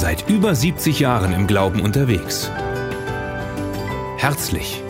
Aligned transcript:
Seit 0.00 0.30
über 0.30 0.54
70 0.54 0.98
Jahren 0.98 1.34
im 1.34 1.46
Glauben 1.46 1.82
unterwegs. 1.82 2.50
Herzlich. 4.16 4.82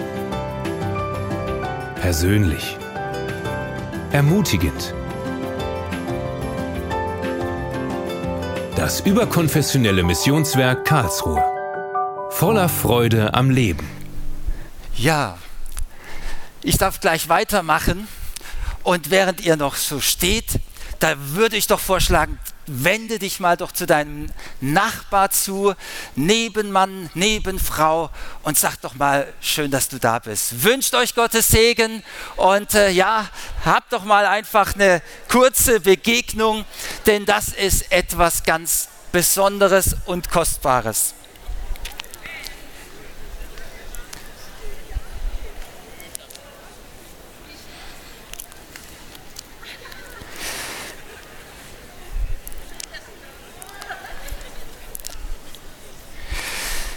Persönlich. 2.01 2.77
Ermutigend. 4.13 4.95
Das 8.77 9.01
überkonfessionelle 9.01 10.05
Missionswerk 10.05 10.85
Karlsruhe. 10.85 11.43
Voller 12.31 12.69
Freude 12.69 13.35
am 13.35 13.51
Leben. 13.51 13.91
Ja, 14.95 15.39
ich 16.63 16.79
darf 16.79 17.01
gleich 17.01 17.29
weitermachen. 17.29 18.07
Und 18.85 19.11
während 19.11 19.41
ihr 19.41 19.57
noch 19.57 19.75
so 19.75 19.99
steht, 19.99 20.61
da 21.01 21.15
würde 21.19 21.57
ich 21.57 21.67
doch 21.67 21.81
vorschlagen, 21.81 22.39
wende 22.71 23.19
dich 23.19 23.41
mal 23.41 23.57
doch 23.57 23.73
zu 23.73 23.87
deinem 23.87 24.31
Nachbar 24.61 25.31
zu, 25.31 25.75
Nebenmann, 26.17 27.11
Nebenfrau 27.15 28.11
und 28.43 28.59
sag 28.59 28.81
doch 28.81 28.95
mal, 28.95 29.33
schön, 29.41 29.71
dass 29.71 29.89
du 29.89 29.99
da 29.99 30.19
bist. 30.19 30.63
Wünscht 30.63 30.95
euch 30.95 31.15
Gottes 31.15 31.49
Segen 31.49 32.03
und 32.37 32.75
äh, 32.75 32.91
ja, 32.91 33.29
habt 33.65 33.93
doch 33.93 34.05
mal 34.05 34.27
einfach 34.27 34.75
eine 34.75 35.03
kurze 35.29 35.81
Begegnung, 35.81 36.65
denn 37.07 37.27
das 37.27 37.49
ist 37.49 37.91
etwas 37.93 38.43
ganz 38.45 38.89
Besonderes 39.13 39.97
und 40.07 40.31
Kostbares. 40.31 41.15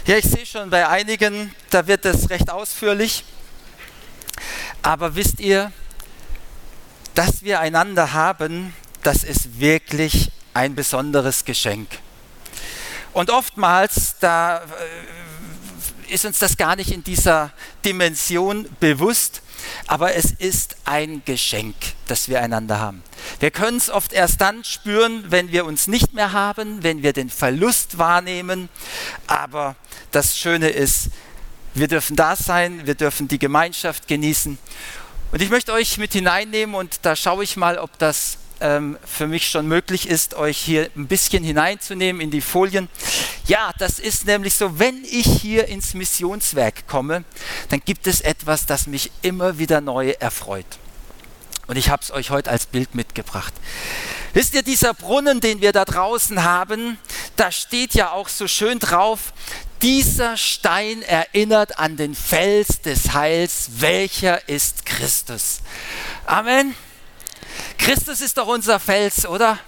Ja, 0.06 0.18
ich 0.18 0.26
sehe 0.26 0.44
schon 0.44 0.68
bei 0.68 0.86
einigen, 0.86 1.54
da 1.70 1.86
wird 1.86 2.04
es 2.04 2.28
recht 2.28 2.50
ausführlich. 2.50 3.24
Aber 4.82 5.14
wisst 5.14 5.40
ihr, 5.40 5.72
dass 7.14 7.42
wir 7.42 7.60
einander 7.60 8.12
haben, 8.12 8.74
das 9.02 9.24
ist 9.24 9.58
wirklich 9.58 10.30
ein 10.52 10.74
besonderes 10.74 11.46
Geschenk. 11.46 11.88
Und 13.14 13.30
oftmals, 13.30 14.16
da 14.20 14.58
äh, 14.58 16.12
ist 16.12 16.26
uns 16.26 16.38
das 16.38 16.58
gar 16.58 16.76
nicht 16.76 16.90
in 16.90 17.02
dieser 17.02 17.50
Dimension 17.82 18.68
bewusst, 18.80 19.40
aber 19.86 20.14
es 20.14 20.32
ist 20.32 20.76
ein 20.84 21.22
Geschenk, 21.24 21.74
das 22.06 22.28
wir 22.28 22.40
einander 22.40 22.80
haben. 22.80 23.02
Wir 23.40 23.50
können 23.50 23.76
es 23.76 23.90
oft 23.90 24.12
erst 24.12 24.40
dann 24.40 24.64
spüren, 24.64 25.24
wenn 25.28 25.52
wir 25.52 25.64
uns 25.64 25.86
nicht 25.86 26.14
mehr 26.14 26.32
haben, 26.32 26.82
wenn 26.82 27.02
wir 27.02 27.12
den 27.12 27.30
Verlust 27.30 27.98
wahrnehmen. 27.98 28.68
Aber 29.26 29.76
das 30.10 30.38
Schöne 30.38 30.68
ist, 30.68 31.10
wir 31.74 31.88
dürfen 31.88 32.16
da 32.16 32.36
sein, 32.36 32.86
wir 32.86 32.94
dürfen 32.94 33.28
die 33.28 33.38
Gemeinschaft 33.38 34.06
genießen. 34.06 34.58
Und 35.32 35.42
ich 35.42 35.50
möchte 35.50 35.72
euch 35.72 35.98
mit 35.98 36.12
hineinnehmen 36.12 36.74
und 36.74 37.00
da 37.02 37.16
schaue 37.16 37.42
ich 37.42 37.56
mal, 37.56 37.78
ob 37.78 37.98
das 37.98 38.38
ähm, 38.64 38.98
für 39.04 39.26
mich 39.26 39.48
schon 39.48 39.68
möglich 39.68 40.08
ist, 40.08 40.34
euch 40.34 40.56
hier 40.56 40.90
ein 40.96 41.06
bisschen 41.06 41.44
hineinzunehmen 41.44 42.22
in 42.22 42.30
die 42.30 42.40
Folien. 42.40 42.88
Ja, 43.46 43.72
das 43.78 43.98
ist 43.98 44.26
nämlich 44.26 44.54
so, 44.54 44.78
wenn 44.78 45.04
ich 45.04 45.26
hier 45.26 45.68
ins 45.68 45.92
Missionswerk 45.92 46.88
komme, 46.88 47.24
dann 47.68 47.80
gibt 47.84 48.06
es 48.06 48.22
etwas, 48.22 48.64
das 48.64 48.86
mich 48.86 49.10
immer 49.20 49.58
wieder 49.58 49.82
neu 49.82 50.14
erfreut. 50.18 50.66
Und 51.66 51.76
ich 51.76 51.90
habe 51.90 52.02
es 52.02 52.10
euch 52.10 52.30
heute 52.30 52.50
als 52.50 52.66
Bild 52.66 52.94
mitgebracht. 52.94 53.52
Wisst 54.32 54.54
ihr, 54.54 54.62
dieser 54.62 54.94
Brunnen, 54.94 55.40
den 55.40 55.60
wir 55.60 55.72
da 55.72 55.84
draußen 55.84 56.42
haben, 56.42 56.98
da 57.36 57.52
steht 57.52 57.94
ja 57.94 58.12
auch 58.12 58.28
so 58.28 58.48
schön 58.48 58.78
drauf, 58.78 59.34
dieser 59.82 60.38
Stein 60.38 61.02
erinnert 61.02 61.78
an 61.78 61.96
den 61.98 62.14
Fels 62.14 62.80
des 62.80 63.12
Heils, 63.12 63.68
welcher 63.76 64.48
ist 64.48 64.86
Christus. 64.86 65.60
Amen. 66.26 66.74
Christus 67.78 68.20
ist 68.20 68.38
doch 68.38 68.46
unser 68.46 68.80
Fels, 68.80 69.26
oder? 69.26 69.58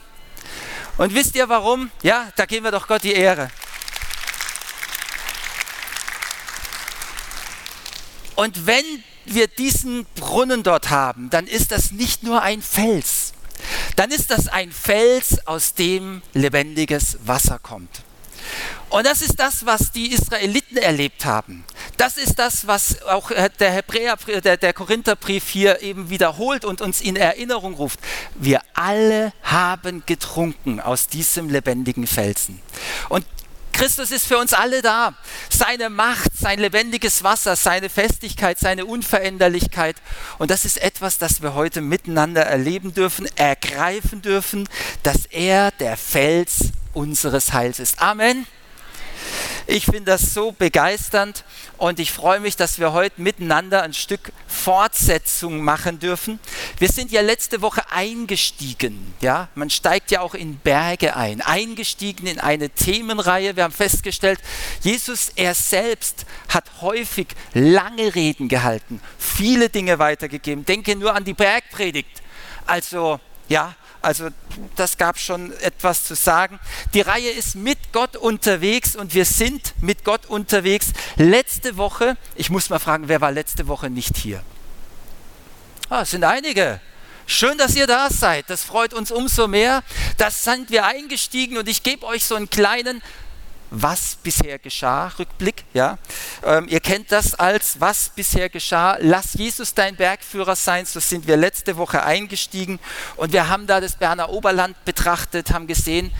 Und 0.97 1.15
wisst 1.15 1.35
ihr 1.35 1.49
warum? 1.49 1.91
Ja, 2.03 2.29
da 2.37 2.47
geben 2.47 2.65
wir 2.65 2.71
doch 2.71 2.87
Gott 2.89 3.03
die 3.03 3.13
Ehre. 3.13 3.51
Und 8.35 8.67
wenn 8.67 8.85
wir 9.25 9.49
diesen 9.49 10.07
Brunnen 10.15 10.63
dort 10.63 10.91
haben, 10.91 11.31
dann 11.31 11.47
ist 11.47 11.73
das 11.73 11.91
nicht 11.91 12.23
nur 12.23 12.43
ein 12.43 12.63
Fels, 12.63 13.33
dann 13.97 14.11
ist 14.11 14.31
das 14.31 14.49
ein 14.49 14.71
Fels, 14.73 15.47
aus 15.47 15.75
dem 15.75 16.23
lebendiges 16.35 17.19
Wasser 17.25 17.59
kommt. 17.59 18.06
Und 18.89 19.07
das 19.07 19.23
ist 19.23 19.39
das, 19.39 19.67
was 19.67 19.93
die 19.93 20.13
Israeliten 20.13 20.77
erlebt 20.77 21.25
haben. 21.25 21.65
Das 21.97 22.17
ist 22.17 22.39
das, 22.39 22.67
was 22.67 23.03
auch 23.03 23.31
äh, 23.31 23.51
der 23.59 23.73
Hebräer, 23.73 24.17
der, 24.43 24.57
der 24.57 24.73
Korintherbrief 24.73 25.49
hier 25.49 25.83
eben 25.83 26.11
wiederholt 26.11 26.65
und 26.65 26.81
uns 26.81 27.01
in 27.01 27.17
Erinnerung 27.17 27.75
ruft. 27.75 28.01
Wir 28.35 28.61
alle 28.75 29.33
haben 29.43 30.03
getrunken 30.07 30.81
aus 30.81 31.09
diesem 31.09 31.49
lebendigen 31.49 32.07
Felsen. 32.07 32.61
Und 33.09 33.25
Christus 33.77 34.11
ist 34.11 34.27
für 34.27 34.39
uns 34.39 34.55
alle 34.55 34.81
da. 34.81 35.15
Seine 35.51 35.91
Macht, 35.91 36.31
sein 36.35 36.59
lebendiges 36.59 37.23
Wasser, 37.23 37.57
seine 37.57 37.91
Festigkeit, 37.91 38.59
seine 38.59 38.87
Unveränderlichkeit. 38.87 39.97
Und 40.39 40.51
das 40.51 40.65
ist 40.65 40.79
etwas, 40.79 41.19
das 41.19 41.43
wir 41.43 41.53
heute 41.53 41.83
miteinander 41.83 42.43
erleben 42.43 42.95
dürfen, 42.95 43.29
ergreifen 43.37 44.23
dürfen, 44.23 44.67
dass 45.03 45.27
er 45.27 45.73
der 45.73 45.99
Fels 45.99 46.71
unseres 46.97 47.53
Heils 47.53 47.79
ist. 47.79 48.01
Amen. 48.01 48.47
Ich 49.69 49.87
finde 49.87 50.05
das 50.13 50.33
so 50.33 50.53
begeisternd 50.53 51.45
und 51.77 51.99
ich 51.99 52.13
freue 52.13 52.39
mich, 52.39 52.57
dass 52.57 52.79
wir 52.79 52.93
heute 52.93 53.21
miteinander 53.21 53.83
ein 53.83 53.95
Stück 53.95 54.33
Fortsetzung 54.47 55.61
machen 55.61 55.99
dürfen. 55.99 56.39
Wir 56.79 56.89
sind 56.89 57.11
ja 57.11 57.21
letzte 57.21 57.63
Woche 57.63 57.83
eingestiegen, 57.91 59.15
ja, 59.21 59.49
man 59.57 59.69
steigt 59.69 60.13
ja 60.13 60.21
auch 60.21 60.35
in 60.35 60.59
Berge 60.59 61.17
ein, 61.17 61.41
eingestiegen 61.41 62.29
in 62.29 62.39
eine 62.39 62.71
Themenreihe. 62.71 63.57
Wir 63.57 63.65
haben 63.65 63.75
festgestellt, 63.75 64.39
Jesus 64.83 65.33
er 65.35 65.55
selbst 65.55 66.27
hat 66.49 66.65
häufig 66.81 67.27
lange 67.53 68.15
Reden 68.15 68.49
gehalten, 68.49 69.01
viele 69.19 69.69
Dinge 69.69 69.99
weitergegeben. 69.99 70.65
Denke 70.65 70.95
nur 70.95 71.15
an 71.15 71.25
die 71.25 71.35
Bergpredigt. 71.35 72.23
Also, 72.67 73.19
ja, 73.49 73.75
also 74.07 74.29
das 74.77 74.99
gab 74.99 75.19
schon 75.19 75.53
etwas 75.63 76.05
zu 76.05 76.15
sagen. 76.15 76.61
Die 76.95 77.01
Reihe 77.01 77.29
ist 77.31 77.57
mit 77.57 77.93
Gott 77.93 78.17
unterwegs 78.17 78.95
und 78.95 79.15
wir 79.15 79.25
sind 79.25 79.75
mit 79.81 80.05
Gott 80.05 80.27
unterwegs. 80.27 80.93
Letzte 81.17 81.77
Woche, 81.77 82.17
ich 82.37 82.49
muss 82.49 82.71
mal 82.71 82.79
fragen, 82.79 83.09
wer 83.09 83.21
war 83.21 83.33
letzte 83.33 83.67
Woche 83.67 83.91
nicht 83.91 84.17
hier? 84.17 84.45
Ah, 85.91 86.03
es 86.03 86.13
sind 86.13 86.23
einige. 86.23 86.81
Schön, 87.27 87.59
dass 87.59 87.75
ihr 87.75 87.89
da 87.89 88.09
seid. 88.09 88.49
Das 88.49 88.63
freut 88.63 88.95
uns 88.95 89.11
umso 89.11 89.49
mehr. 89.49 89.83
Da 90.19 90.31
sind 90.31 90.71
wir 90.71 90.87
eingestiegen 90.87 91.59
und 91.59 91.69
ich 91.69 91.83
gebe 91.83 92.07
euch 92.07 92.25
so 92.25 92.37
einen 92.37 92.49
kleinen 92.49 93.03
was 93.83 94.17
bisher 94.23 94.59
geschah, 94.59 95.13
Rückblick, 95.19 95.65
ja. 95.75 95.99
Ähm, 96.45 96.67
ihr 96.69 96.81
kennt 96.81 97.13
das 97.13 97.35
als 97.35 97.81
was 97.81 98.09
bisher 98.09 98.49
geschah. 98.49 98.97
Lass 99.01 99.35
Jesus 99.35 99.75
dein 99.75 99.97
Bergführer 99.97 100.57
sein. 100.57 100.87
So 100.87 101.01
sind 101.01 101.27
wir 101.27 101.37
letzte 101.37 101.77
Woche 101.77 102.03
eingestiegen 102.03 102.79
und 103.17 103.33
wir 103.33 103.49
haben 103.49 103.67
da 103.67 103.81
das 103.81 103.97
Berner 103.97 104.31
Oberland 104.31 104.83
betrachtet, 104.85 105.51
haben 105.53 105.67
gesehen, 105.67 106.11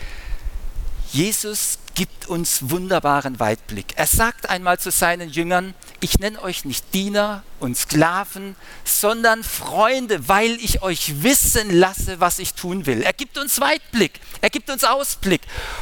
Jesus 1.11 1.79
gibt 1.95 2.27
uns 2.27 2.69
wunderbaren 2.69 3.39
Weitblick. 3.39 3.93
Er 3.95 4.05
sagt 4.05 4.49
einmal 4.49 4.77
zu 4.77 4.91
seinen 4.91 5.29
Jüngern, 5.29 5.73
ich 5.99 6.19
nenne 6.19 6.41
euch 6.41 6.63
nicht 6.65 6.93
Diener 6.93 7.43
und 7.59 7.75
Sklaven, 7.77 8.55
sondern 8.83 9.43
Freunde, 9.43 10.27
weil 10.27 10.51
ich 10.57 10.83
euch 10.83 11.23
wissen 11.23 11.71
lasse, 11.71 12.19
was 12.19 12.39
ich 12.39 12.53
tun 12.53 12.85
will. 12.85 13.01
Er 13.01 13.13
gibt 13.13 13.37
uns 13.37 13.59
Weitblick, 13.59 14.19
er 14.41 14.49
gibt 14.49 14.69
uns 14.69 14.83
Ausblick. 14.83 15.41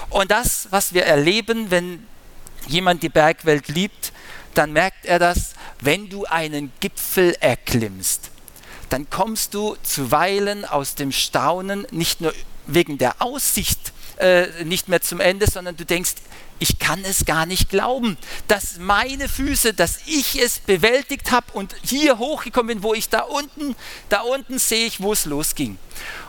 Und 0.09 0.31
das, 0.31 0.67
was 0.69 0.93
wir 0.93 1.05
erleben, 1.05 1.69
wenn 1.69 2.07
jemand 2.67 3.03
die 3.03 3.09
Bergwelt 3.09 3.67
liebt, 3.67 4.13
dann 4.53 4.71
merkt 4.71 5.05
er 5.05 5.19
das, 5.19 5.53
wenn 5.81 6.07
du 6.07 6.25
einen 6.25 6.71
Gipfel 6.79 7.35
erklimmst, 7.41 8.31
dann 8.89 9.09
kommst 9.09 9.53
du 9.53 9.75
zuweilen 9.83 10.63
aus 10.65 10.95
dem 10.95 11.11
Staunen 11.11 11.85
nicht 11.91 12.21
nur 12.21 12.33
wegen 12.67 12.97
der 12.97 13.21
Aussicht 13.21 13.91
äh, 14.17 14.63
nicht 14.63 14.87
mehr 14.87 15.01
zum 15.01 15.19
Ende, 15.19 15.49
sondern 15.49 15.75
du 15.77 15.85
denkst, 15.85 16.15
ich 16.59 16.79
kann 16.79 17.03
es 17.03 17.25
gar 17.25 17.45
nicht 17.45 17.69
glauben, 17.69 18.17
dass 18.47 18.77
meine 18.77 19.27
Füße, 19.27 19.73
dass 19.73 19.99
ich 20.05 20.41
es 20.41 20.59
bewältigt 20.59 21.31
habe 21.31 21.47
und 21.53 21.75
hier 21.83 22.17
hochgekommen 22.17 22.75
bin, 22.75 22.83
wo 22.83 22.93
ich 22.93 23.09
da 23.09 23.21
unten, 23.21 23.75
da 24.09 24.21
unten 24.21 24.57
sehe 24.57 24.85
ich, 24.85 25.01
wo 25.01 25.11
es 25.11 25.25
losging. 25.25 25.77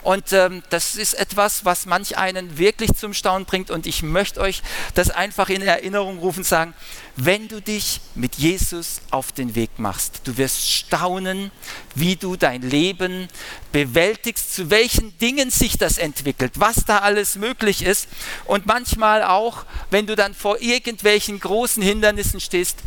Und 0.07 0.33
ähm, 0.33 0.63
das 0.71 0.95
ist 0.95 1.15
etwas, 1.15 1.65
was 1.65 1.85
manch 1.85 2.17
einen 2.17 2.59
wirklich 2.59 2.95
zum 2.95 3.13
Staunen 3.13 3.45
bringt. 3.45 3.73
Und 3.73 3.87
ich 3.87 4.05
möchte 4.05 4.41
euch 4.41 4.63
das 4.95 5.11
einfach 5.11 5.49
in 5.49 5.63
Erinnerung 5.63 6.21
rufen, 6.21 6.45
sagen, 6.45 6.75
wenn 7.17 7.49
du 7.49 7.61
dich 7.61 8.01
mit 8.15 8.37
Jesus 8.37 9.01
auf 9.11 9.33
den 9.33 9.57
Weg 9.57 9.81
machst, 9.81 10.21
du 10.23 10.37
wirst 10.37 10.71
staunen, 10.71 11.51
wie 11.97 12.15
du 12.15 12.37
dein 12.37 12.63
Leben 12.63 13.27
bewältigst, 13.73 14.55
zu 14.55 14.71
welchen 14.71 15.19
Dingen 15.19 15.51
sich 15.51 15.77
das 15.77 15.99
entwickelt, 15.99 16.53
was 16.55 16.85
da 16.87 16.99
alles 16.99 17.35
möglich 17.35 17.83
ist. 17.83 18.07
Und 18.45 18.65
manchmal 18.65 19.25
auch, 19.25 19.65
wenn 19.91 20.07
du 20.07 20.15
dann 20.15 20.35
vor 20.35 20.61
irgendwelchen 20.61 21.41
großen 21.41 21.83
Hindernissen 21.83 22.39
stehst, 22.39 22.79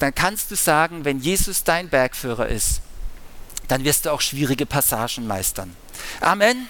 dann 0.00 0.12
kannst 0.12 0.50
du 0.50 0.56
sagen, 0.56 1.04
wenn 1.04 1.20
Jesus 1.20 1.62
dein 1.62 1.88
Bergführer 1.88 2.48
ist, 2.48 2.80
dann 3.68 3.84
wirst 3.84 4.06
du 4.06 4.10
auch 4.10 4.20
schwierige 4.20 4.66
Passagen 4.66 5.28
meistern. 5.28 5.76
Amen. 6.20 6.68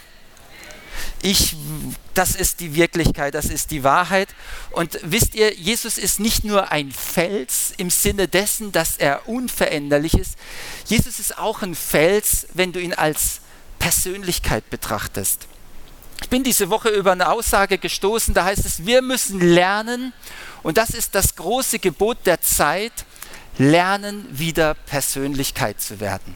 Ich, 1.23 1.57
das 2.13 2.35
ist 2.35 2.61
die 2.61 2.75
Wirklichkeit, 2.75 3.35
das 3.35 3.47
ist 3.47 3.71
die 3.71 3.83
Wahrheit. 3.83 4.29
Und 4.73 4.99
wisst 5.03 5.35
ihr, 5.35 5.55
Jesus 5.55 5.97
ist 5.97 6.21
nicht 6.21 6.45
nur 6.45 6.71
ein 6.71 6.93
Fels 6.93 7.73
im 7.79 7.89
Sinne 7.89 8.29
dessen, 8.29 8.73
dass 8.73 8.97
er 8.99 9.27
unveränderlich 9.27 10.15
ist. 10.15 10.37
Jesus 10.87 11.19
ist 11.19 11.39
auch 11.39 11.63
ein 11.63 11.75
Fels, 11.75 12.47
wenn 12.53 12.73
du 12.73 12.81
ihn 12.81 12.93
als 12.93 13.41
Persönlichkeit 13.79 14.69
betrachtest. 14.71 15.47
Ich 16.23 16.29
bin 16.29 16.45
diese 16.45 16.71
Woche 16.71 16.89
über 16.91 17.13
eine 17.13 17.31
Aussage 17.31 17.79
gestoßen, 17.79 18.35
da 18.35 18.45
heißt 18.45 18.65
es, 18.65 18.87
wir 18.87 19.03
müssen 19.03 19.41
lernen, 19.41 20.13
und 20.63 20.79
das 20.79 20.91
ist 20.91 21.15
das 21.15 21.37
große 21.37 21.79
Gebot 21.79 22.19
der 22.25 22.41
Zeit, 22.41 22.93
lernen, 23.59 24.27
wieder 24.31 24.75
Persönlichkeit 24.75 25.81
zu 25.81 26.01
werden. 26.01 26.35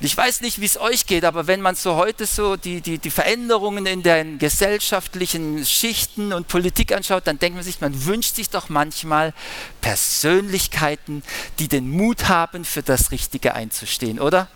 Und 0.00 0.06
ich 0.06 0.16
weiß 0.16 0.40
nicht, 0.40 0.60
wie 0.60 0.64
es 0.64 0.78
euch 0.78 1.06
geht, 1.06 1.24
aber 1.24 1.46
wenn 1.46 1.60
man 1.60 1.74
so 1.74 1.96
heute 1.96 2.26
so 2.26 2.56
die, 2.56 2.80
die, 2.80 2.98
die 2.98 3.10
Veränderungen 3.10 3.86
in 3.86 4.02
den 4.02 4.38
gesellschaftlichen 4.38 5.64
Schichten 5.64 6.32
und 6.32 6.48
Politik 6.48 6.92
anschaut, 6.92 7.26
dann 7.26 7.38
denkt 7.38 7.56
man 7.56 7.64
sich, 7.64 7.80
man 7.80 8.06
wünscht 8.06 8.36
sich 8.36 8.50
doch 8.50 8.68
manchmal 8.68 9.34
Persönlichkeiten, 9.80 11.22
die 11.58 11.68
den 11.68 11.88
Mut 11.90 12.28
haben, 12.28 12.64
für 12.64 12.82
das 12.82 13.10
Richtige 13.10 13.54
einzustehen, 13.54 14.20
oder? 14.20 14.48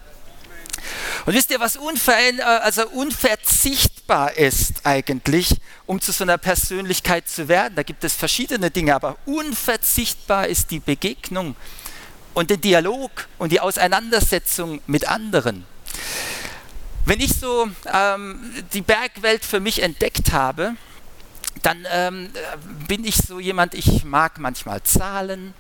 Und 1.27 1.35
wisst 1.35 1.51
ihr, 1.51 1.61
was 1.61 1.77
äh, 1.77 2.43
also 2.43 2.89
unverzichtbar 2.89 4.37
ist 4.37 4.85
eigentlich, 4.85 5.61
um 5.87 6.01
zu 6.01 6.13
so 6.13 6.25
einer 6.25 6.39
Persönlichkeit 6.39 7.29
zu 7.29 7.49
werden? 7.49 7.75
Da 7.77 7.83
gibt 7.83 8.03
es 8.05 8.15
verschiedene 8.15 8.71
Dinge, 8.71 8.95
aber 8.95 9.17
unverzichtbar 9.27 10.49
ist 10.49 10.71
die 10.71 10.81
Begegnung 10.81 11.55
und 12.35 12.51
den 12.51 12.61
Dialog 12.61 13.11
und 13.39 13.53
die 13.53 13.61
Auseinandersetzung 13.61 14.81
mit 14.87 15.09
anderen. 15.09 15.65
Wenn 17.05 17.21
ich 17.21 17.35
so 17.35 17.69
ähm, 17.93 18.53
die 18.73 18.81
Bergwelt 18.81 19.45
für 19.45 19.61
mich 19.61 19.83
entdeckt 19.83 20.33
habe, 20.33 20.77
dann 21.63 21.87
ähm, 21.91 22.31
bin 22.89 23.05
ich 23.05 23.17
so 23.17 23.41
jemand, 23.41 23.75
ich 23.75 24.05
mag 24.05 24.39
manchmal 24.39 24.83
Zahlen 24.83 25.55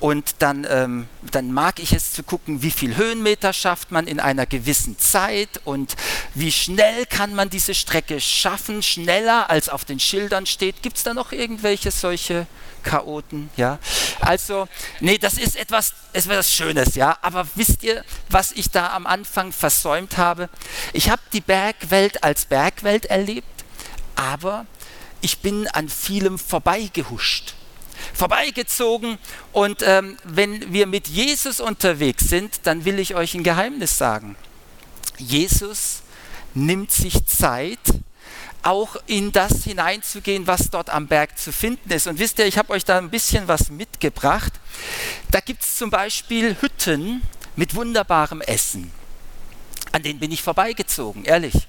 und 0.00 0.36
dann, 0.40 0.66
ähm, 0.68 1.08
dann 1.22 1.52
mag 1.52 1.78
ich 1.78 1.92
es 1.92 2.12
zu 2.12 2.22
gucken, 2.22 2.62
wie 2.62 2.70
viel 2.70 2.96
Höhenmeter 2.96 3.52
schafft 3.52 3.90
man 3.90 4.06
in 4.06 4.20
einer 4.20 4.44
gewissen 4.44 4.98
Zeit 4.98 5.60
und 5.64 5.96
wie 6.34 6.52
schnell 6.52 7.06
kann 7.06 7.34
man 7.34 7.48
diese 7.48 7.74
Strecke 7.74 8.20
schaffen, 8.20 8.82
schneller 8.82 9.48
als 9.48 9.68
auf 9.68 9.84
den 9.84 10.00
Schildern 10.00 10.46
steht. 10.46 10.82
Gibt 10.82 10.98
es 10.98 11.04
da 11.04 11.14
noch 11.14 11.32
irgendwelche 11.32 11.90
solche 11.90 12.46
Chaoten? 12.82 13.48
Ja, 13.56 13.78
also, 14.20 14.68
nee, 15.00 15.16
das 15.16 15.38
ist 15.38 15.56
etwas, 15.56 15.94
etwas 16.12 16.52
Schönes, 16.52 16.96
ja. 16.96 17.16
Aber 17.22 17.46
wisst 17.54 17.82
ihr, 17.82 18.04
was 18.28 18.52
ich 18.52 18.70
da 18.70 18.92
am 18.92 19.06
Anfang 19.06 19.52
versäumt 19.52 20.18
habe? 20.18 20.50
Ich 20.92 21.08
habe 21.08 21.22
die 21.32 21.40
Bergwelt 21.40 22.22
als 22.22 22.44
Bergwelt 22.44 23.06
erlebt, 23.06 23.64
aber 24.16 24.66
ich 25.24 25.38
bin 25.38 25.66
an 25.68 25.88
vielem 25.88 26.38
vorbeigehuscht 26.38 27.54
vorbeigezogen. 28.12 29.18
Und 29.52 29.82
ähm, 29.82 30.18
wenn 30.24 30.72
wir 30.72 30.86
mit 30.86 31.08
Jesus 31.08 31.60
unterwegs 31.60 32.28
sind, 32.28 32.60
dann 32.64 32.84
will 32.84 32.98
ich 32.98 33.14
euch 33.14 33.34
ein 33.34 33.42
Geheimnis 33.42 33.96
sagen. 33.96 34.36
Jesus 35.16 36.02
nimmt 36.54 36.92
sich 36.92 37.24
Zeit, 37.26 37.78
auch 38.62 38.96
in 39.06 39.32
das 39.32 39.64
hineinzugehen, 39.64 40.46
was 40.46 40.70
dort 40.70 40.90
am 40.90 41.06
Berg 41.06 41.38
zu 41.38 41.52
finden 41.52 41.90
ist. 41.90 42.06
Und 42.06 42.18
wisst 42.18 42.38
ihr, 42.38 42.46
ich 42.46 42.58
habe 42.58 42.72
euch 42.72 42.84
da 42.84 42.98
ein 42.98 43.10
bisschen 43.10 43.48
was 43.48 43.70
mitgebracht. 43.70 44.52
Da 45.30 45.40
gibt 45.40 45.62
es 45.62 45.76
zum 45.76 45.90
Beispiel 45.90 46.56
Hütten 46.60 47.22
mit 47.56 47.74
wunderbarem 47.74 48.40
Essen. 48.40 48.90
An 49.92 50.02
denen 50.02 50.18
bin 50.18 50.32
ich 50.32 50.42
vorbeigezogen, 50.42 51.24
ehrlich. 51.24 51.68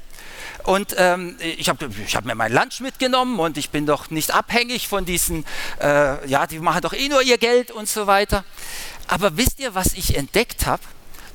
Und 0.66 0.96
ähm, 0.98 1.38
ich 1.40 1.70
habe 1.70 1.90
ich 2.06 2.16
hab 2.16 2.26
mir 2.26 2.34
mein 2.34 2.52
Lunch 2.52 2.80
mitgenommen 2.80 3.40
und 3.40 3.56
ich 3.56 3.70
bin 3.70 3.86
doch 3.86 4.10
nicht 4.10 4.34
abhängig 4.34 4.88
von 4.88 5.06
diesen, 5.06 5.46
äh, 5.80 6.28
ja, 6.28 6.48
die 6.48 6.58
machen 6.60 6.82
doch 6.82 6.94
eh 6.94 7.08
nur 7.08 7.22
ihr 7.22 7.38
Geld 7.38 7.70
und 7.70 7.88
so 7.88 8.08
weiter. 8.08 8.44
Aber 9.08 9.38
wisst 9.38 9.60
ihr, 9.60 9.76
was 9.76 9.94
ich 9.94 10.18
entdeckt 10.18 10.66
habe? 10.66 10.82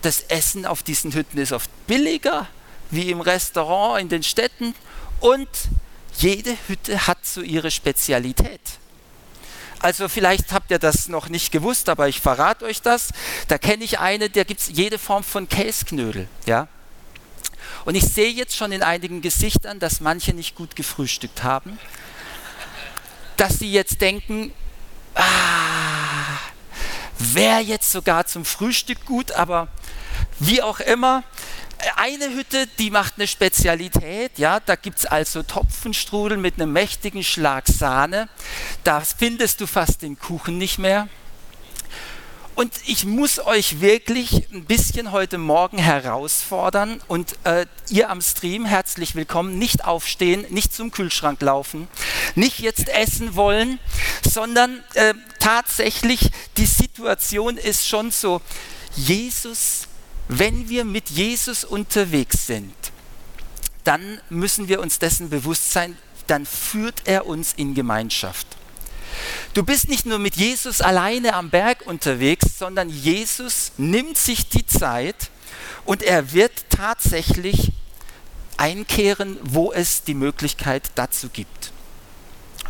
Das 0.02 0.22
Essen 0.22 0.66
auf 0.66 0.82
diesen 0.82 1.12
Hütten 1.14 1.38
ist 1.38 1.52
oft 1.52 1.70
billiger 1.86 2.48
wie 2.90 3.10
im 3.10 3.20
Restaurant 3.20 4.00
in 4.00 4.08
den 4.08 4.24
Städten 4.24 4.74
und 5.20 5.48
jede 6.16 6.56
Hütte 6.66 7.06
hat 7.06 7.24
so 7.24 7.40
ihre 7.40 7.70
Spezialität. 7.70 8.60
Also 9.78 10.08
vielleicht 10.08 10.52
habt 10.52 10.72
ihr 10.72 10.80
das 10.80 11.08
noch 11.08 11.28
nicht 11.28 11.52
gewusst, 11.52 11.88
aber 11.88 12.08
ich 12.08 12.20
verrate 12.20 12.64
euch 12.64 12.82
das. 12.82 13.10
Da 13.46 13.58
kenne 13.58 13.84
ich 13.84 14.00
eine, 14.00 14.28
da 14.28 14.42
gibt 14.42 14.60
es 14.60 14.68
jede 14.68 14.98
Form 14.98 15.22
von 15.22 15.48
Käsknödel. 15.48 16.28
Ja? 16.46 16.66
Und 17.84 17.94
ich 17.94 18.04
sehe 18.04 18.30
jetzt 18.30 18.56
schon 18.56 18.72
in 18.72 18.82
einigen 18.82 19.20
Gesichtern, 19.20 19.78
dass 19.78 20.00
manche 20.00 20.32
nicht 20.32 20.54
gut 20.54 20.76
gefrühstückt 20.76 21.42
haben. 21.42 21.78
Dass 23.36 23.58
sie 23.58 23.72
jetzt 23.72 24.00
denken, 24.00 24.52
ah, 25.14 25.22
wäre 27.18 27.60
jetzt 27.60 27.90
sogar 27.90 28.26
zum 28.26 28.44
Frühstück 28.44 29.04
gut, 29.06 29.32
aber 29.32 29.68
wie 30.38 30.62
auch 30.62 30.80
immer, 30.80 31.22
eine 31.96 32.30
Hütte, 32.34 32.66
die 32.78 32.90
macht 32.90 33.14
eine 33.16 33.26
Spezialität, 33.26 34.38
ja, 34.38 34.60
da 34.60 34.76
gibt 34.76 34.98
es 34.98 35.06
also 35.06 35.42
Topfenstrudel 35.42 36.36
mit 36.36 36.56
einem 36.56 36.72
mächtigen 36.72 37.24
Schlag 37.24 37.66
Sahne. 37.68 38.28
Da 38.84 39.00
findest 39.00 39.60
du 39.60 39.66
fast 39.66 40.02
den 40.02 40.18
Kuchen 40.18 40.58
nicht 40.58 40.78
mehr. 40.78 41.08
Und 42.54 42.72
ich 42.86 43.04
muss 43.04 43.38
euch 43.38 43.80
wirklich 43.80 44.46
ein 44.52 44.64
bisschen 44.64 45.12
heute 45.12 45.38
Morgen 45.38 45.78
herausfordern 45.78 47.00
und 47.08 47.36
äh, 47.44 47.66
ihr 47.88 48.10
am 48.10 48.20
Stream 48.20 48.66
herzlich 48.66 49.14
willkommen, 49.14 49.58
nicht 49.58 49.84
aufstehen, 49.84 50.44
nicht 50.50 50.74
zum 50.74 50.90
Kühlschrank 50.90 51.40
laufen, 51.40 51.88
nicht 52.34 52.58
jetzt 52.60 52.88
essen 52.88 53.34
wollen, 53.34 53.78
sondern 54.28 54.82
äh, 54.94 55.14
tatsächlich 55.38 56.30
die 56.58 56.66
Situation 56.66 57.56
ist 57.56 57.88
schon 57.88 58.10
so, 58.10 58.42
Jesus 58.94 59.88
wenn 60.32 60.68
wir 60.68 60.84
mit 60.84 61.10
Jesus 61.10 61.64
unterwegs 61.64 62.46
sind, 62.46 62.72
dann 63.82 64.20
müssen 64.30 64.68
wir 64.68 64.80
uns 64.80 65.00
dessen 65.00 65.28
bewusst 65.28 65.72
sein, 65.72 65.98
dann 66.28 66.46
führt 66.46 67.02
er 67.06 67.26
uns 67.26 67.52
in 67.54 67.74
Gemeinschaft. 67.74 68.46
Du 69.54 69.62
bist 69.62 69.88
nicht 69.88 70.06
nur 70.06 70.18
mit 70.18 70.36
Jesus 70.36 70.80
alleine 70.80 71.34
am 71.34 71.50
Berg 71.50 71.86
unterwegs, 71.86 72.58
sondern 72.58 72.88
Jesus 72.88 73.72
nimmt 73.76 74.16
sich 74.16 74.48
die 74.48 74.66
Zeit 74.66 75.30
und 75.84 76.02
er 76.02 76.32
wird 76.32 76.52
tatsächlich 76.70 77.72
einkehren, 78.56 79.38
wo 79.42 79.72
es 79.72 80.04
die 80.04 80.14
Möglichkeit 80.14 80.90
dazu 80.94 81.28
gibt. 81.28 81.72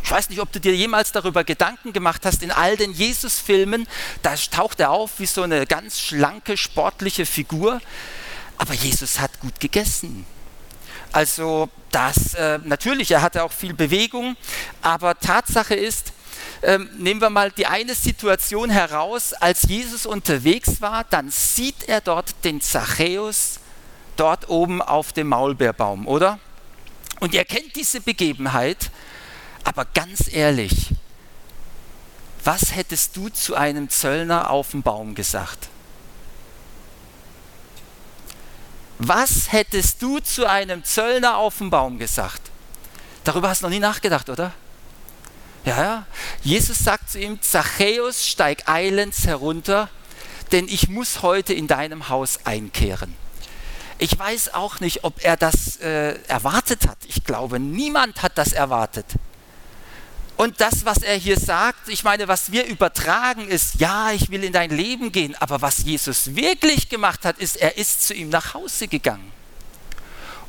Ich 0.03 0.09
weiß 0.09 0.29
nicht, 0.29 0.39
ob 0.39 0.51
du 0.51 0.59
dir 0.59 0.75
jemals 0.75 1.11
darüber 1.11 1.43
Gedanken 1.43 1.93
gemacht 1.93 2.25
hast, 2.25 2.43
in 2.43 2.51
all 2.51 2.75
den 2.75 2.91
Jesus-Filmen, 2.91 3.87
da 4.23 4.35
taucht 4.35 4.79
er 4.79 4.91
auf 4.91 5.19
wie 5.19 5.25
so 5.25 5.43
eine 5.43 5.65
ganz 5.67 5.99
schlanke, 5.99 6.57
sportliche 6.57 7.25
Figur, 7.25 7.79
aber 8.57 8.73
Jesus 8.73 9.19
hat 9.19 9.39
gut 9.39 9.59
gegessen. 9.59 10.25
Also 11.11 11.69
das, 11.91 12.33
äh, 12.33 12.59
natürlich, 12.63 13.11
er 13.11 13.21
hatte 13.21 13.43
auch 13.43 13.51
viel 13.51 13.73
Bewegung, 13.73 14.35
aber 14.81 15.19
Tatsache 15.19 15.75
ist, 15.75 16.13
ähm, 16.63 16.89
nehmen 16.97 17.21
wir 17.21 17.29
mal 17.29 17.51
die 17.51 17.65
eine 17.65 17.95
Situation 17.95 18.69
heraus, 18.69 19.33
als 19.33 19.63
Jesus 19.63 20.05
unterwegs 20.05 20.81
war, 20.81 21.03
dann 21.05 21.29
sieht 21.29 21.87
er 21.87 22.01
dort 22.01 22.43
den 22.43 22.61
Zachäus 22.61 23.59
dort 24.15 24.49
oben 24.49 24.81
auf 24.81 25.13
dem 25.13 25.27
Maulbeerbaum, 25.27 26.07
oder? 26.07 26.39
Und 27.19 27.33
er 27.33 27.45
kennt 27.45 27.75
diese 27.75 28.01
Begebenheit 28.01 28.91
aber 29.63 29.85
ganz 29.85 30.31
ehrlich, 30.31 30.89
was 32.43 32.75
hättest 32.75 33.15
du 33.15 33.29
zu 33.29 33.55
einem 33.55 33.89
Zöllner 33.89 34.49
auf 34.49 34.71
dem 34.71 34.81
Baum 34.81 35.13
gesagt? 35.13 35.69
Was 38.97 39.51
hättest 39.51 40.01
du 40.01 40.19
zu 40.19 40.47
einem 40.47 40.83
Zöllner 40.83 41.37
auf 41.37 41.57
dem 41.59 41.69
Baum 41.69 41.99
gesagt? 41.99 42.41
Darüber 43.23 43.49
hast 43.49 43.61
du 43.61 43.65
noch 43.67 43.71
nie 43.71 43.79
nachgedacht, 43.79 44.29
oder? 44.29 44.53
Ja, 45.65 45.83
ja. 45.83 46.05
Jesus 46.43 46.79
sagt 46.79 47.11
zu 47.11 47.19
ihm, 47.19 47.41
Zachäus, 47.41 48.27
steig 48.27 48.67
eilends 48.67 49.27
herunter, 49.27 49.89
denn 50.51 50.67
ich 50.67 50.89
muss 50.89 51.21
heute 51.21 51.53
in 51.53 51.67
deinem 51.67 52.09
Haus 52.09 52.39
einkehren. 52.45 53.15
Ich 53.99 54.17
weiß 54.17 54.55
auch 54.55 54.79
nicht, 54.79 55.03
ob 55.03 55.23
er 55.23 55.37
das 55.37 55.77
äh, 55.77 56.19
erwartet 56.27 56.87
hat. 56.87 56.97
Ich 57.07 57.23
glaube, 57.23 57.59
niemand 57.59 58.23
hat 58.23 58.37
das 58.37 58.51
erwartet. 58.51 59.05
Und 60.37 60.59
das, 60.59 60.85
was 60.85 60.97
er 60.97 61.15
hier 61.15 61.39
sagt, 61.39 61.87
ich 61.87 62.03
meine, 62.03 62.27
was 62.27 62.51
wir 62.51 62.65
übertragen 62.65 63.47
ist, 63.47 63.75
ja, 63.75 64.11
ich 64.11 64.31
will 64.31 64.43
in 64.43 64.53
dein 64.53 64.71
Leben 64.71 65.11
gehen, 65.11 65.35
aber 65.39 65.61
was 65.61 65.83
Jesus 65.83 66.35
wirklich 66.35 66.89
gemacht 66.89 67.25
hat, 67.25 67.37
ist, 67.37 67.57
er 67.57 67.77
ist 67.77 68.07
zu 68.07 68.15
ihm 68.15 68.29
nach 68.29 68.55
Hause 68.55 68.87
gegangen. 68.87 69.31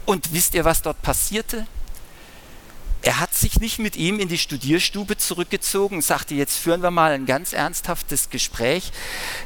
Und 0.07 0.33
wisst 0.33 0.55
ihr, 0.55 0.65
was 0.65 0.81
dort 0.81 1.03
passierte? 1.03 1.67
Er 3.05 3.19
hat 3.19 3.35
sich 3.35 3.59
nicht 3.59 3.81
mit 3.81 3.97
ihm 3.97 4.21
in 4.21 4.29
die 4.29 4.39
Studierstube 4.39 5.19
zurückgezogen 5.19 6.03
sagte, 6.03 6.37
jetzt 6.37 6.57
führen 6.57 6.83
wir 6.83 6.93
mal 6.93 7.11
ein 7.11 7.27
ganz 7.27 7.53
ernsthaftes 7.53 8.31
Gespräch. 8.31 8.93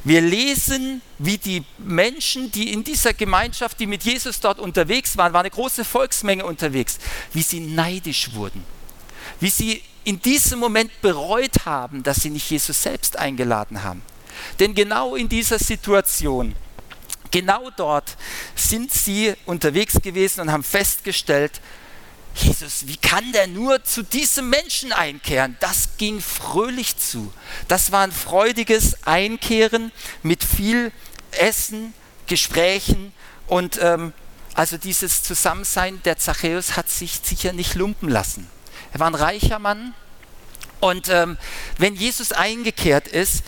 Wir 0.05 0.21
lesen, 0.21 1.01
wie 1.19 1.39
die 1.39 1.65
Menschen, 1.79 2.53
die 2.53 2.71
in 2.71 2.85
dieser 2.85 3.15
Gemeinschaft, 3.15 3.81
die 3.81 3.87
mit 3.87 4.03
Jesus 4.03 4.41
dort 4.41 4.59
unterwegs 4.59 5.17
waren, 5.17 5.33
war 5.33 5.41
eine 5.41 5.51
große 5.51 5.87
Volksmenge 5.87 6.45
unterwegs, 6.45 6.99
wie 7.33 7.41
sie 7.41 7.61
neidisch 7.61 8.35
wurden, 8.35 8.63
wie 9.41 9.51
sie 9.51 9.83
in 10.05 10.21
diesem 10.21 10.59
Moment 10.59 10.91
bereut 11.01 11.65
haben, 11.65 12.03
dass 12.03 12.19
sie 12.19 12.31
nicht 12.31 12.51
Jesus 12.51 12.83
selbst 12.83 13.19
eingeladen 13.19 13.83
haben. 13.83 14.03
Denn 14.61 14.75
genau 14.75 15.15
in 15.17 15.31
dieser 15.31 15.59
Situation, 15.59 16.55
genau 17.31 17.71
dort 17.75 18.19
sind 18.55 18.93
sie 18.93 19.35
unterwegs 19.47 19.95
gewesen 20.03 20.43
und 20.43 20.53
haben 20.53 20.63
festgestellt, 20.63 21.63
Jesus, 22.37 22.87
wie 22.87 22.97
kann 22.97 23.33
der 23.33 23.47
nur 23.47 23.83
zu 23.83 24.03
diesem 24.03 24.51
Menschen 24.51 24.93
einkehren? 24.93 25.57
Das 25.61 25.97
ging 25.97 26.21
fröhlich 26.21 26.97
zu. 26.97 27.33
Das 27.67 27.93
war 27.93 28.03
ein 28.03 28.13
freudiges 28.13 29.07
Einkehren 29.07 29.91
mit 30.23 30.45
viel 30.45 30.93
Essen, 31.33 31.95
Gesprächen 32.27 33.13
und 33.47 33.79
ähm, 33.81 34.13
also 34.55 34.79
dieses 34.79 35.23
Zusammensein 35.23 36.01
der 36.05 36.19
Zachäus 36.19 36.77
hat 36.77 36.89
sich 36.91 37.21
sicher 37.23 37.53
nicht 37.53 37.75
lumpen 37.75 38.09
lassen. 38.09 38.49
Er 38.93 39.01
war 39.01 39.07
ein 39.07 39.15
reicher 39.15 39.59
Mann 39.59 39.95
und 40.81 41.09
ähm, 41.09 41.39
wenn 41.79 41.95
Jesus 41.95 42.33
eingekehrt 42.33 43.09
ist, 43.09 43.45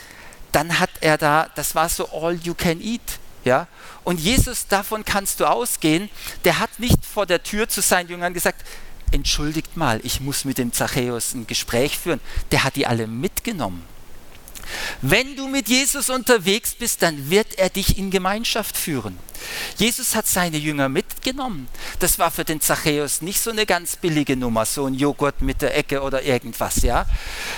dann 0.52 0.78
hat 0.78 0.90
er 1.00 1.18
da, 1.18 1.48
das 1.54 1.74
war 1.74 1.88
so 1.88 2.08
all 2.10 2.34
you 2.34 2.54
can 2.54 2.80
eat. 2.80 3.00
Ja? 3.44 3.66
Und 4.04 4.20
Jesus, 4.20 4.66
davon 4.66 5.04
kannst 5.04 5.40
du 5.40 5.44
ausgehen, 5.44 6.10
der 6.44 6.58
hat 6.58 6.78
nicht 6.78 7.04
vor 7.04 7.26
der 7.26 7.42
Tür 7.42 7.68
zu 7.68 7.80
seinen 7.80 8.08
Jüngern 8.08 8.34
gesagt, 8.34 8.64
entschuldigt 9.10 9.76
mal, 9.76 10.00
ich 10.02 10.20
muss 10.20 10.44
mit 10.44 10.58
dem 10.58 10.72
Zachäus 10.72 11.34
ein 11.34 11.46
Gespräch 11.46 11.98
führen. 11.98 12.20
Der 12.50 12.64
hat 12.64 12.76
die 12.76 12.86
alle 12.86 13.06
mitgenommen. 13.06 13.84
Wenn 15.00 15.36
du 15.36 15.48
mit 15.48 15.68
Jesus 15.68 16.10
unterwegs 16.10 16.74
bist, 16.74 17.02
dann 17.02 17.30
wird 17.30 17.58
er 17.58 17.70
dich 17.70 17.98
in 17.98 18.10
Gemeinschaft 18.10 18.76
führen. 18.76 19.18
Jesus 19.76 20.14
hat 20.14 20.26
seine 20.26 20.58
Jünger 20.58 20.88
mitgenommen. 20.88 21.68
Das 22.00 22.18
war 22.18 22.30
für 22.30 22.44
den 22.44 22.60
Zachäus 22.60 23.22
nicht 23.22 23.40
so 23.40 23.50
eine 23.50 23.66
ganz 23.66 23.96
billige 23.96 24.36
Nummer, 24.36 24.66
so 24.66 24.86
ein 24.86 24.94
Joghurt 24.94 25.40
mit 25.40 25.62
der 25.62 25.76
Ecke 25.76 26.02
oder 26.02 26.22
irgendwas, 26.22 26.82
ja, 26.82 27.06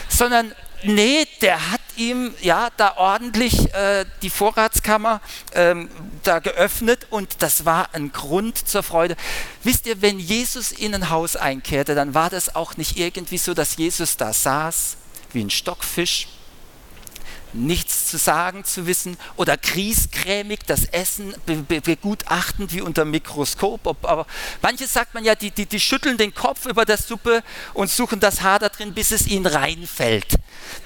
sondern 0.09 0.53
nee, 0.85 1.27
der 1.41 1.71
hat 1.73 1.80
ihm 2.00 2.35
ja 2.40 2.71
da 2.76 2.97
ordentlich 2.97 3.73
äh, 3.75 4.07
die 4.23 4.30
Vorratskammer 4.30 5.21
ähm, 5.52 5.90
da 6.23 6.38
geöffnet 6.38 7.07
und 7.11 7.42
das 7.42 7.66
war 7.66 7.90
ein 7.92 8.11
Grund 8.11 8.57
zur 8.66 8.83
Freude. 8.83 9.16
Wisst 9.62 9.87
ihr, 9.87 10.00
wenn 10.00 10.19
Jesus 10.19 10.73
in 10.73 10.95
ein 10.95 11.11
Haus 11.11 11.37
einkehrte, 11.37 11.95
dann 11.95 12.14
war 12.14 12.30
das 12.30 12.57
auch 12.57 12.76
nicht 12.78 12.97
irgendwie 12.97 13.38
so, 13.38 13.52
dass 13.54 13.76
Jesus 13.76 14.16
da 14.16 14.33
saß 14.33 14.97
wie 15.33 15.45
ein 15.45 15.50
Stockfisch 15.50 16.28
nichts 17.52 18.00
zu 18.11 18.19
sagen 18.19 18.64
zu 18.64 18.87
wissen 18.87 19.17
oder 19.37 19.57
kriescremig 19.57 20.61
das 20.67 20.85
Essen 20.87 21.35
begutachten 21.47 22.71
wie 22.73 22.81
unter 22.81 23.05
Mikroskop. 23.05 23.87
aber 23.87 24.26
manches 24.61 24.93
sagt 24.93 25.14
man 25.14 25.25
ja, 25.25 25.35
die, 25.35 25.50
die, 25.50 25.67
die 25.67 25.81
schütteln 25.81 26.19
den 26.19 26.35
Kopf 26.35 26.67
über 26.67 26.85
der 26.85 26.99
Suppe 26.99 27.43
und 27.73 27.88
suchen 27.88 28.21
das 28.21 28.43
Haar 28.43 28.59
da 28.59 28.69
drin, 28.69 28.93
bis 28.95 29.12
es 29.12 29.26
ihnen 29.26 29.47
reinfällt. 29.47 30.35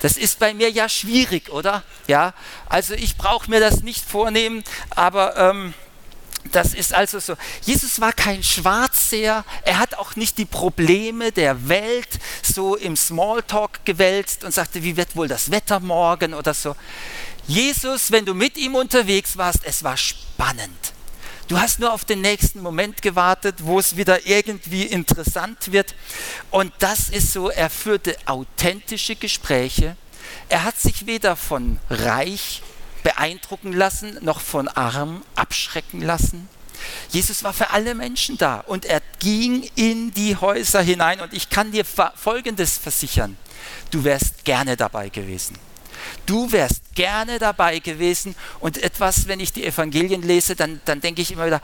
Das 0.01 0.17
ist 0.17 0.39
bei 0.39 0.53
mir 0.53 0.71
ja 0.71 0.89
schwierig, 0.89 1.51
oder? 1.51 1.83
Ja, 2.07 2.35
also 2.67 2.95
ich 2.95 3.17
brauche 3.17 3.51
mir 3.51 3.61
das 3.61 3.83
nicht 3.83 4.05
vornehmen, 4.05 4.63
aber 4.91 5.37
ähm, 5.37 5.75
das 6.53 6.75
ist 6.75 6.95
also 6.95 7.19
so. 7.19 7.35
Jesus 7.63 8.01
war 8.01 8.13
kein 8.13 8.43
Schwarzseher. 8.43 9.45
Er 9.65 9.79
hat 9.79 9.95
auch 9.95 10.17
nicht 10.17 10.39
die 10.39 10.45
Probleme 10.45 11.33
der 11.33 11.69
Welt 11.69 12.09
so 12.43 12.77
im 12.77 12.97
Smalltalk 12.97 13.85
gewälzt 13.85 14.45
und 14.45 14.53
sagte, 14.53 14.83
wie 14.83 14.97
wird 14.97 15.17
wohl 15.17 15.29
das 15.29 15.51
Wetter 15.51 15.81
morgen 15.81 16.35
oder 16.35 16.55
so. 16.55 16.77
Jesus, 17.47 18.11
wenn 18.11 18.25
du 18.25 18.35
mit 18.35 18.57
ihm 18.57 18.75
unterwegs 18.75 19.37
warst, 19.37 19.61
es 19.65 19.83
war 19.83 19.97
spannend. 19.97 20.93
Du 21.49 21.59
hast 21.59 21.79
nur 21.79 21.93
auf 21.93 22.07
den 22.07 22.23
nächsten 22.23 22.63
Moment 22.63 23.03
gewartet, 23.03 23.57
wo 23.59 23.79
es 23.79 23.97
wieder 23.97 24.27
irgendwie 24.27 24.85
interessant 24.85 25.73
wird. 25.73 25.95
Und 26.51 26.73
das 26.79 27.11
ist 27.11 27.33
so, 27.33 27.51
er 27.51 27.69
führte 27.69 28.17
authentische 28.25 29.15
Gespräche. 29.15 29.97
Er 30.49 30.65
hat 30.65 30.81
sich 30.81 31.07
weder 31.07 31.37
von 31.37 31.79
reich 31.91 32.63
beeindrucken 33.05 33.73
lassen, 33.73 34.19
noch 34.23 34.41
von 34.41 34.67
arm 34.67 35.23
abschrecken 35.37 36.03
lassen. 36.03 36.49
Jesus 37.11 37.45
war 37.45 37.53
für 37.53 37.71
alle 37.71 37.95
Menschen 37.95 38.37
da 38.37 38.59
und 38.61 38.85
er 38.85 39.01
ging 39.21 39.71
in 39.77 40.13
die 40.13 40.37
Häuser 40.37 40.83
hinein 40.83 41.21
und 41.21 41.33
ich 41.33 41.49
kann 41.49 41.71
dir 41.71 41.85
Folgendes 41.85 42.77
versichern, 42.77 43.37
du 43.93 44.03
wärst 44.03 44.45
gerne 44.45 44.77
dabei 44.77 45.09
gewesen. 45.09 45.57
Du 46.27 46.53
wärst 46.53 46.95
gerne 46.95 47.39
dabei 47.39 47.79
gewesen 47.79 48.35
und 48.61 48.83
etwas, 48.83 49.29
wenn 49.29 49.41
ich 49.41 49.53
die 49.53 49.65
Evangelien 49.65 50.23
lese, 50.23 50.57
dann, 50.57 50.81
dann 50.85 51.01
denke 51.01 51.23
ich 51.23 51.33
immer 51.33 51.47
wieder, 51.47 51.61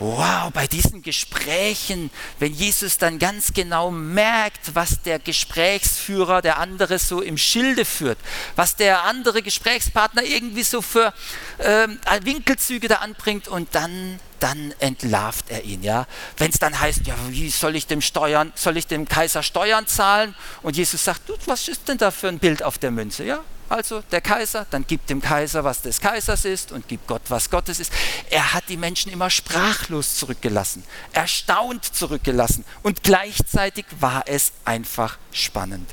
wow, 0.00 0.50
bei 0.52 0.66
diesen 0.66 1.02
Gesprächen, 1.02 2.10
wenn 2.38 2.52
Jesus 2.52 2.98
dann 2.98 3.18
ganz 3.18 3.52
genau 3.52 3.90
merkt, 3.90 4.74
was 4.74 5.02
der 5.02 5.18
Gesprächsführer, 5.18 6.42
der 6.42 6.58
andere 6.58 6.98
so 6.98 7.20
im 7.20 7.36
Schilde 7.36 7.84
führt, 7.84 8.18
was 8.56 8.76
der 8.76 9.04
andere 9.04 9.42
Gesprächspartner 9.42 10.24
irgendwie 10.24 10.62
so 10.62 10.82
für 10.82 11.12
ähm, 11.58 12.00
Winkelzüge 12.22 12.88
da 12.88 12.96
anbringt 12.96 13.46
und 13.46 13.74
dann 13.74 14.18
dann 14.40 14.72
entlarvt 14.78 15.50
er 15.50 15.64
ihn, 15.64 15.82
ja. 15.82 16.06
Wenn 16.38 16.50
es 16.50 16.58
dann 16.58 16.80
heißt, 16.80 17.06
ja, 17.06 17.14
wie 17.28 17.50
soll 17.50 17.76
ich 17.76 17.86
dem 17.86 18.00
Steuern, 18.00 18.54
soll 18.56 18.78
ich 18.78 18.86
dem 18.86 19.06
Kaiser 19.06 19.42
Steuern 19.42 19.86
zahlen? 19.86 20.34
Und 20.62 20.78
Jesus 20.78 21.04
sagt, 21.04 21.30
was 21.44 21.68
ist 21.68 21.86
denn 21.88 21.98
da 21.98 22.10
für 22.10 22.28
ein 22.28 22.38
Bild 22.38 22.62
auf 22.62 22.78
der 22.78 22.90
Münze? 22.90 23.24
Ja, 23.24 23.44
also 23.70 24.02
der 24.10 24.20
Kaiser, 24.20 24.66
dann 24.70 24.84
gibt 24.86 25.08
dem 25.08 25.22
Kaiser, 25.22 25.62
was 25.62 25.80
des 25.80 26.00
Kaisers 26.00 26.44
ist 26.44 26.72
und 26.72 26.88
gibt 26.88 27.06
Gott, 27.06 27.22
was 27.28 27.48
Gottes 27.48 27.78
ist. 27.78 27.92
Er 28.28 28.52
hat 28.52 28.64
die 28.68 28.76
Menschen 28.76 29.12
immer 29.12 29.30
sprachlos 29.30 30.16
zurückgelassen, 30.16 30.82
erstaunt 31.12 31.84
zurückgelassen 31.84 32.64
und 32.82 33.04
gleichzeitig 33.04 33.86
war 34.00 34.24
es 34.26 34.52
einfach 34.64 35.18
spannend. 35.32 35.88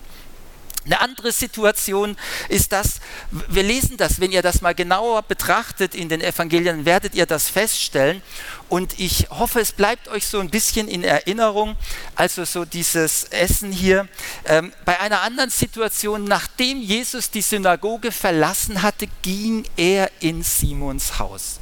Eine 0.87 1.01
andere 1.01 1.33
Situation 1.33 2.15
ist 2.47 2.71
das, 2.71 3.01
wir 3.29 3.63
lesen 3.63 3.97
das, 3.97 4.21
wenn 4.21 4.31
ihr 4.31 4.41
das 4.41 4.61
mal 4.61 4.73
genauer 4.73 5.21
betrachtet 5.21 5.93
in 5.93 6.07
den 6.07 6.21
Evangelien, 6.21 6.85
werdet 6.85 7.13
ihr 7.13 7.25
das 7.25 7.49
feststellen. 7.49 8.21
Und 8.69 8.97
ich 8.97 9.27
hoffe, 9.29 9.59
es 9.59 9.73
bleibt 9.73 10.07
euch 10.07 10.27
so 10.27 10.39
ein 10.39 10.49
bisschen 10.49 10.87
in 10.87 11.03
Erinnerung, 11.03 11.75
also 12.15 12.45
so 12.45 12.63
dieses 12.63 13.25
Essen 13.25 13.73
hier. 13.73 14.07
Ähm, 14.45 14.71
bei 14.85 14.99
einer 14.99 15.21
anderen 15.21 15.49
Situation, 15.49 16.23
nachdem 16.23 16.81
Jesus 16.81 17.31
die 17.31 17.41
Synagoge 17.41 18.13
verlassen 18.13 18.81
hatte, 18.81 19.07
ging 19.21 19.65
er 19.75 20.09
in 20.21 20.41
Simons 20.41 21.19
Haus. 21.19 21.59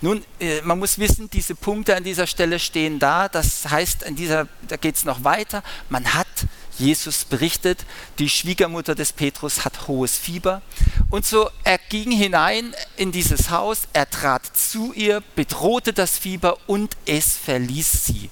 Nun, 0.00 0.22
äh, 0.38 0.60
man 0.62 0.78
muss 0.78 0.98
wissen, 0.98 1.30
diese 1.30 1.54
Punkte 1.54 1.96
an 1.96 2.04
dieser 2.04 2.26
Stelle 2.26 2.58
stehen 2.58 2.98
da. 2.98 3.28
Das 3.28 3.70
heißt, 3.70 4.04
an 4.04 4.16
dieser, 4.16 4.48
da 4.68 4.76
geht 4.76 4.96
es 4.96 5.04
noch 5.04 5.24
weiter. 5.24 5.62
Man 5.88 6.12
hat 6.12 6.26
Jesus 6.78 7.24
berichtet, 7.24 7.84
die 8.18 8.28
Schwiegermutter 8.28 8.94
des 8.94 9.12
Petrus 9.12 9.64
hat 9.64 9.86
hohes 9.86 10.18
Fieber. 10.18 10.62
Und 11.10 11.24
so, 11.24 11.48
er 11.62 11.78
ging 11.78 12.10
hinein 12.10 12.74
in 12.96 13.12
dieses 13.12 13.50
Haus, 13.50 13.82
er 13.92 14.10
trat 14.10 14.44
zu 14.56 14.92
ihr, 14.92 15.22
bedrohte 15.36 15.92
das 15.92 16.18
Fieber 16.18 16.58
und 16.66 16.96
es 17.06 17.36
verließ 17.36 18.04
sie. 18.04 18.30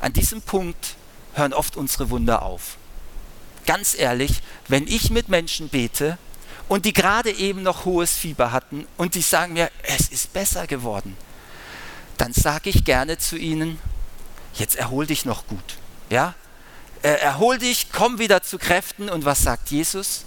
An 0.00 0.12
diesem 0.12 0.42
Punkt 0.42 0.96
hören 1.34 1.52
oft 1.52 1.76
unsere 1.76 2.10
Wunder 2.10 2.42
auf. 2.42 2.76
Ganz 3.66 3.94
ehrlich, 3.96 4.42
wenn 4.66 4.86
ich 4.86 5.10
mit 5.10 5.28
Menschen 5.28 5.68
bete 5.68 6.18
und 6.68 6.84
die 6.84 6.92
gerade 6.92 7.30
eben 7.30 7.62
noch 7.62 7.84
hohes 7.84 8.16
Fieber 8.16 8.50
hatten 8.50 8.86
und 8.96 9.14
die 9.14 9.22
sagen 9.22 9.52
mir, 9.52 9.70
es 9.82 10.08
ist 10.08 10.32
besser 10.32 10.66
geworden, 10.66 11.16
dann 12.16 12.32
sage 12.32 12.70
ich 12.70 12.84
gerne 12.84 13.18
zu 13.18 13.36
ihnen, 13.36 13.78
jetzt 14.54 14.76
erhol 14.76 15.06
dich 15.06 15.24
noch 15.24 15.46
gut. 15.46 15.78
Ja, 16.10 16.34
erhol 17.02 17.58
dich, 17.58 17.88
komm 17.92 18.18
wieder 18.18 18.42
zu 18.42 18.58
Kräften. 18.58 19.08
Und 19.08 19.24
was 19.24 19.42
sagt 19.42 19.70
Jesus? 19.70 20.24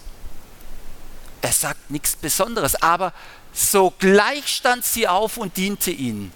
Er 1.41 1.51
sagt 1.51 1.89
nichts 1.89 2.15
Besonderes, 2.15 2.81
aber 2.81 3.13
sogleich 3.53 4.47
stand 4.47 4.85
sie 4.85 5.07
auf 5.07 5.37
und 5.37 5.57
diente 5.57 5.91
ihnen. 5.91 6.31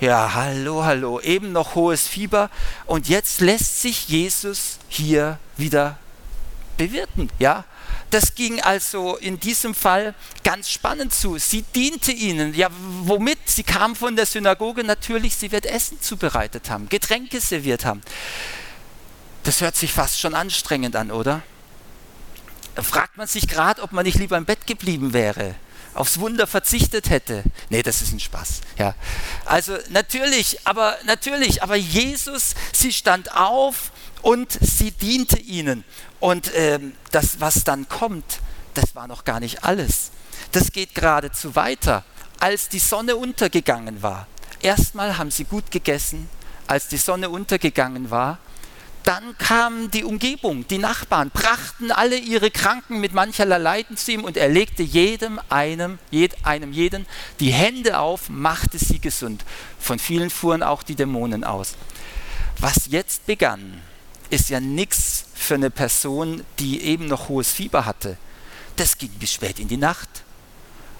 Ja, 0.00 0.32
hallo, 0.34 0.84
hallo, 0.84 1.18
eben 1.20 1.50
noch 1.50 1.74
hohes 1.74 2.06
Fieber 2.06 2.50
und 2.86 3.08
jetzt 3.08 3.40
lässt 3.40 3.82
sich 3.82 4.08
Jesus 4.08 4.78
hier 4.88 5.40
wieder 5.56 5.98
bewirten, 6.76 7.30
ja? 7.40 7.64
Das 8.10 8.36
ging 8.36 8.60
also 8.62 9.16
in 9.16 9.40
diesem 9.40 9.74
Fall 9.74 10.14
ganz 10.44 10.70
spannend 10.70 11.12
zu. 11.12 11.36
Sie 11.36 11.62
diente 11.62 12.10
ihnen. 12.12 12.54
Ja, 12.54 12.68
womit? 13.02 13.38
Sie 13.44 13.64
kam 13.64 13.96
von 13.96 14.16
der 14.16 14.24
Synagoge 14.24 14.82
natürlich, 14.82 15.34
sie 15.34 15.52
wird 15.52 15.66
Essen 15.66 16.00
zubereitet 16.00 16.70
haben, 16.70 16.88
Getränke 16.88 17.40
serviert 17.40 17.84
haben. 17.84 18.00
Das 19.44 19.60
hört 19.60 19.76
sich 19.76 19.92
fast 19.92 20.20
schon 20.20 20.34
anstrengend 20.34 20.96
an, 20.96 21.10
oder? 21.10 21.42
Da 22.74 22.82
fragt 22.82 23.16
man 23.16 23.26
sich 23.26 23.48
gerade, 23.48 23.82
ob 23.82 23.92
man 23.92 24.04
nicht 24.04 24.18
lieber 24.18 24.36
im 24.36 24.44
Bett 24.44 24.66
geblieben 24.66 25.12
wäre, 25.12 25.54
aufs 25.94 26.20
Wunder 26.20 26.46
verzichtet 26.46 27.10
hätte. 27.10 27.42
Nee, 27.70 27.82
das 27.82 28.02
ist 28.02 28.12
ein 28.12 28.20
Spaß. 28.20 28.60
Ja. 28.78 28.94
Also 29.44 29.76
natürlich, 29.88 30.60
aber 30.64 30.96
natürlich, 31.04 31.62
aber 31.62 31.74
Jesus, 31.74 32.54
sie 32.72 32.92
stand 32.92 33.34
auf 33.34 33.90
und 34.22 34.56
sie 34.60 34.92
diente 34.92 35.38
ihnen. 35.40 35.82
Und 36.20 36.52
ähm, 36.54 36.94
das, 37.10 37.40
was 37.40 37.64
dann 37.64 37.88
kommt, 37.88 38.40
das 38.74 38.94
war 38.94 39.08
noch 39.08 39.24
gar 39.24 39.40
nicht 39.40 39.64
alles. 39.64 40.10
Das 40.52 40.70
geht 40.72 40.94
geradezu 40.94 41.56
weiter. 41.56 42.04
Als 42.38 42.68
die 42.68 42.78
Sonne 42.78 43.16
untergegangen 43.16 44.02
war, 44.02 44.28
erstmal 44.60 45.18
haben 45.18 45.32
sie 45.32 45.44
gut 45.44 45.70
gegessen, 45.70 46.28
als 46.68 46.86
die 46.86 46.96
Sonne 46.96 47.30
untergegangen 47.30 48.10
war, 48.10 48.38
dann 49.04 49.36
kam 49.38 49.90
die 49.90 50.04
Umgebung, 50.04 50.66
die 50.68 50.78
Nachbarn, 50.78 51.30
brachten 51.30 51.90
alle 51.90 52.16
ihre 52.16 52.50
Kranken 52.50 53.00
mit 53.00 53.12
mancherlei 53.14 53.58
Leiden 53.58 53.96
zu 53.96 54.12
ihm 54.12 54.24
und 54.24 54.36
er 54.36 54.48
legte 54.48 54.82
jedem 54.82 55.40
einem, 55.48 55.98
jed, 56.10 56.34
einem 56.44 56.72
jeden 56.72 57.06
die 57.40 57.52
Hände 57.52 57.98
auf, 57.98 58.28
machte 58.28 58.78
sie 58.78 58.98
gesund. 58.98 59.44
Von 59.78 59.98
vielen 59.98 60.30
fuhren 60.30 60.62
auch 60.62 60.82
die 60.82 60.94
Dämonen 60.94 61.44
aus. 61.44 61.74
Was 62.58 62.86
jetzt 62.86 63.26
begann, 63.26 63.80
ist 64.30 64.50
ja 64.50 64.60
nichts 64.60 65.26
für 65.34 65.54
eine 65.54 65.70
Person, 65.70 66.44
die 66.58 66.82
eben 66.82 67.06
noch 67.06 67.28
hohes 67.28 67.50
Fieber 67.50 67.86
hatte. 67.86 68.16
Das 68.76 68.98
ging 68.98 69.10
bis 69.10 69.32
spät 69.32 69.58
in 69.58 69.68
die 69.68 69.76
Nacht. 69.76 70.08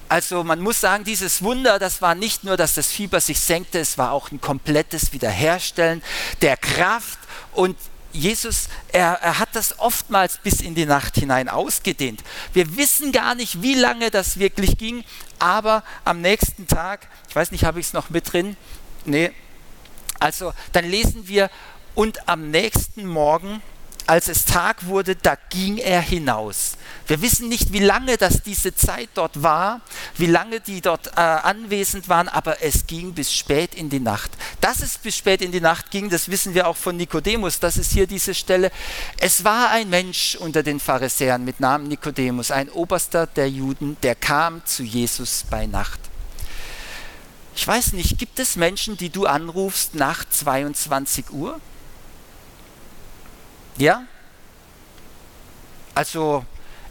Also 0.09 0.43
man 0.43 0.59
muss 0.59 0.81
sagen, 0.81 1.03
dieses 1.03 1.43
Wunder, 1.43 1.77
das 1.77 2.01
war 2.01 2.15
nicht 2.15 2.43
nur, 2.43 2.57
dass 2.57 2.73
das 2.73 2.87
Fieber 2.87 3.21
sich 3.21 3.39
senkte, 3.39 3.79
es 3.79 3.99
war 3.99 4.11
auch 4.11 4.31
ein 4.31 4.41
komplettes 4.41 5.13
Wiederherstellen 5.13 6.01
der 6.41 6.57
Kraft 6.57 7.19
und 7.53 7.77
Jesus, 8.11 8.69
er, 8.91 9.19
er, 9.21 9.37
hat 9.37 9.49
das 9.53 9.77
oftmals 9.77 10.39
bis 10.39 10.61
in 10.61 10.73
die 10.73 10.87
Nacht 10.87 11.13
hinein 11.15 11.47
ausgedehnt. 11.47 12.23
Wir 12.53 12.75
wissen 12.75 13.11
gar 13.11 13.35
nicht, 13.35 13.61
wie 13.61 13.75
lange 13.75 14.09
das 14.09 14.39
wirklich 14.39 14.79
ging, 14.79 15.03
aber 15.37 15.83
am 16.05 16.19
nächsten 16.21 16.65
Tag, 16.65 17.07
ich 17.29 17.35
weiß 17.35 17.51
nicht, 17.51 17.65
habe 17.65 17.79
ich 17.79 17.85
es 17.85 17.93
noch 17.93 18.09
mit 18.09 18.33
drin? 18.33 18.57
Nee. 19.05 19.31
Also, 20.19 20.53
dann 20.73 20.89
lesen 20.89 21.27
wir, 21.27 21.51
und 21.93 22.27
am 22.27 22.49
nächsten 22.49 23.05
Morgen 23.05 23.61
als 24.09 24.27
es 24.27 24.45
Tag 24.45 24.87
wurde, 24.87 25.15
da 25.15 25.37
ging 25.51 25.77
er 25.77 26.01
hinaus. 26.01 26.77
Wir 27.05 27.21
wissen 27.21 27.47
nicht, 27.47 27.73
wie 27.73 27.79
lange 27.79 28.17
das 28.17 28.41
diese 28.41 28.73
Zeit 28.73 29.09
dort 29.13 29.43
war, 29.43 29.81
wie 30.17 30.25
lange 30.25 30.59
die 30.61 30.81
dort 30.81 31.07
äh, 31.15 31.19
anwesend 31.19 32.09
waren, 32.09 32.27
aber 32.27 32.63
es 32.63 32.87
ging 32.87 33.13
bis 33.13 33.31
spät 33.31 33.75
in 33.75 33.91
die 33.91 33.99
Nacht. 33.99 34.31
Dass 34.61 34.81
es 34.81 34.97
bis 34.97 35.15
spät 35.15 35.43
in 35.43 35.51
die 35.51 35.61
Nacht 35.61 35.91
ging, 35.91 36.09
das 36.09 36.27
wissen 36.27 36.55
wir 36.55 36.67
auch 36.67 36.75
von 36.75 36.97
Nikodemus. 36.97 37.59
Das 37.59 37.77
ist 37.77 37.91
hier 37.91 38.07
diese 38.07 38.33
Stelle. 38.33 38.71
Es 39.19 39.43
war 39.43 39.69
ein 39.69 39.89
Mensch 39.91 40.35
unter 40.35 40.63
den 40.63 40.79
Pharisäern 40.79 41.45
mit 41.45 41.59
Namen 41.59 41.87
Nikodemus, 41.87 42.49
ein 42.49 42.69
Oberster 42.69 43.27
der 43.27 43.49
Juden, 43.49 43.95
der 44.01 44.15
kam 44.15 44.65
zu 44.65 44.81
Jesus 44.81 45.45
bei 45.47 45.67
Nacht. 45.67 45.99
Ich 47.55 47.67
weiß 47.67 47.93
nicht, 47.93 48.17
gibt 48.17 48.39
es 48.39 48.55
Menschen, 48.55 48.97
die 48.97 49.09
du 49.11 49.27
anrufst 49.27 49.93
nach 49.93 50.27
22 50.27 51.29
Uhr? 51.31 51.59
Ja? 53.79 54.03
Also 55.95 56.45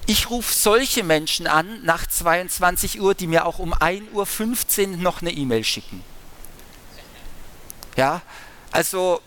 ich 0.07 0.30
rufe 0.30 0.52
solche 0.52 1.04
Menschen 1.04 1.47
an 1.47 1.85
nach 1.85 2.07
22 2.07 3.00
Uhr, 3.00 3.14
die 3.14 3.26
mir 3.26 3.47
auch 3.47 3.59
um 3.59 3.75
1.15 3.75 4.90
Uhr 4.90 4.97
noch 4.97 5.21
eine 5.21 5.30
E-Mail 5.30 5.64
schicken. 5.64 6.02
Ja, 7.97 8.23
also 8.71 9.21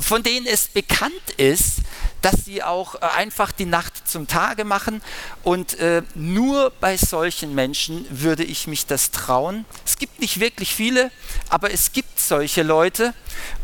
von 0.00 0.22
denen 0.22 0.46
es 0.46 0.68
bekannt 0.68 1.30
ist, 1.36 1.78
dass 2.22 2.44
sie 2.44 2.62
auch 2.62 2.96
äh, 2.96 2.98
einfach 2.98 3.52
die 3.52 3.64
Nacht 3.64 4.08
zum 4.08 4.26
Tage 4.26 4.64
machen. 4.64 5.00
Und 5.42 5.78
äh, 5.78 6.02
nur 6.14 6.70
bei 6.80 6.96
solchen 6.96 7.54
Menschen 7.54 8.06
würde 8.10 8.44
ich 8.44 8.66
mich 8.66 8.86
das 8.86 9.10
trauen. 9.10 9.64
Es 9.86 9.96
gibt 9.96 10.20
nicht 10.20 10.40
wirklich 10.40 10.74
viele, 10.74 11.10
aber 11.48 11.72
es 11.72 11.92
gibt 11.92 12.20
solche 12.20 12.62
Leute. 12.62 13.14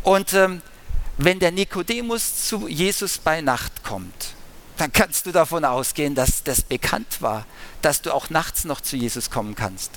Und 0.02 0.32
ähm, 0.32 0.62
wenn 1.18 1.38
der 1.40 1.50
Nikodemus 1.50 2.46
zu 2.46 2.68
Jesus 2.68 3.18
bei 3.18 3.40
Nacht 3.40 3.82
kommt, 3.84 4.34
dann 4.76 4.92
kannst 4.92 5.26
du 5.26 5.32
davon 5.32 5.64
ausgehen, 5.64 6.14
dass 6.14 6.42
das 6.42 6.62
bekannt 6.62 7.20
war, 7.20 7.46
dass 7.82 8.02
du 8.02 8.12
auch 8.12 8.30
nachts 8.30 8.64
noch 8.64 8.80
zu 8.80 8.96
Jesus 8.96 9.30
kommen 9.30 9.54
kannst. 9.54 9.92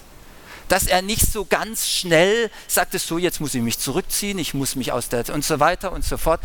Dass 0.70 0.88
er 0.88 1.02
nicht 1.02 1.32
so 1.32 1.46
ganz 1.46 1.90
schnell 1.90 2.50
sagte, 2.68 3.00
so 3.00 3.18
jetzt 3.18 3.42
muss 3.42 3.56
ich 3.56 3.62
mich 3.62 3.80
zurückziehen, 3.80 4.40
ich 4.40 4.54
muss 4.54 4.76
mich 4.76 4.92
aus 4.92 5.10
der 5.10 5.28
und 5.34 5.44
so 5.44 5.60
weiter 5.60 5.92
und 5.92 6.06
so 6.06 6.18
fort. 6.18 6.40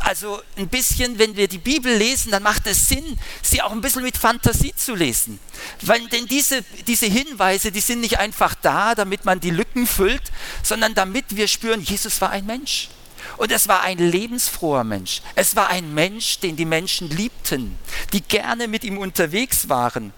Also 0.00 0.42
ein 0.56 0.68
bisschen, 0.68 1.18
wenn 1.18 1.36
wir 1.36 1.48
die 1.48 1.58
Bibel 1.58 1.94
lesen, 1.94 2.32
dann 2.32 2.42
macht 2.42 2.66
es 2.66 2.88
Sinn, 2.88 3.18
sie 3.42 3.62
auch 3.62 3.72
ein 3.72 3.80
bisschen 3.80 4.02
mit 4.02 4.16
Fantasie 4.16 4.74
zu 4.74 4.94
lesen. 4.94 5.38
Weil, 5.80 6.06
denn 6.08 6.26
diese, 6.26 6.62
diese 6.86 7.06
Hinweise, 7.06 7.70
die 7.70 7.80
sind 7.80 8.00
nicht 8.00 8.18
einfach 8.18 8.54
da, 8.60 8.94
damit 8.94 9.24
man 9.24 9.40
die 9.40 9.50
Lücken 9.50 9.86
füllt, 9.86 10.32
sondern 10.62 10.94
damit 10.94 11.36
wir 11.36 11.46
spüren, 11.46 11.80
Jesus 11.80 12.20
war 12.20 12.30
ein 12.30 12.46
Mensch. 12.46 12.88
Und 13.36 13.52
es 13.52 13.68
war 13.68 13.82
ein 13.82 13.98
lebensfroher 13.98 14.84
Mensch. 14.84 15.22
Es 15.34 15.56
war 15.56 15.68
ein 15.68 15.92
Mensch, 15.94 16.38
den 16.40 16.56
die 16.56 16.64
Menschen 16.64 17.10
liebten, 17.10 17.76
die 18.12 18.22
gerne 18.22 18.68
mit 18.68 18.84
ihm 18.84 18.98
unterwegs 18.98 19.68
waren. 19.68 20.12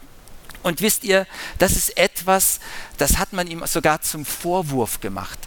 Und 0.62 0.80
wisst 0.80 1.04
ihr, 1.04 1.26
das 1.58 1.72
ist 1.72 1.96
etwas, 1.96 2.58
das 2.98 3.18
hat 3.18 3.32
man 3.32 3.46
ihm 3.46 3.64
sogar 3.66 4.02
zum 4.02 4.24
Vorwurf 4.24 5.00
gemacht. 5.00 5.38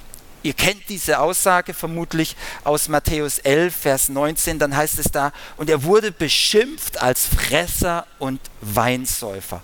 Ihr 0.41 0.53
kennt 0.53 0.87
diese 0.87 1.19
Aussage 1.19 1.73
vermutlich 1.73 2.37
aus 2.63 2.87
Matthäus 2.87 3.39
11, 3.39 3.75
Vers 3.75 4.09
19, 4.09 4.57
dann 4.57 4.75
heißt 4.75 4.97
es 4.97 5.11
da, 5.11 5.33
und 5.57 5.69
er 5.69 5.83
wurde 5.83 6.13
beschimpft 6.13 7.01
als 7.01 7.25
Fresser 7.25 8.07
und 8.19 8.39
Weinsäufer. 8.61 9.61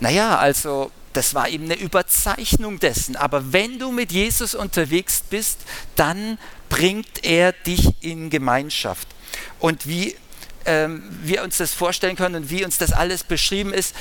Naja, 0.00 0.38
also 0.38 0.90
das 1.12 1.34
war 1.34 1.48
eben 1.48 1.64
eine 1.64 1.74
Überzeichnung 1.74 2.78
dessen. 2.78 3.16
Aber 3.16 3.52
wenn 3.52 3.78
du 3.78 3.90
mit 3.90 4.12
Jesus 4.12 4.54
unterwegs 4.54 5.22
bist, 5.28 5.60
dann 5.96 6.38
bringt 6.68 7.24
er 7.24 7.52
dich 7.52 7.94
in 8.00 8.30
Gemeinschaft. 8.30 9.08
Und 9.58 9.86
wie 9.86 10.16
ähm, 10.64 11.02
wir 11.22 11.42
uns 11.42 11.58
das 11.58 11.74
vorstellen 11.74 12.16
können 12.16 12.36
und 12.36 12.50
wie 12.50 12.64
uns 12.64 12.78
das 12.78 12.92
alles 12.92 13.24
beschrieben 13.24 13.72
ist, 13.72 13.94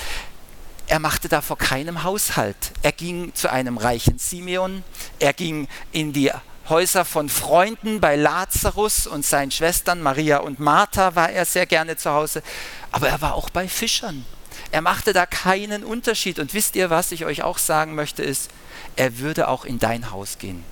er 0.88 1.00
machte 1.00 1.28
da 1.28 1.42
vor 1.42 1.58
keinem 1.58 2.04
Haushalt. 2.04 2.72
Er 2.82 2.94
ging 2.94 3.34
zu 3.34 3.52
einem 3.52 3.78
reichen 3.78 4.20
Simeon, 4.20 4.84
er 5.20 5.34
ging 5.34 5.68
in 5.92 6.14
die 6.14 6.32
Häuser 6.70 7.06
von 7.06 7.30
Freunden 7.30 8.02
bei 8.02 8.16
Lazarus 8.16 9.08
und 9.08 9.26
seinen 9.26 9.52
Schwestern 9.52 10.02
Maria 10.02 10.40
und 10.40 10.60
Martha 10.60 11.16
war 11.16 11.30
er 11.30 11.46
sehr 11.46 11.66
gerne 11.66 11.96
zu 11.96 12.12
Hause, 12.12 12.44
aber 12.92 13.08
er 13.08 13.22
war 13.22 13.36
auch 13.36 13.50
bei 13.50 13.68
Fischern. 13.68 14.26
Er 14.72 14.82
machte 14.82 15.14
da 15.14 15.26
keinen 15.26 15.84
Unterschied. 15.84 16.40
Und 16.40 16.54
wisst 16.54 16.76
ihr, 16.76 16.90
was 16.90 17.12
ich 17.12 17.26
euch 17.26 17.44
auch 17.44 17.58
sagen 17.58 17.96
möchte, 17.96 18.24
ist, 18.24 18.50
er 18.96 19.20
würde 19.20 19.48
auch 19.48 19.66
in 19.66 19.80
dein 19.80 20.12
Haus 20.12 20.38
gehen. 20.38 20.64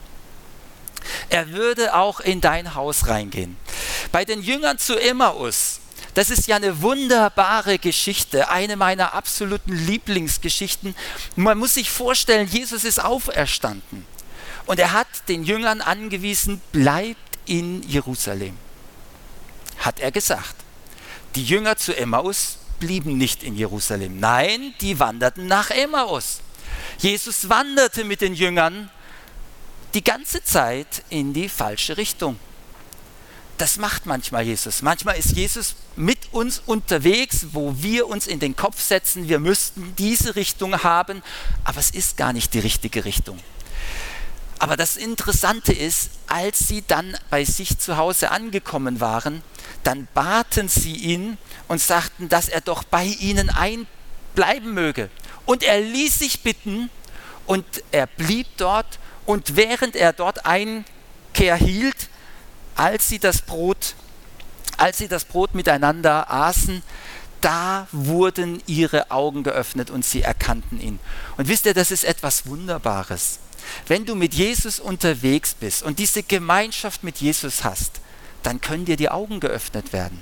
Er 1.30 1.52
würde 1.52 1.96
auch 1.96 2.20
in 2.20 2.42
dein 2.42 2.76
Haus 2.76 3.08
reingehen. 3.08 3.58
Bei 4.12 4.26
den 4.26 4.42
Jüngern 4.42 4.78
zu 4.78 5.00
Emmaus, 5.00 5.80
das 6.16 6.30
ist 6.30 6.48
ja 6.48 6.56
eine 6.56 6.82
wunderbare 6.82 7.78
Geschichte, 7.78 8.50
eine 8.50 8.76
meiner 8.76 9.14
absoluten 9.14 9.74
Lieblingsgeschichten. 9.74 10.96
Man 11.36 11.58
muss 11.58 11.76
sich 11.76 11.90
vorstellen, 11.90 12.48
Jesus 12.48 12.84
ist 12.86 13.04
auferstanden 13.04 14.06
und 14.66 14.80
er 14.80 14.94
hat 14.94 15.08
den 15.28 15.44
Jüngern 15.44 15.82
angewiesen, 15.82 16.62
bleibt 16.72 17.20
in 17.46 17.84
Jerusalem. 17.84 18.58
Hat 19.80 20.00
er 20.00 20.12
gesagt. 20.12 20.56
Die 21.36 21.44
Jünger 21.44 21.76
zu 21.76 21.96
Emmaus 21.96 22.58
blieben 22.80 23.18
nicht 23.18 23.44
in 23.44 23.56
Jerusalem. 23.56 24.20
Nein, 24.20 24.74
die 24.82 25.00
wanderten 25.00 25.48
nach 25.48 25.70
Emmaus. 25.70 26.40
Jesus 27.00 27.50
wanderte 27.50 28.04
mit 28.04 28.22
den 28.22 28.34
Jüngern 28.34 28.90
die 29.94 30.04
ganze 30.04 30.44
Zeit 30.44 31.04
in 31.10 31.34
die 31.34 31.50
falsche 31.50 31.98
Richtung. 31.98 32.38
Das 33.58 33.78
macht 33.78 34.06
manchmal 34.06 34.44
Jesus. 34.44 34.82
Manchmal 34.82 35.18
ist 35.18 35.32
Jesus 35.32 35.76
mit 35.96 36.20
uns 36.34 36.62
unterwegs, 36.66 37.48
wo 37.54 37.74
wir 37.78 38.08
uns 38.08 38.28
in 38.28 38.40
den 38.40 38.56
Kopf 38.56 38.82
setzen, 38.82 39.30
wir 39.30 39.40
müssten 39.40 39.94
diese 39.98 40.36
Richtung 40.36 40.84
haben, 40.84 41.24
aber 41.64 41.80
es 41.80 41.92
ist 41.92 42.18
gar 42.18 42.34
nicht 42.34 42.54
die 42.54 42.60
richtige 42.60 43.06
Richtung. 43.06 43.40
Aber 44.60 44.78
das 44.78 44.96
Interessante 44.96 45.74
ist, 45.74 46.12
als 46.28 46.60
sie 46.60 46.84
dann 46.88 47.18
bei 47.30 47.44
sich 47.44 47.78
zu 47.78 47.98
Hause 47.98 48.32
angekommen 48.32 49.02
waren, 49.02 49.44
dann 49.84 50.08
baten 50.14 50.70
sie 50.70 50.96
ihn 50.96 51.38
und 51.68 51.82
sagten, 51.82 52.30
dass 52.30 52.48
er 52.50 52.62
doch 52.62 52.84
bei 52.84 53.06
ihnen 53.06 53.50
einbleiben 53.50 54.74
möge. 54.74 55.10
Und 55.46 55.64
er 55.64 55.82
ließ 55.82 56.20
sich 56.20 56.42
bitten 56.42 56.90
und 57.46 57.66
er 57.92 58.08
blieb 58.08 58.48
dort 58.58 59.00
und 59.26 59.56
während 59.56 59.96
er 59.96 60.14
dort 60.14 60.46
Einkehr 60.46 61.56
hielt, 61.56 62.10
als 62.76 63.08
sie 63.08 63.20
das 63.20 63.42
Brot, 63.42 63.96
als 64.78 64.98
sie 64.98 65.08
das 65.08 65.26
Brot 65.26 65.54
miteinander 65.54 66.32
aßen, 66.32 66.82
da 67.42 67.88
wurden 67.92 68.62
ihre 68.66 69.12
Augen 69.12 69.44
geöffnet 69.44 69.92
und 69.92 70.04
sie 70.04 70.24
erkannten 70.24 70.82
ihn. 70.82 71.00
Und 71.38 71.48
wisst 71.48 71.66
ihr, 71.66 71.74
das 71.74 71.92
ist 71.92 72.04
etwas 72.04 72.48
Wunderbares. 72.48 73.40
Wenn 73.88 74.06
du 74.06 74.16
mit 74.16 74.34
Jesus 74.34 74.80
unterwegs 74.80 75.54
bist 75.54 75.84
und 75.84 76.00
diese 76.00 76.24
Gemeinschaft 76.24 77.04
mit 77.04 77.18
Jesus 77.18 77.64
hast, 77.64 78.02
dann 78.44 78.62
können 78.62 78.86
dir 78.86 78.98
die 78.98 79.10
Augen 79.10 79.40
geöffnet 79.40 79.94
werden. 79.94 80.22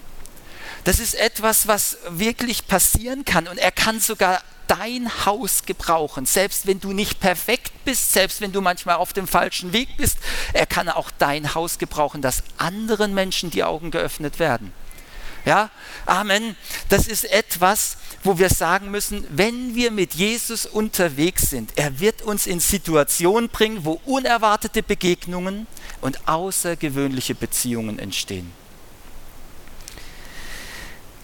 Das 0.83 0.99
ist 0.99 1.13
etwas, 1.15 1.67
was 1.67 1.97
wirklich 2.09 2.67
passieren 2.67 3.25
kann 3.25 3.47
und 3.47 3.57
er 3.57 3.71
kann 3.71 3.99
sogar 3.99 4.41
dein 4.67 5.25
Haus 5.25 5.65
gebrauchen, 5.65 6.25
selbst 6.25 6.67
wenn 6.67 6.79
du 6.79 6.93
nicht 6.93 7.19
perfekt 7.19 7.71
bist, 7.85 8.13
selbst 8.13 8.41
wenn 8.41 8.51
du 8.51 8.61
manchmal 8.61 8.95
auf 8.95 9.13
dem 9.13 9.27
falschen 9.27 9.73
Weg 9.73 9.97
bist. 9.97 10.17
Er 10.53 10.65
kann 10.65 10.89
auch 10.89 11.11
dein 11.11 11.53
Haus 11.53 11.77
gebrauchen, 11.77 12.21
dass 12.21 12.43
anderen 12.57 13.13
Menschen 13.13 13.49
die 13.49 13.63
Augen 13.63 13.91
geöffnet 13.91 14.39
werden. 14.39 14.73
Ja, 15.45 15.69
Amen. 16.05 16.55
Das 16.89 17.07
ist 17.07 17.25
etwas, 17.25 17.97
wo 18.23 18.37
wir 18.37 18.49
sagen 18.49 18.91
müssen, 18.91 19.25
wenn 19.29 19.75
wir 19.75 19.91
mit 19.91 20.13
Jesus 20.13 20.65
unterwegs 20.65 21.49
sind, 21.49 21.71
er 21.75 21.99
wird 21.99 22.21
uns 22.21 22.47
in 22.47 22.59
Situationen 22.59 23.49
bringen, 23.49 23.83
wo 23.83 23.99
unerwartete 24.05 24.83
Begegnungen 24.83 25.67
und 26.01 26.27
außergewöhnliche 26.27 27.35
Beziehungen 27.35 27.99
entstehen. 27.99 28.51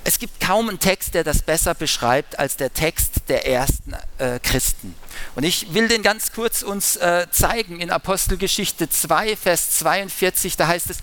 Es 0.05 0.17
gibt 0.17 0.39
kaum 0.39 0.69
einen 0.69 0.79
Text, 0.79 1.13
der 1.13 1.23
das 1.23 1.41
besser 1.41 1.75
beschreibt 1.75 2.39
als 2.39 2.57
der 2.57 2.73
Text 2.73 3.15
der 3.27 3.45
ersten 3.45 3.93
äh, 4.17 4.39
Christen. 4.39 4.95
Und 5.35 5.43
ich 5.43 5.73
will 5.73 5.87
den 5.87 6.01
ganz 6.01 6.31
kurz 6.31 6.63
uns 6.63 6.95
äh, 6.95 7.27
zeigen 7.29 7.79
in 7.79 7.91
Apostelgeschichte 7.91 8.89
2, 8.89 9.35
Vers 9.35 9.77
42. 9.77 10.57
Da 10.57 10.67
heißt 10.67 10.89
es, 10.89 10.99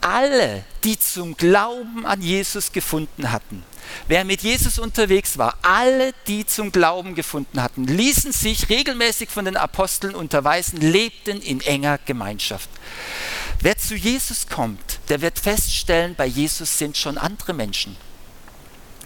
alle, 0.00 0.64
die 0.84 0.98
zum 0.98 1.36
Glauben 1.36 2.06
an 2.06 2.22
Jesus 2.22 2.72
gefunden 2.72 3.30
hatten, 3.32 3.64
wer 4.08 4.24
mit 4.24 4.42
Jesus 4.42 4.78
unterwegs 4.78 5.38
war, 5.38 5.56
alle, 5.62 6.12
die 6.26 6.46
zum 6.46 6.72
Glauben 6.72 7.14
gefunden 7.14 7.62
hatten, 7.62 7.86
ließen 7.86 8.32
sich 8.32 8.68
regelmäßig 8.68 9.30
von 9.30 9.44
den 9.44 9.56
Aposteln 9.56 10.14
unterweisen, 10.14 10.80
lebten 10.80 11.40
in 11.40 11.60
enger 11.60 11.98
Gemeinschaft. 12.04 12.68
Wer 13.60 13.76
zu 13.76 13.94
Jesus 13.94 14.46
kommt, 14.48 15.00
der 15.08 15.20
wird 15.20 15.38
feststellen, 15.38 16.14
bei 16.14 16.26
Jesus 16.26 16.78
sind 16.78 16.96
schon 16.96 17.18
andere 17.18 17.52
Menschen. 17.52 17.96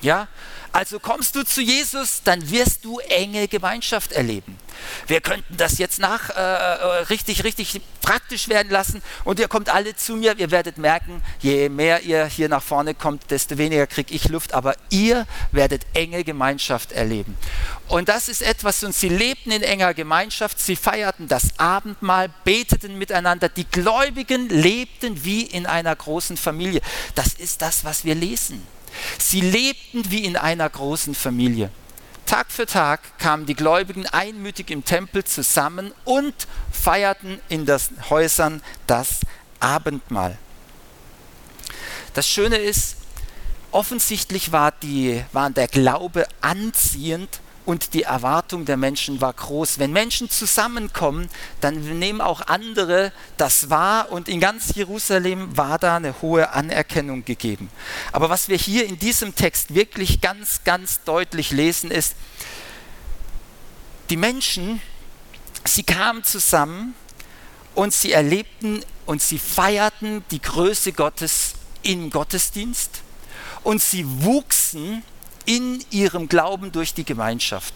Ja? 0.05 0.29
Also 0.71 0.99
kommst 0.99 1.37
du 1.37 1.45
zu 1.45 1.63
Jesus, 1.63 2.23
dann 2.25 2.51
wirst 2.51 2.85
du 2.85 2.99
enge 2.99 3.47
Gemeinschaft 3.47 4.11
erleben. 4.13 4.59
Wir 5.07 5.21
könnten 5.21 5.57
das 5.57 5.79
jetzt 5.79 6.01
nach 6.01 6.31
äh, 6.31 6.33
äh, 6.35 6.85
richtig, 7.11 7.45
richtig 7.45 7.81
praktisch 8.03 8.49
werden 8.49 8.71
lassen 8.71 9.01
und 9.23 9.39
ihr 9.39 9.47
kommt 9.47 9.73
alle 9.73 9.95
zu 9.95 10.17
mir. 10.17 10.37
Ihr 10.37 10.51
werdet 10.51 10.77
merken, 10.77 11.23
je 11.41 11.69
mehr 11.69 12.03
ihr 12.03 12.27
hier 12.27 12.49
nach 12.49 12.63
vorne 12.63 12.95
kommt, 12.95 13.31
desto 13.31 13.57
weniger 13.57 13.87
kriege 13.87 14.13
ich 14.13 14.29
Luft, 14.29 14.53
aber 14.53 14.75
ihr 14.91 15.29
werdet 15.53 15.87
enge 15.95 16.25
Gemeinschaft 16.25 16.91
erleben. 16.91 17.37
Und 17.89 18.09
das 18.09 18.29
ist 18.29 18.43
etwas, 18.43 18.83
und 18.83 18.95
sie 18.95 19.09
lebten 19.09 19.53
in 19.53 19.63
enger 19.63 19.95
Gemeinschaft, 19.95 20.59
sie 20.59 20.75
feierten 20.77 21.29
das 21.29 21.59
Abendmahl, 21.59 22.31
beteten 22.43 22.99
miteinander. 22.99 23.49
Die 23.49 23.65
Gläubigen 23.65 24.49
lebten 24.49 25.25
wie 25.25 25.43
in 25.43 25.67
einer 25.67 25.95
großen 25.95 26.37
Familie. 26.37 26.81
Das 27.15 27.35
ist 27.35 27.63
das, 27.63 27.85
was 27.85 28.05
wir 28.05 28.17
lesen. 28.17 28.74
Sie 29.19 29.41
lebten 29.41 30.11
wie 30.11 30.25
in 30.25 30.37
einer 30.37 30.69
großen 30.69 31.15
Familie. 31.15 31.71
Tag 32.27 32.51
für 32.51 32.67
Tag 32.67 33.19
kamen 33.19 33.47
die 33.47 33.55
Gläubigen 33.55 34.07
einmütig 34.07 34.71
im 34.71 34.85
Tempel 34.85 35.25
zusammen 35.25 35.93
und 36.05 36.35
feierten 36.73 37.39
in 37.49 37.67
den 37.67 37.79
Häusern 38.09 38.63
das 38.87 39.21
Abendmahl. 39.61 40.39
Das 42.15 42.29
Schöne 42.29 42.57
ist, 42.57 42.97
offensichtlich 43.73 44.53
war, 44.53 44.73
die, 44.73 45.23
war 45.33 45.51
der 45.51 45.69
Glaube 45.69 46.27
anziehend 46.41 47.41
und 47.67 47.95
die 47.95 48.03
Erwartung 48.03 48.65
der 48.65 48.77
Menschen 48.77 49.21
war 49.21 49.33
groß. 49.33 49.79
Wenn 49.79 49.93
Menschen 49.93 50.29
zusammenkommen, 50.29 51.29
dann 51.61 51.99
nehmen 51.99 52.21
auch 52.21 52.43
andere 52.47 53.13
das 53.37 53.71
wahr 53.71 54.13
und 54.13 54.29
in 54.29 54.41
ganz 54.41 54.75
Jerusalem 54.75 55.57
war 55.57 55.79
da 55.79 55.97
eine 55.97 56.21
hohe 56.21 56.51
Anerkennung 56.51 57.25
gegeben. 57.25 57.71
Aber 58.13 58.29
was 58.29 58.49
wir 58.49 58.57
hier 58.57 58.87
in 58.87 58.99
diesem 58.99 59.35
Text 59.35 59.75
wirklich 59.75 60.21
ganz, 60.21 60.63
ganz 60.65 61.03
deutlich 61.05 61.51
lesen 61.51 61.91
ist, 61.91 62.15
die 64.11 64.17
Menschen, 64.17 64.83
sie 65.65 65.83
kamen 65.83 66.23
zusammen 66.25 66.95
und 67.75 67.95
sie 67.95 68.13
erlebten 68.13 68.83
und 69.07 69.23
sie 69.23 69.39
feierten 69.39 70.23
die 70.31 70.41
Größe 70.41 70.93
Gottes 70.93 71.55
im 71.83 72.11
Gottesdienst 72.11 73.03
und 73.63 73.83
sie 73.83 74.05
wuchsen 74.23 75.03
in 75.47 75.85
ihrem 75.91 76.29
Glauben 76.29 76.73
durch 76.73 76.95
die 76.95 77.05
Gemeinschaft. 77.05 77.75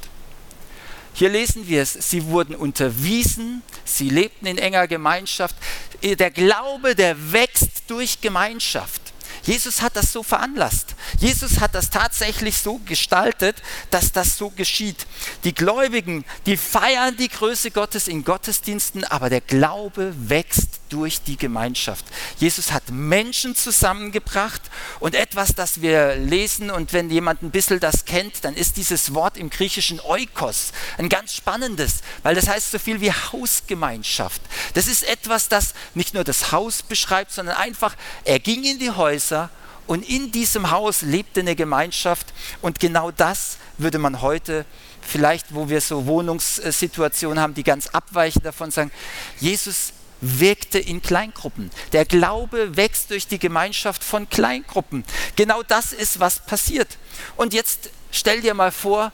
Hier 1.14 1.28
lesen 1.28 1.66
wir 1.66 1.82
es, 1.82 1.94
sie 1.94 2.26
wurden 2.26 2.54
unterwiesen, 2.54 3.62
sie 3.84 4.08
lebten 4.08 4.46
in 4.46 4.58
enger 4.58 4.86
Gemeinschaft. 4.86 5.56
Der 6.02 6.30
Glaube, 6.30 6.94
der 6.94 7.32
wächst 7.32 7.82
durch 7.88 8.20
Gemeinschaft. 8.20 9.02
Jesus 9.42 9.82
hat 9.82 9.96
das 9.96 10.12
so 10.12 10.22
veranlasst. 10.22 10.94
Jesus 11.18 11.60
hat 11.60 11.74
das 11.74 11.90
tatsächlich 11.90 12.58
so 12.58 12.80
gestaltet, 12.84 13.56
dass 13.90 14.12
das 14.12 14.36
so 14.36 14.50
geschieht. 14.50 15.06
Die 15.44 15.54
Gläubigen, 15.54 16.24
die 16.46 16.56
feiern 16.56 17.16
die 17.16 17.28
Größe 17.28 17.70
Gottes 17.70 18.08
in 18.08 18.24
Gottesdiensten, 18.24 19.04
aber 19.04 19.30
der 19.30 19.40
Glaube 19.40 20.14
wächst 20.16 20.80
durch 20.88 21.22
die 21.22 21.36
Gemeinschaft. 21.36 22.04
Jesus 22.38 22.72
hat 22.72 22.90
Menschen 22.90 23.54
zusammengebracht 23.54 24.62
und 25.00 25.14
etwas, 25.14 25.54
das 25.54 25.80
wir 25.82 26.16
lesen 26.16 26.70
und 26.70 26.92
wenn 26.92 27.10
jemand 27.10 27.42
ein 27.42 27.50
bisschen 27.50 27.80
das 27.80 28.04
kennt, 28.04 28.44
dann 28.44 28.54
ist 28.54 28.76
dieses 28.76 29.14
Wort 29.14 29.36
im 29.36 29.50
Griechischen 29.50 30.00
Oikos 30.00 30.72
ein 30.96 31.08
ganz 31.08 31.34
spannendes, 31.34 31.98
weil 32.22 32.34
das 32.34 32.48
heißt 32.48 32.70
so 32.70 32.78
viel 32.78 33.00
wie 33.00 33.12
Hausgemeinschaft. 33.12 34.40
Das 34.74 34.86
ist 34.86 35.08
etwas, 35.08 35.48
das 35.48 35.74
nicht 35.94 36.14
nur 36.14 36.24
das 36.24 36.52
Haus 36.52 36.82
beschreibt, 36.82 37.32
sondern 37.32 37.56
einfach, 37.56 37.94
er 38.24 38.38
ging 38.38 38.64
in 38.64 38.78
die 38.78 38.90
Häuser, 38.90 39.50
und 39.88 40.08
in 40.08 40.30
diesem 40.30 40.70
Haus 40.70 41.02
lebte 41.02 41.40
eine 41.40 41.56
Gemeinschaft 41.56 42.32
und 42.62 42.78
genau 42.78 43.10
das 43.10 43.56
würde 43.78 43.98
man 43.98 44.22
heute 44.22 44.64
vielleicht, 45.00 45.54
wo 45.54 45.68
wir 45.68 45.80
so 45.80 46.06
Wohnungssituationen 46.06 47.40
haben, 47.40 47.54
die 47.54 47.64
ganz 47.64 47.88
abweichen 47.88 48.42
davon 48.42 48.70
sagen, 48.70 48.92
Jesus 49.40 49.94
wirkte 50.20 50.78
in 50.78 51.00
Kleingruppen. 51.00 51.70
Der 51.92 52.04
Glaube 52.04 52.76
wächst 52.76 53.10
durch 53.10 53.26
die 53.26 53.38
Gemeinschaft 53.38 54.04
von 54.04 54.28
Kleingruppen. 54.28 55.04
Genau 55.36 55.62
das 55.62 55.92
ist, 55.92 56.20
was 56.20 56.44
passiert. 56.44 56.98
Und 57.36 57.54
jetzt 57.54 57.90
stell 58.10 58.40
dir 58.40 58.54
mal 58.54 58.72
vor, 58.72 59.10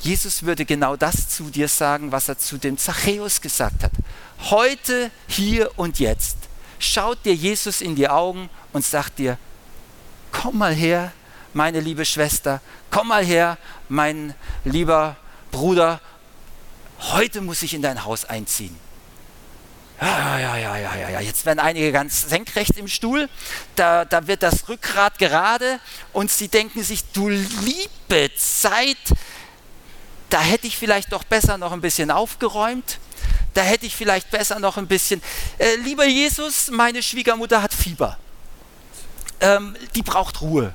Jesus 0.00 0.42
würde 0.44 0.64
genau 0.64 0.96
das 0.96 1.28
zu 1.28 1.50
dir 1.50 1.68
sagen, 1.68 2.10
was 2.10 2.28
er 2.28 2.38
zu 2.38 2.56
dem 2.56 2.76
Zachäus 2.76 3.40
gesagt 3.40 3.84
hat. 3.84 3.92
Heute, 4.48 5.10
hier 5.28 5.70
und 5.78 6.00
jetzt. 6.00 6.38
Schaut 6.78 7.24
dir 7.26 7.34
Jesus 7.34 7.82
in 7.82 7.94
die 7.94 8.08
Augen 8.08 8.48
und 8.72 8.84
sagt 8.84 9.18
dir, 9.18 9.36
komm 10.32 10.58
mal 10.58 10.74
her, 10.74 11.12
meine 11.52 11.80
liebe 11.80 12.04
Schwester, 12.04 12.60
komm 12.90 13.08
mal 13.08 13.24
her, 13.24 13.58
mein 13.88 14.34
lieber 14.64 15.16
Bruder, 15.50 16.00
heute 16.98 17.40
muss 17.40 17.62
ich 17.62 17.74
in 17.74 17.82
dein 17.82 18.04
Haus 18.04 18.24
einziehen. 18.24 18.76
Ja, 20.00 20.38
ja, 20.38 20.56
ja, 20.56 20.76
ja, 20.78 20.94
ja, 20.96 21.10
ja. 21.10 21.20
Jetzt 21.20 21.44
werden 21.44 21.58
einige 21.58 21.92
ganz 21.92 22.28
senkrecht 22.28 22.78
im 22.78 22.88
Stuhl, 22.88 23.28
da, 23.76 24.06
da 24.06 24.26
wird 24.26 24.42
das 24.42 24.68
Rückgrat 24.68 25.18
gerade. 25.18 25.78
Und 26.14 26.30
sie 26.30 26.48
denken 26.48 26.82
sich, 26.82 27.04
du 27.12 27.28
liebe 27.28 28.30
Zeit, 28.36 28.96
da 30.30 30.40
hätte 30.40 30.66
ich 30.66 30.78
vielleicht 30.78 31.12
doch 31.12 31.24
besser 31.24 31.58
noch 31.58 31.72
ein 31.72 31.82
bisschen 31.82 32.10
aufgeräumt, 32.10 32.98
da 33.52 33.62
hätte 33.62 33.84
ich 33.84 33.94
vielleicht 33.94 34.30
besser 34.30 34.58
noch 34.58 34.78
ein 34.78 34.86
bisschen, 34.86 35.20
äh, 35.58 35.74
lieber 35.76 36.06
Jesus, 36.06 36.70
meine 36.70 37.02
Schwiegermutter 37.02 37.60
hat 37.60 37.74
Fieber 37.74 38.16
ähm, 39.40 39.76
die 39.94 40.02
braucht 40.02 40.40
Ruhe. 40.40 40.74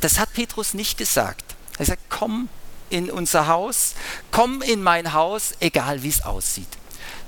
Das 0.00 0.18
hat 0.18 0.32
Petrus 0.32 0.74
nicht 0.74 0.98
gesagt. 0.98 1.44
Er 1.78 1.86
sagt, 1.86 2.02
komm 2.08 2.48
in 2.88 3.10
unser 3.10 3.46
Haus, 3.46 3.94
komm 4.30 4.62
in 4.62 4.82
mein 4.82 5.12
Haus, 5.12 5.54
egal 5.60 6.02
wie 6.02 6.08
es 6.08 6.24
aussieht. 6.24 6.68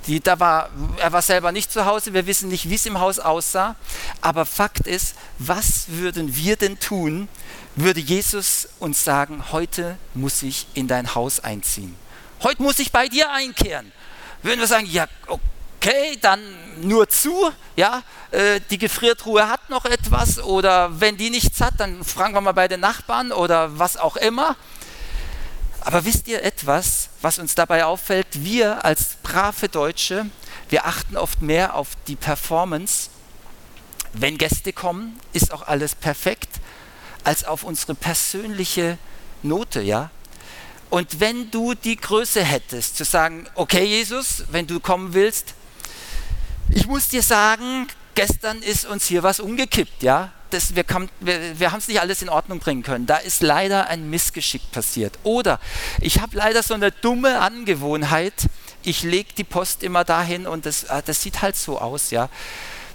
Die, 0.07 0.19
da 0.19 0.39
war, 0.39 0.69
er 0.97 1.11
war 1.11 1.21
selber 1.21 1.51
nicht 1.51 1.71
zu 1.71 1.85
Hause, 1.85 2.13
wir 2.13 2.25
wissen 2.25 2.49
nicht, 2.49 2.69
wie 2.69 2.75
es 2.75 2.85
im 2.85 2.99
Haus 2.99 3.19
aussah, 3.19 3.75
aber 4.21 4.45
Fakt 4.45 4.87
ist, 4.87 5.15
was 5.37 5.85
würden 5.89 6.35
wir 6.35 6.55
denn 6.55 6.79
tun, 6.79 7.27
würde 7.75 7.99
Jesus 7.99 8.69
uns 8.79 9.03
sagen, 9.03 9.43
heute 9.51 9.97
muss 10.13 10.41
ich 10.41 10.67
in 10.73 10.87
dein 10.87 11.15
Haus 11.15 11.41
einziehen. 11.41 11.95
Heute 12.41 12.63
muss 12.63 12.79
ich 12.79 12.91
bei 12.91 13.07
dir 13.07 13.31
einkehren. 13.31 13.91
Würden 14.41 14.59
wir 14.59 14.67
sagen, 14.67 14.87
ja, 14.89 15.05
okay 15.27 15.43
okay, 15.79 16.17
dann 16.21 16.41
nur 16.81 17.07
zu, 17.07 17.51
ja, 17.77 18.03
äh, 18.31 18.59
die 18.69 18.77
Gefriertruhe 18.77 19.47
hat 19.47 19.69
noch 19.69 19.85
etwas 19.85 20.39
oder 20.39 20.99
wenn 20.99 21.15
die 21.15 21.29
nichts 21.29 21.61
hat, 21.61 21.75
dann 21.77 22.03
fragen 22.03 22.33
wir 22.33 22.41
mal 22.41 22.51
bei 22.51 22.67
den 22.67 22.81
Nachbarn 22.81 23.31
oder 23.31 23.79
was 23.79 23.95
auch 23.95 24.17
immer. 24.17 24.57
Aber 25.81 26.03
wisst 26.03 26.27
ihr 26.27 26.43
etwas, 26.43 27.09
was 27.21 27.39
uns 27.39 27.55
dabei 27.55 27.85
auffällt? 27.85 28.27
Wir 28.33 28.83
als 28.83 29.15
brave 29.23 29.69
Deutsche, 29.69 30.25
wir 30.67 30.85
achten 30.85 31.15
oft 31.15 31.41
mehr 31.41 31.75
auf 31.75 31.89
die 32.07 32.17
Performance. 32.17 33.09
Wenn 34.11 34.37
Gäste 34.37 34.73
kommen, 34.73 35.17
ist 35.31 35.53
auch 35.53 35.65
alles 35.65 35.95
perfekt. 35.95 36.49
als 37.23 37.43
auf 37.43 37.63
unsere 37.63 37.95
persönliche 37.95 38.97
Note, 39.43 39.81
ja? 39.81 40.09
Und 40.89 41.19
wenn 41.19 41.51
du 41.51 41.73
die 41.73 41.97
Größe 41.97 42.43
hättest, 42.43 42.97
zu 42.97 43.03
sagen, 43.03 43.45
okay 43.55 43.83
Jesus, 43.83 44.45
wenn 44.51 44.65
du 44.67 44.79
kommen 44.79 45.13
willst, 45.13 45.53
ich 46.71 46.87
muss 46.87 47.09
dir 47.09 47.23
sagen, 47.23 47.87
gestern 48.15 48.61
ist 48.61 48.85
uns 48.85 49.05
hier 49.05 49.23
was 49.23 49.39
umgekippt, 49.39 50.03
ja? 50.03 50.31
Das, 50.49 50.75
wir, 50.75 50.83
wir, 51.19 51.59
wir 51.59 51.71
haben 51.71 51.79
es 51.79 51.87
nicht 51.87 52.01
alles 52.01 52.21
in 52.23 52.29
Ordnung 52.29 52.59
bringen 52.59 52.81
können. 52.81 53.05
Da 53.05 53.17
ist 53.17 53.43
leider 53.43 53.87
ein 53.87 54.09
Missgeschick 54.09 54.71
passiert. 54.71 55.19
Oder 55.23 55.59
ich 56.01 56.21
habe 56.21 56.35
leider 56.35 56.63
so 56.63 56.73
eine 56.73 56.91
dumme 56.91 57.39
Angewohnheit, 57.39 58.33
ich 58.83 59.03
lege 59.03 59.33
die 59.37 59.43
Post 59.43 59.83
immer 59.83 60.03
dahin 60.03 60.47
und 60.47 60.65
das, 60.65 60.89
ah, 60.89 61.01
das 61.01 61.21
sieht 61.21 61.41
halt 61.41 61.55
so 61.55 61.79
aus, 61.79 62.11
ja. 62.11 62.29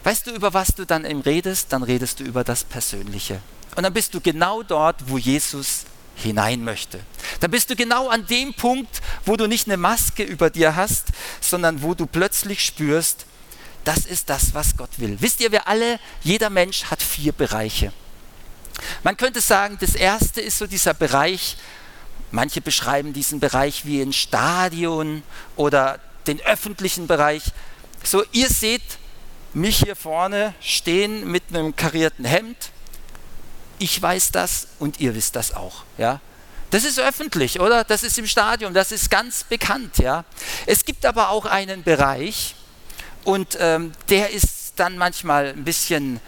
Weißt 0.02 0.26
du, 0.26 0.32
über 0.32 0.52
was 0.52 0.68
du 0.68 0.84
dann 0.84 1.04
eben 1.04 1.20
redest? 1.20 1.72
Dann 1.72 1.82
redest 1.82 2.20
du 2.20 2.24
über 2.24 2.44
das 2.44 2.64
Persönliche. 2.64 3.40
Und 3.76 3.84
dann 3.84 3.92
bist 3.92 4.14
du 4.14 4.20
genau 4.20 4.62
dort, 4.62 5.08
wo 5.08 5.18
Jesus 5.18 5.84
hinein 6.16 6.62
möchte. 6.62 7.00
Dann 7.40 7.50
bist 7.50 7.70
du 7.70 7.76
genau 7.76 8.08
an 8.08 8.26
dem 8.26 8.54
Punkt, 8.54 9.00
wo 9.24 9.36
du 9.36 9.46
nicht 9.46 9.66
eine 9.66 9.76
Maske 9.76 10.22
über 10.22 10.50
dir 10.50 10.76
hast, 10.76 11.06
sondern 11.40 11.82
wo 11.82 11.94
du 11.94 12.06
plötzlich 12.06 12.64
spürst, 12.64 13.26
das 13.84 14.06
ist 14.06 14.30
das, 14.30 14.54
was 14.54 14.76
Gott 14.76 14.90
will. 14.98 15.16
Wisst 15.20 15.40
ihr, 15.40 15.52
wir 15.52 15.68
alle, 15.68 15.98
jeder 16.22 16.50
Mensch 16.50 16.84
hat 16.84 17.02
vier 17.02 17.32
Bereiche. 17.32 17.92
Man 19.02 19.16
könnte 19.16 19.40
sagen, 19.40 19.76
das 19.80 19.94
erste 19.94 20.40
ist 20.40 20.58
so 20.58 20.66
dieser 20.66 20.94
Bereich, 20.94 21.56
manche 22.30 22.60
beschreiben 22.60 23.12
diesen 23.12 23.40
Bereich 23.40 23.86
wie 23.86 24.00
ein 24.00 24.12
Stadion 24.12 25.22
oder 25.56 26.00
den 26.26 26.40
öffentlichen 26.40 27.06
Bereich. 27.06 27.44
So, 28.02 28.24
ihr 28.32 28.48
seht 28.48 28.82
mich 29.52 29.78
hier 29.78 29.96
vorne 29.96 30.54
stehen 30.60 31.30
mit 31.30 31.44
einem 31.50 31.76
karierten 31.76 32.24
Hemd. 32.24 32.70
Ich 33.78 34.00
weiß 34.00 34.32
das 34.32 34.68
und 34.78 35.00
ihr 35.00 35.14
wisst 35.14 35.36
das 35.36 35.54
auch. 35.54 35.84
Ja? 35.96 36.20
Das 36.70 36.84
ist 36.84 36.98
öffentlich, 36.98 37.60
oder? 37.60 37.84
Das 37.84 38.02
ist 38.02 38.18
im 38.18 38.26
Stadion, 38.26 38.74
das 38.74 38.90
ist 38.90 39.10
ganz 39.10 39.44
bekannt. 39.44 39.98
Ja? 39.98 40.24
Es 40.66 40.84
gibt 40.84 41.06
aber 41.06 41.28
auch 41.28 41.44
einen 41.44 41.84
Bereich, 41.84 42.56
und 43.24 43.56
ähm, 43.60 43.92
der 44.08 44.30
ist 44.30 44.74
dann 44.76 44.98
manchmal 44.98 45.48
ein 45.48 45.64
bisschen 45.64 46.20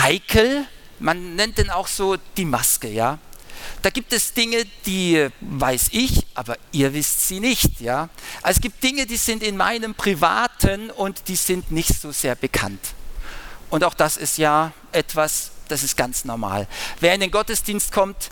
heikel. 0.00 0.66
Man 0.98 1.36
nennt 1.36 1.58
den 1.58 1.70
auch 1.70 1.86
so 1.86 2.16
die 2.36 2.44
Maske, 2.44 2.88
ja. 2.88 3.18
Da 3.82 3.90
gibt 3.90 4.12
es 4.12 4.32
Dinge, 4.32 4.64
die 4.86 5.28
weiß 5.40 5.88
ich, 5.92 6.26
aber 6.34 6.56
ihr 6.72 6.92
wisst 6.94 7.28
sie 7.28 7.40
nicht, 7.40 7.80
ja. 7.80 8.08
Also 8.42 8.58
es 8.58 8.62
gibt 8.62 8.82
Dinge, 8.82 9.06
die 9.06 9.16
sind 9.16 9.42
in 9.42 9.56
meinem 9.56 9.94
Privaten 9.94 10.90
und 10.90 11.28
die 11.28 11.36
sind 11.36 11.70
nicht 11.70 12.00
so 12.00 12.12
sehr 12.12 12.34
bekannt. 12.34 12.80
Und 13.70 13.84
auch 13.84 13.94
das 13.94 14.16
ist 14.16 14.38
ja 14.38 14.72
etwas, 14.92 15.50
das 15.68 15.82
ist 15.82 15.96
ganz 15.96 16.24
normal. 16.24 16.66
Wer 17.00 17.14
in 17.14 17.20
den 17.20 17.30
Gottesdienst 17.30 17.92
kommt, 17.92 18.30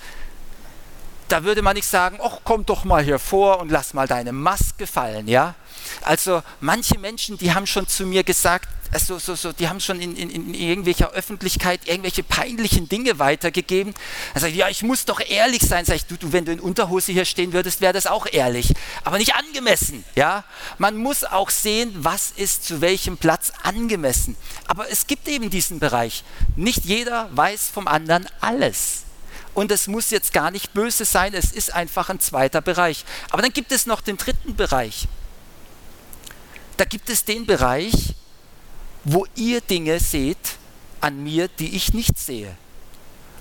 da 1.29 1.45
würde 1.45 1.63
man 1.63 1.77
nicht 1.77 1.89
sagen, 1.89 2.19
ach, 2.23 2.39
komm 2.45 2.67
doch 2.67 2.85
mal 2.85 3.03
hier 3.03 3.19
vor 3.19 3.61
und 3.61 3.71
lass 3.71 3.95
mal 3.95 4.07
deine 4.07 4.33
Maske 4.33 4.87
fallen, 4.87 5.29
ja. 5.29 5.55
Also 6.03 6.43
manche 6.61 6.99
Menschen, 6.99 7.39
die 7.39 7.53
haben 7.55 7.67
schon 7.67 7.87
zu 7.87 8.07
mir 8.07 8.25
gesagt, 8.25 8.69
also 8.93 9.19
so, 9.19 9.35
so, 9.35 9.53
die 9.53 9.69
haben 9.69 9.81
schon 9.81 10.01
in, 10.01 10.17
in, 10.17 10.29
in 10.29 10.53
irgendwelcher 10.53 11.13
Öffentlichkeit 11.13 11.89
irgendwelche 11.89 12.23
peinlichen 12.23 12.91
Dinge 12.91 13.19
weitergegeben. 13.19 13.95
Dann 14.35 14.43
sage 14.43 14.53
ich, 14.53 14.59
ja, 14.59 14.69
ich 14.69 14.83
muss 14.83 15.07
doch 15.07 15.21
ehrlich 15.21 15.63
sein. 15.63 15.87
Sag 15.87 15.97
ich, 15.97 16.05
du, 16.05 16.17
du, 16.19 16.33
wenn 16.33 16.45
du 16.45 16.53
in 16.53 16.61
Unterhose 16.61 17.11
hier 17.11 17.25
stehen 17.25 17.55
würdest, 17.55 17.81
wäre 17.81 17.95
das 17.95 18.07
auch 18.07 18.27
ehrlich. 18.31 18.75
Aber 19.03 19.17
nicht 19.17 19.35
angemessen. 19.35 20.05
Ja? 20.15 20.45
Man 20.77 20.99
muss 20.99 21.25
auch 21.25 21.49
sehen, 21.49 21.91
was 21.95 22.33
ist 22.37 22.65
zu 22.65 22.83
welchem 22.83 23.17
Platz 23.17 23.53
angemessen. 23.63 24.37
Aber 24.67 24.91
es 24.91 25.07
gibt 25.07 25.27
eben 25.27 25.49
diesen 25.49 25.79
Bereich. 25.79 26.23
Nicht 26.55 26.85
jeder 26.85 27.31
weiß 27.33 27.71
vom 27.71 27.89
anderen 27.89 28.29
alles. 28.41 29.05
Und 29.55 29.73
es 29.73 29.87
muss 29.87 30.11
jetzt 30.11 30.35
gar 30.35 30.51
nicht 30.51 30.73
böse 30.75 31.05
sein, 31.05 31.35
es 31.35 31.53
ist 31.53 31.75
einfach 31.75 32.09
ein 32.09 32.21
zweiter 32.21 32.61
Bereich. 32.61 33.05
Aber 33.31 33.43
dann 33.43 33.53
gibt 33.53 33.73
es 33.73 33.87
noch 33.87 34.01
den 34.01 34.17
dritten 34.17 34.55
Bereich. 34.57 35.09
Da 36.77 36.85
gibt 36.85 37.11
es 37.11 37.25
den 37.25 37.47
Bereich, 37.47 38.15
wo 39.05 39.27
ihr 39.35 39.61
Dinge 39.61 39.99
seht 39.99 40.57
an 41.01 41.23
mir, 41.23 41.49
die 41.49 41.77
ich 41.77 41.93
nicht 41.93 42.19
sehe. 42.19 42.57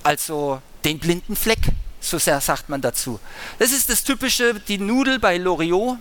Also 0.03 0.61
den 0.83 0.99
blinden 0.99 1.35
Fleck, 1.35 1.59
so 1.99 2.17
sagt 2.17 2.69
man 2.69 2.81
dazu. 2.81 3.19
Das 3.59 3.71
ist 3.71 3.89
das 3.89 4.03
typische, 4.03 4.55
die 4.67 4.79
Nudel 4.79 5.19
bei 5.19 5.37
Loriot, 5.37 5.97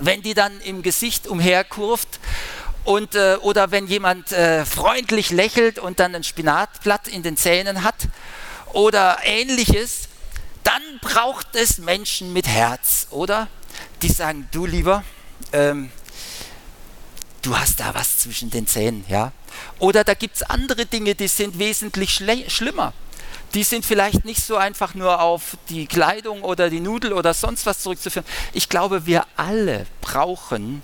wenn 0.00 0.22
die 0.22 0.34
dann 0.34 0.60
im 0.60 0.82
Gesicht 0.82 1.26
umherkurft 1.26 2.20
und, 2.84 3.14
äh, 3.14 3.36
oder 3.40 3.70
wenn 3.70 3.86
jemand 3.86 4.32
äh, 4.32 4.64
freundlich 4.64 5.30
lächelt 5.30 5.78
und 5.78 6.00
dann 6.00 6.14
ein 6.14 6.24
Spinatblatt 6.24 7.08
in 7.08 7.22
den 7.22 7.36
Zähnen 7.36 7.82
hat 7.82 8.08
oder 8.72 9.18
ähnliches, 9.24 10.08
dann 10.64 10.82
braucht 11.00 11.54
es 11.54 11.78
Menschen 11.78 12.32
mit 12.32 12.46
Herz, 12.46 13.06
oder? 13.10 13.48
Die 14.02 14.08
sagen, 14.08 14.48
du 14.52 14.66
lieber, 14.66 15.04
ähm, 15.52 15.90
du 17.42 17.56
hast 17.56 17.80
da 17.80 17.94
was 17.94 18.18
zwischen 18.18 18.50
den 18.50 18.66
Zähnen, 18.66 19.04
ja? 19.08 19.32
Oder 19.78 20.04
da 20.04 20.14
gibt 20.14 20.36
es 20.36 20.42
andere 20.42 20.86
Dinge, 20.86 21.14
die 21.14 21.28
sind 21.28 21.58
wesentlich 21.58 22.14
schlimmer. 22.48 22.92
Die 23.54 23.64
sind 23.64 23.84
vielleicht 23.84 24.24
nicht 24.24 24.42
so 24.42 24.56
einfach 24.56 24.94
nur 24.94 25.20
auf 25.20 25.58
die 25.68 25.86
Kleidung 25.86 26.42
oder 26.42 26.70
die 26.70 26.80
Nudel 26.80 27.12
oder 27.12 27.34
sonst 27.34 27.66
was 27.66 27.80
zurückzuführen. 27.80 28.26
Ich 28.54 28.68
glaube, 28.68 29.04
wir 29.04 29.26
alle 29.36 29.86
brauchen 30.00 30.82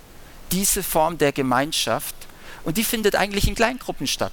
diese 0.53 0.83
Form 0.83 1.17
der 1.17 1.33
Gemeinschaft 1.33 2.15
und 2.65 2.77
die 2.77 2.85
findet 2.85 3.17
eigentlich 3.17 3.49
in 3.49 3.55
Kleingruppen 3.55 4.07
statt 4.07 4.33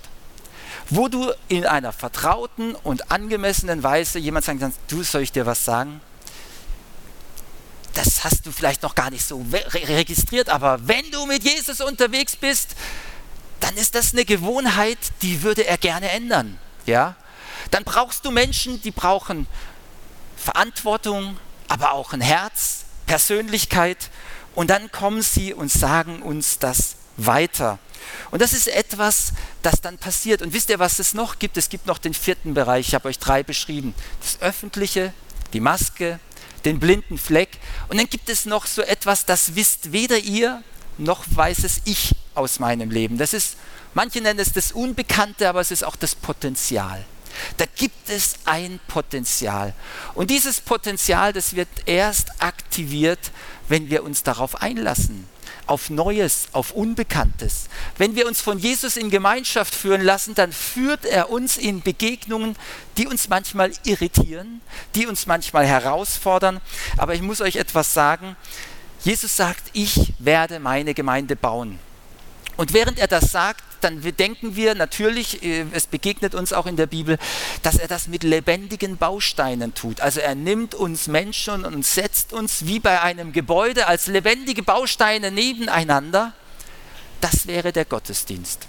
wo 0.90 1.08
du 1.08 1.32
in 1.48 1.66
einer 1.66 1.92
vertrauten 1.92 2.76
und 2.76 3.12
angemessenen 3.12 3.84
Weise 3.84 4.20
jemand 4.20 4.46
sagen 4.46 4.60
kannst, 4.60 4.80
du 4.88 5.04
soll 5.04 5.22
ich 5.22 5.32
dir 5.32 5.46
was 5.46 5.66
sagen? 5.66 6.02
Das 7.95 8.23
hast 8.23 8.45
du 8.45 8.51
vielleicht 8.51 8.84
noch 8.84 8.93
gar 8.93 9.10
nicht 9.10 9.25
so 9.25 9.43
registriert, 9.73 10.49
aber 10.49 10.88
wenn 10.88 11.10
du 11.12 11.25
mit 11.25 11.43
Jesus 11.43 11.81
unterwegs 11.81 12.36
bist, 12.36 12.75
dann 13.62 13.75
ist 13.77 13.95
das 13.95 14.13
eine 14.13 14.25
Gewohnheit, 14.25 14.97
die 15.21 15.41
würde 15.41 15.65
er 15.65 15.77
gerne 15.77 16.12
ändern. 16.12 16.60
Ja? 16.86 17.15
Dann 17.71 17.84
brauchst 17.84 18.25
du 18.25 18.31
Menschen, 18.31 18.81
die 18.81 18.91
brauchen 18.91 19.47
Verantwortung, 20.36 21.38
aber 21.67 21.93
auch 21.93 22.13
ein 22.13 22.21
Herz, 22.21 22.86
Persönlichkeit 23.08 24.10
und 24.55 24.69
dann 24.69 24.91
kommen 24.91 25.21
sie 25.21 25.53
und 25.53 25.71
sagen 25.71 26.21
uns 26.21 26.60
das 26.60 26.95
weiter. 27.17 27.79
Und 28.31 28.41
das 28.41 28.53
ist 28.53 28.67
etwas, 28.67 29.34
das 29.62 29.81
dann 29.81 29.97
passiert. 29.97 30.41
Und 30.41 30.53
wisst 30.53 30.69
ihr, 30.69 30.79
was 30.79 30.99
es 30.99 31.13
noch 31.13 31.39
gibt? 31.39 31.58
Es 31.58 31.69
gibt 31.69 31.88
noch 31.88 31.97
den 31.97 32.13
vierten 32.13 32.53
Bereich, 32.53 32.89
ich 32.89 32.95
habe 32.95 33.08
euch 33.08 33.19
drei 33.19 33.41
beschrieben. 33.41 33.95
Das 34.21 34.41
Öffentliche, 34.41 35.13
die 35.53 35.60
Maske, 35.60 36.19
den 36.65 36.80
blinden 36.80 37.17
Fleck. 37.17 37.60
Und 37.88 37.97
dann 37.97 38.10
gibt 38.10 38.30
es 38.30 38.45
noch 38.45 38.65
so 38.65 38.82
etwas, 38.82 39.25
das 39.25 39.56
wisst 39.56 39.91
weder 39.91 40.17
ihr 40.17 40.63
noch 40.97 41.25
weiß 41.30 41.63
es 41.63 41.82
ich 41.86 42.15
aus 42.34 42.60
meinem 42.60 42.89
Leben. 42.89 43.17
Das 43.17 43.34
ist, 43.34 43.58
manche 43.93 44.21
nennen 44.21 44.39
es 44.39 44.54
das 44.54 44.71
Unbekannte, 44.71 45.47
aber 45.47 45.62
es 45.62 45.71
ist 45.71 45.84
auch 45.84 45.95
das 45.95 46.15
Potenzial. 46.15 47.06
Da 47.58 47.65
gibt 47.75 48.10
es 48.10 48.36
ein 48.45 48.80
Potenzial. 48.88 49.73
Und 50.13 50.30
dieses 50.30 50.62
Potenzial, 50.62 51.34
das 51.34 51.56
wird 51.56 51.67
erst 51.86 52.41
aktiviert, 52.41 53.19
wenn 53.67 53.89
wir 53.89 54.04
uns 54.04 54.23
darauf 54.23 54.62
einlassen 54.62 55.28
auf 55.67 55.89
Neues, 55.89 56.47
auf 56.51 56.71
Unbekanntes. 56.71 57.65
Wenn 57.97 58.15
wir 58.15 58.28
uns 58.28 58.41
von 58.41 58.60
Jesus 58.60 58.97
in 58.97 59.10
Gemeinschaft 59.10 59.73
führen 59.73 60.01
lassen, 60.01 60.36
dann 60.36 60.51
führt 60.51 61.06
er 61.06 61.30
uns 61.30 61.58
in 61.58 61.82
Begegnungen, 61.82 62.56
die 62.97 63.08
uns 63.08 63.30
manchmal 63.30 63.71
irritieren, 63.84 64.62
die 64.95 65.08
uns 65.08 65.25
manchmal 65.25 65.65
herausfordern. 65.65 66.62
Aber 66.97 67.15
ich 67.15 67.21
muss 67.21 67.41
euch 67.41 67.56
etwas 67.56 67.93
sagen. 67.93 68.36
Jesus 69.04 69.36
sagt, 69.36 69.69
ich 69.73 70.13
werde 70.19 70.60
meine 70.60 70.93
Gemeinde 70.93 71.36
bauen. 71.36 71.80
Und 72.58 72.73
während 72.73 72.97
er 72.97 73.08
das 73.08 73.32
sagt, 73.32 73.63
dann 73.86 74.02
denken 74.02 74.56
wir 74.56 74.76
natürlich, 74.76 75.43
äh, 75.43 75.65
es 75.71 75.86
begegnet 75.88 76.36
uns 76.36 76.52
auch 76.52 76.65
in 76.65 76.76
der 76.76 76.88
Bibel, 76.88 77.17
dass 77.62 77.78
er 77.78 77.88
das 77.88 78.08
mit 78.08 78.24
lebendigen 78.24 78.98
Bausteinen 78.98 79.74
tut. 79.76 80.02
Also 80.02 80.19
er 80.19 80.36
nimmt 80.36 80.74
uns 80.74 81.08
Menschen 81.08 81.63
und 81.63 81.86
setzt 81.86 82.34
uns 82.34 82.65
wie 82.65 82.80
bei 82.80 83.02
einem 83.02 83.32
Gebäude 83.32 83.88
als 83.88 84.08
lebendige 84.08 84.63
Bausteine 84.63 85.32
nebeneinander. 85.32 86.34
Das 87.21 87.48
wäre 87.48 87.71
der 87.71 87.86
Gottesdienst. 87.86 88.67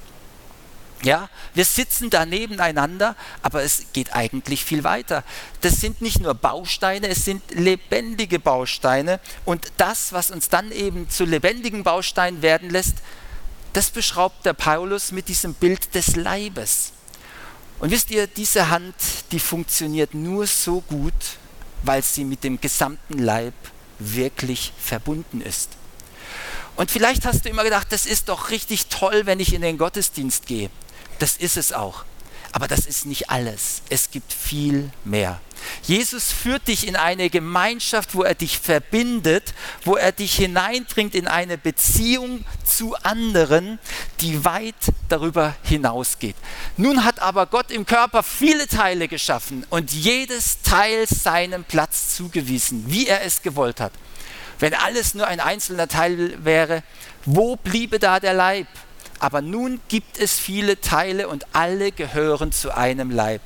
Ja, 1.03 1.29
wir 1.55 1.65
sitzen 1.65 2.09
da 2.09 2.25
nebeneinander, 2.25 3.17
aber 3.43 3.63
es 3.63 3.87
geht 3.93 4.15
eigentlich 4.15 4.65
viel 4.65 4.83
weiter. 4.83 5.25
Das 5.61 5.81
sind 5.81 6.01
nicht 6.01 6.21
nur 6.21 6.35
Bausteine, 6.35 7.09
es 7.09 7.25
sind 7.25 7.43
lebendige 7.51 8.39
Bausteine. 8.39 9.21
Und 9.45 9.73
das, 9.77 10.13
was 10.13 10.31
uns 10.31 10.49
dann 10.49 10.73
eben 10.73 11.09
zu 11.11 11.25
lebendigen 11.25 11.85
Bausteinen 11.85 12.41
werden 12.41 12.71
lässt, 12.71 12.97
das 13.77 13.91
beschraubt 13.91 14.47
der 14.47 14.55
Paulus 14.55 15.13
mit 15.13 15.29
diesem 15.29 15.53
Bild 15.53 15.95
des 15.95 16.17
Leibes. 16.17 16.93
Und 17.79 17.91
wisst 17.91 18.11
ihr, 18.11 18.27
diese 18.27 18.71
Hand, 18.71 18.95
die 19.33 19.39
funktioniert 19.39 20.15
nur 20.15 20.47
so 20.47 20.81
gut, 20.81 21.13
weil 21.83 22.03
sie 22.03 22.25
mit 22.25 22.43
dem 22.43 22.59
gesamten 22.59 23.19
Leib 23.19 23.53
wirklich 23.99 24.73
verbunden 24.79 25.43
ist. 25.43 25.69
Und 26.77 26.91
vielleicht 26.91 27.27
hast 27.27 27.45
du 27.45 27.51
immer 27.51 27.65
gedacht, 27.65 27.89
das 27.91 28.07
ist 28.07 28.31
doch 28.31 28.49
richtig 28.49 28.87
toll, 28.87 29.27
wenn 29.27 29.41
ich 29.41 29.53
in 29.53 29.61
den 29.61 29.77
Gottesdienst 29.77 30.47
gehe. 30.47 30.71
Das 31.19 31.37
ist 31.37 31.59
es 31.59 31.75
auch. 31.75 32.07
Aber 32.57 32.69
das 32.69 32.87
ist 32.87 33.05
nicht 33.05 33.29
alles. 33.29 33.83
Es 33.91 34.11
gibt 34.11 34.33
viel 34.33 34.89
mehr. 35.05 35.43
Jesus 35.83 36.33
führt 36.33 36.69
dich 36.69 36.89
in 36.89 36.97
eine 36.97 37.29
Gemeinschaft, 37.29 38.15
wo 38.15 38.23
er 38.23 38.35
dich 38.35 38.59
verbindet, 38.59 39.53
wo 39.85 39.97
er 39.97 40.11
dich 40.11 40.37
hineindringt 40.37 41.15
in 41.15 41.29
eine 41.29 41.59
Beziehung 41.59 42.47
zu 42.65 42.97
anderen, 43.03 43.79
die 44.23 44.47
weit 44.47 44.75
darüber 45.11 45.55
hinausgeht. 45.65 46.35
Nun 46.79 47.05
hat 47.05 47.21
aber 47.21 47.45
Gott 47.45 47.71
im 47.71 47.85
Körper 47.85 48.23
viele 48.23 48.67
Teile 48.67 49.07
geschaffen 49.07 49.67
und 49.69 49.93
jedes 49.93 50.63
Teil 50.63 51.07
seinem 51.07 51.63
Platz 51.63 52.17
zugewiesen, 52.17 52.85
wie 52.87 53.07
er 53.07 53.23
es 53.23 53.43
gewollt 53.43 53.81
hat. 53.81 53.93
Wenn 54.61 54.73
alles 54.73 55.13
nur 55.13 55.27
ein 55.27 55.41
einzelner 55.41 55.89
Teil 55.89 56.43
wäre, 56.43 56.83
wo 57.27 57.57
bliebe 57.57 57.99
da 57.99 58.19
der 58.19 58.33
Leib? 58.33 58.69
Aber 59.21 59.41
nun 59.41 59.81
gibt 59.89 60.19
es 60.19 60.39
viele 60.39 60.81
Teile 60.81 61.29
und 61.29 61.47
alle 61.53 61.93
gehören 61.93 62.53
zu 62.53 62.77
einem 62.77 63.11
Leib. 63.11 63.41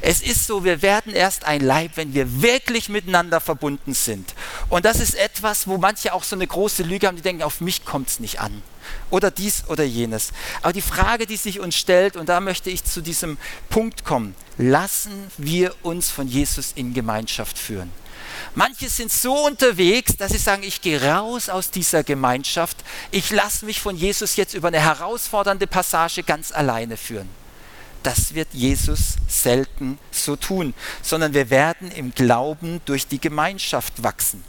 Es 0.00 0.20
ist 0.20 0.46
so, 0.46 0.64
wir 0.64 0.82
werden 0.82 1.14
erst 1.14 1.44
ein 1.44 1.60
Leib, 1.60 1.92
wenn 1.96 2.14
wir 2.14 2.42
wirklich 2.42 2.88
miteinander 2.88 3.40
verbunden 3.40 3.94
sind. 3.94 4.34
Und 4.68 4.84
das 4.84 5.00
ist 5.00 5.14
etwas, 5.14 5.66
wo 5.66 5.78
manche 5.78 6.12
auch 6.12 6.24
so 6.24 6.36
eine 6.36 6.46
große 6.46 6.82
Lüge 6.82 7.06
haben, 7.06 7.16
die 7.16 7.22
denken, 7.22 7.42
auf 7.42 7.60
mich 7.60 7.84
kommt 7.84 8.08
es 8.08 8.20
nicht 8.20 8.40
an. 8.40 8.62
Oder 9.10 9.30
dies 9.30 9.64
oder 9.68 9.84
jenes. 9.84 10.32
Aber 10.62 10.72
die 10.72 10.82
Frage, 10.82 11.26
die 11.26 11.36
sich 11.36 11.60
uns 11.60 11.76
stellt, 11.76 12.16
und 12.16 12.28
da 12.28 12.40
möchte 12.40 12.70
ich 12.70 12.84
zu 12.84 13.00
diesem 13.00 13.38
Punkt 13.70 14.04
kommen, 14.04 14.34
lassen 14.58 15.30
wir 15.38 15.74
uns 15.82 16.10
von 16.10 16.26
Jesus 16.26 16.72
in 16.74 16.94
Gemeinschaft 16.94 17.58
führen. 17.58 17.90
Manche 18.54 18.88
sind 18.88 19.10
so 19.10 19.46
unterwegs, 19.46 20.16
dass 20.16 20.32
sie 20.32 20.38
sagen, 20.38 20.62
ich 20.62 20.82
gehe 20.82 21.02
raus 21.02 21.48
aus 21.48 21.70
dieser 21.70 22.04
Gemeinschaft, 22.04 22.76
ich 23.10 23.30
lasse 23.30 23.64
mich 23.64 23.80
von 23.80 23.96
Jesus 23.96 24.36
jetzt 24.36 24.54
über 24.54 24.68
eine 24.68 24.80
herausfordernde 24.80 25.66
Passage 25.66 26.22
ganz 26.22 26.52
alleine 26.52 26.96
führen. 26.96 27.28
Das 28.02 28.34
wird 28.34 28.48
Jesus 28.52 29.16
selten 29.28 29.98
so 30.10 30.36
tun, 30.36 30.74
sondern 31.02 31.34
wir 31.34 31.50
werden 31.50 31.90
im 31.92 32.12
Glauben 32.14 32.80
durch 32.84 33.06
die 33.06 33.20
Gemeinschaft 33.20 34.02
wachsen. 34.02 34.44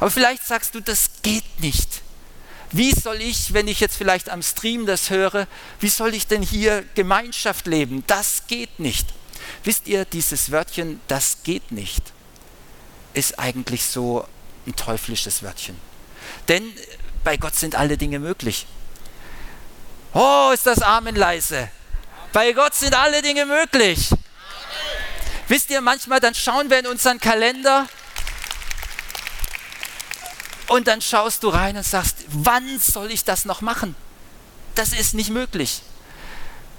Aber 0.00 0.10
vielleicht 0.10 0.44
sagst 0.46 0.74
du, 0.74 0.80
das 0.80 1.10
geht 1.22 1.60
nicht. 1.60 2.02
Wie 2.72 2.92
soll 2.92 3.20
ich, 3.20 3.54
wenn 3.54 3.68
ich 3.68 3.80
jetzt 3.80 3.96
vielleicht 3.96 4.28
am 4.28 4.42
Stream 4.42 4.86
das 4.86 5.10
höre, 5.10 5.46
wie 5.80 5.88
soll 5.88 6.14
ich 6.14 6.26
denn 6.26 6.42
hier 6.42 6.84
Gemeinschaft 6.94 7.66
leben? 7.66 8.04
Das 8.06 8.42
geht 8.48 8.80
nicht. 8.80 9.06
Wisst 9.64 9.86
ihr, 9.86 10.04
dieses 10.04 10.50
Wörtchen, 10.50 11.00
das 11.08 11.42
geht 11.42 11.72
nicht 11.72 12.12
ist 13.14 13.38
eigentlich 13.38 13.84
so 13.84 14.26
ein 14.66 14.76
teuflisches 14.76 15.42
Wörtchen. 15.42 15.76
Denn 16.48 16.72
bei 17.24 17.36
Gott 17.36 17.54
sind 17.54 17.74
alle 17.74 17.96
Dinge 17.96 18.18
möglich. 18.18 18.66
Oh, 20.12 20.50
ist 20.52 20.66
das 20.66 20.82
Amen 20.82 21.16
leise. 21.16 21.68
Bei 22.32 22.52
Gott 22.52 22.74
sind 22.74 22.94
alle 22.94 23.22
Dinge 23.22 23.46
möglich. 23.46 24.10
Wisst 25.48 25.70
ihr, 25.70 25.80
manchmal 25.80 26.20
dann 26.20 26.34
schauen 26.34 26.70
wir 26.70 26.78
in 26.78 26.86
unseren 26.86 27.18
Kalender 27.18 27.88
und 30.68 30.86
dann 30.86 31.02
schaust 31.02 31.42
du 31.42 31.48
rein 31.48 31.76
und 31.76 31.84
sagst, 31.84 32.18
wann 32.28 32.78
soll 32.78 33.10
ich 33.10 33.24
das 33.24 33.44
noch 33.44 33.60
machen? 33.60 33.96
Das 34.76 34.92
ist 34.92 35.14
nicht 35.14 35.30
möglich. 35.30 35.82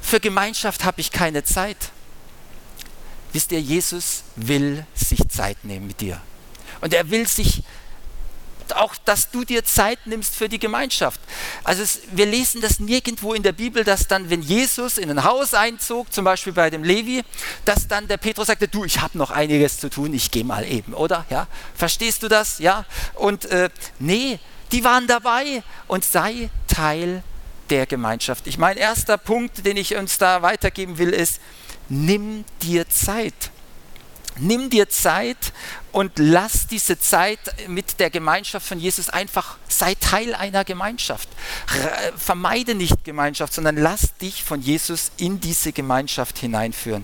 Für 0.02 0.22
Gemeinschaft 0.22 0.86
habe 0.86 1.02
ich 1.02 1.12
keine 1.12 1.44
Zeit. 1.44 1.92
Wisst 3.34 3.52
ihr, 3.52 3.62
Jesus 3.62 4.24
will 4.36 4.86
sich 4.94 5.20
Zeit 5.30 5.64
nehmen 5.64 5.88
mit 5.88 6.02
dir. 6.02 6.22
Und 6.82 6.94
er 6.94 7.10
will 7.10 7.28
sich 7.28 7.64
auch, 8.76 8.96
dass 9.06 9.32
du 9.32 9.44
dir 9.44 9.64
Zeit 9.64 10.00
nimmst 10.06 10.36
für 10.36 10.50
die 10.50 10.60
Gemeinschaft. 10.60 11.20
Also 11.64 11.84
es, 11.84 12.02
wir 12.12 12.26
lesen 12.26 12.62
das 12.62 12.80
nirgendwo 12.80 13.34
in 13.34 13.44
der 13.44 13.52
Bibel, 13.52 13.84
dass 13.84 14.08
dann, 14.08 14.30
wenn 14.30 14.42
Jesus 14.42 14.98
in 14.98 15.10
ein 15.10 15.24
Haus 15.24 15.54
einzog, 15.54 16.12
zum 16.14 16.26
Beispiel 16.26 16.54
bei 16.54 16.70
dem 16.70 16.84
Levi, 16.84 17.24
dass 17.66 17.88
dann 17.88 18.08
der 18.08 18.18
Petrus 18.18 18.48
sagte, 18.48 18.68
du, 18.68 18.86
ich 18.86 19.02
habe 19.02 19.18
noch 19.18 19.32
einiges 19.32 19.80
zu 19.80 19.90
tun, 19.90 20.14
ich 20.14 20.32
gehe 20.32 20.44
mal 20.44 20.66
eben, 20.66 20.94
oder? 20.94 21.26
Ja, 21.30 21.48
verstehst 21.76 22.24
du 22.24 22.28
das? 22.28 22.60
Ja. 22.60 22.86
Und 23.16 23.46
äh, 23.46 23.70
nee, 24.00 24.40
die 24.72 24.84
waren 24.84 25.08
dabei 25.08 25.64
und 25.88 26.06
sei 26.06 26.50
Teil 26.68 27.24
der 27.70 27.86
Gemeinschaft. 27.86 28.48
Ich 28.48 28.58
mein 28.58 28.78
erster 28.78 29.18
Punkt, 29.18 29.66
den 29.66 29.78
ich 29.78 29.96
uns 29.96 30.18
da 30.18 30.42
weitergeben 30.42 30.98
will, 30.98 31.10
ist, 31.10 31.40
nimm 31.92 32.46
dir 32.62 32.90
Zeit. 32.90 33.52
Nimm 34.38 34.70
dir 34.70 34.88
Zeit 34.88 35.52
und 35.92 36.14
lass 36.16 36.66
diese 36.66 36.98
Zeit 36.98 37.40
mit 37.68 38.00
der 38.00 38.10
Gemeinschaft 38.10 38.66
von 38.66 38.80
Jesus 38.80 39.10
einfach, 39.10 39.58
sei 39.68 39.94
Teil 39.96 40.34
einer 40.34 40.64
Gemeinschaft. 40.64 41.28
Vermeide 42.16 42.74
nicht 42.74 43.04
Gemeinschaft, 43.04 43.54
sondern 43.54 43.76
lass 43.76 44.16
dich 44.18 44.42
von 44.42 44.62
Jesus 44.62 45.12
in 45.18 45.42
diese 45.42 45.74
Gemeinschaft 45.74 46.38
hineinführen. 46.38 47.04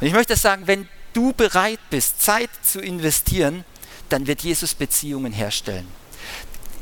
Und 0.00 0.06
ich 0.06 0.14
möchte 0.14 0.34
sagen, 0.34 0.66
wenn 0.66 0.88
du 1.12 1.34
bereit 1.34 1.80
bist, 1.90 2.22
Zeit 2.22 2.50
zu 2.62 2.80
investieren, 2.80 3.64
dann 4.08 4.26
wird 4.26 4.42
Jesus 4.42 4.74
Beziehungen 4.74 5.32
herstellen 5.32 6.01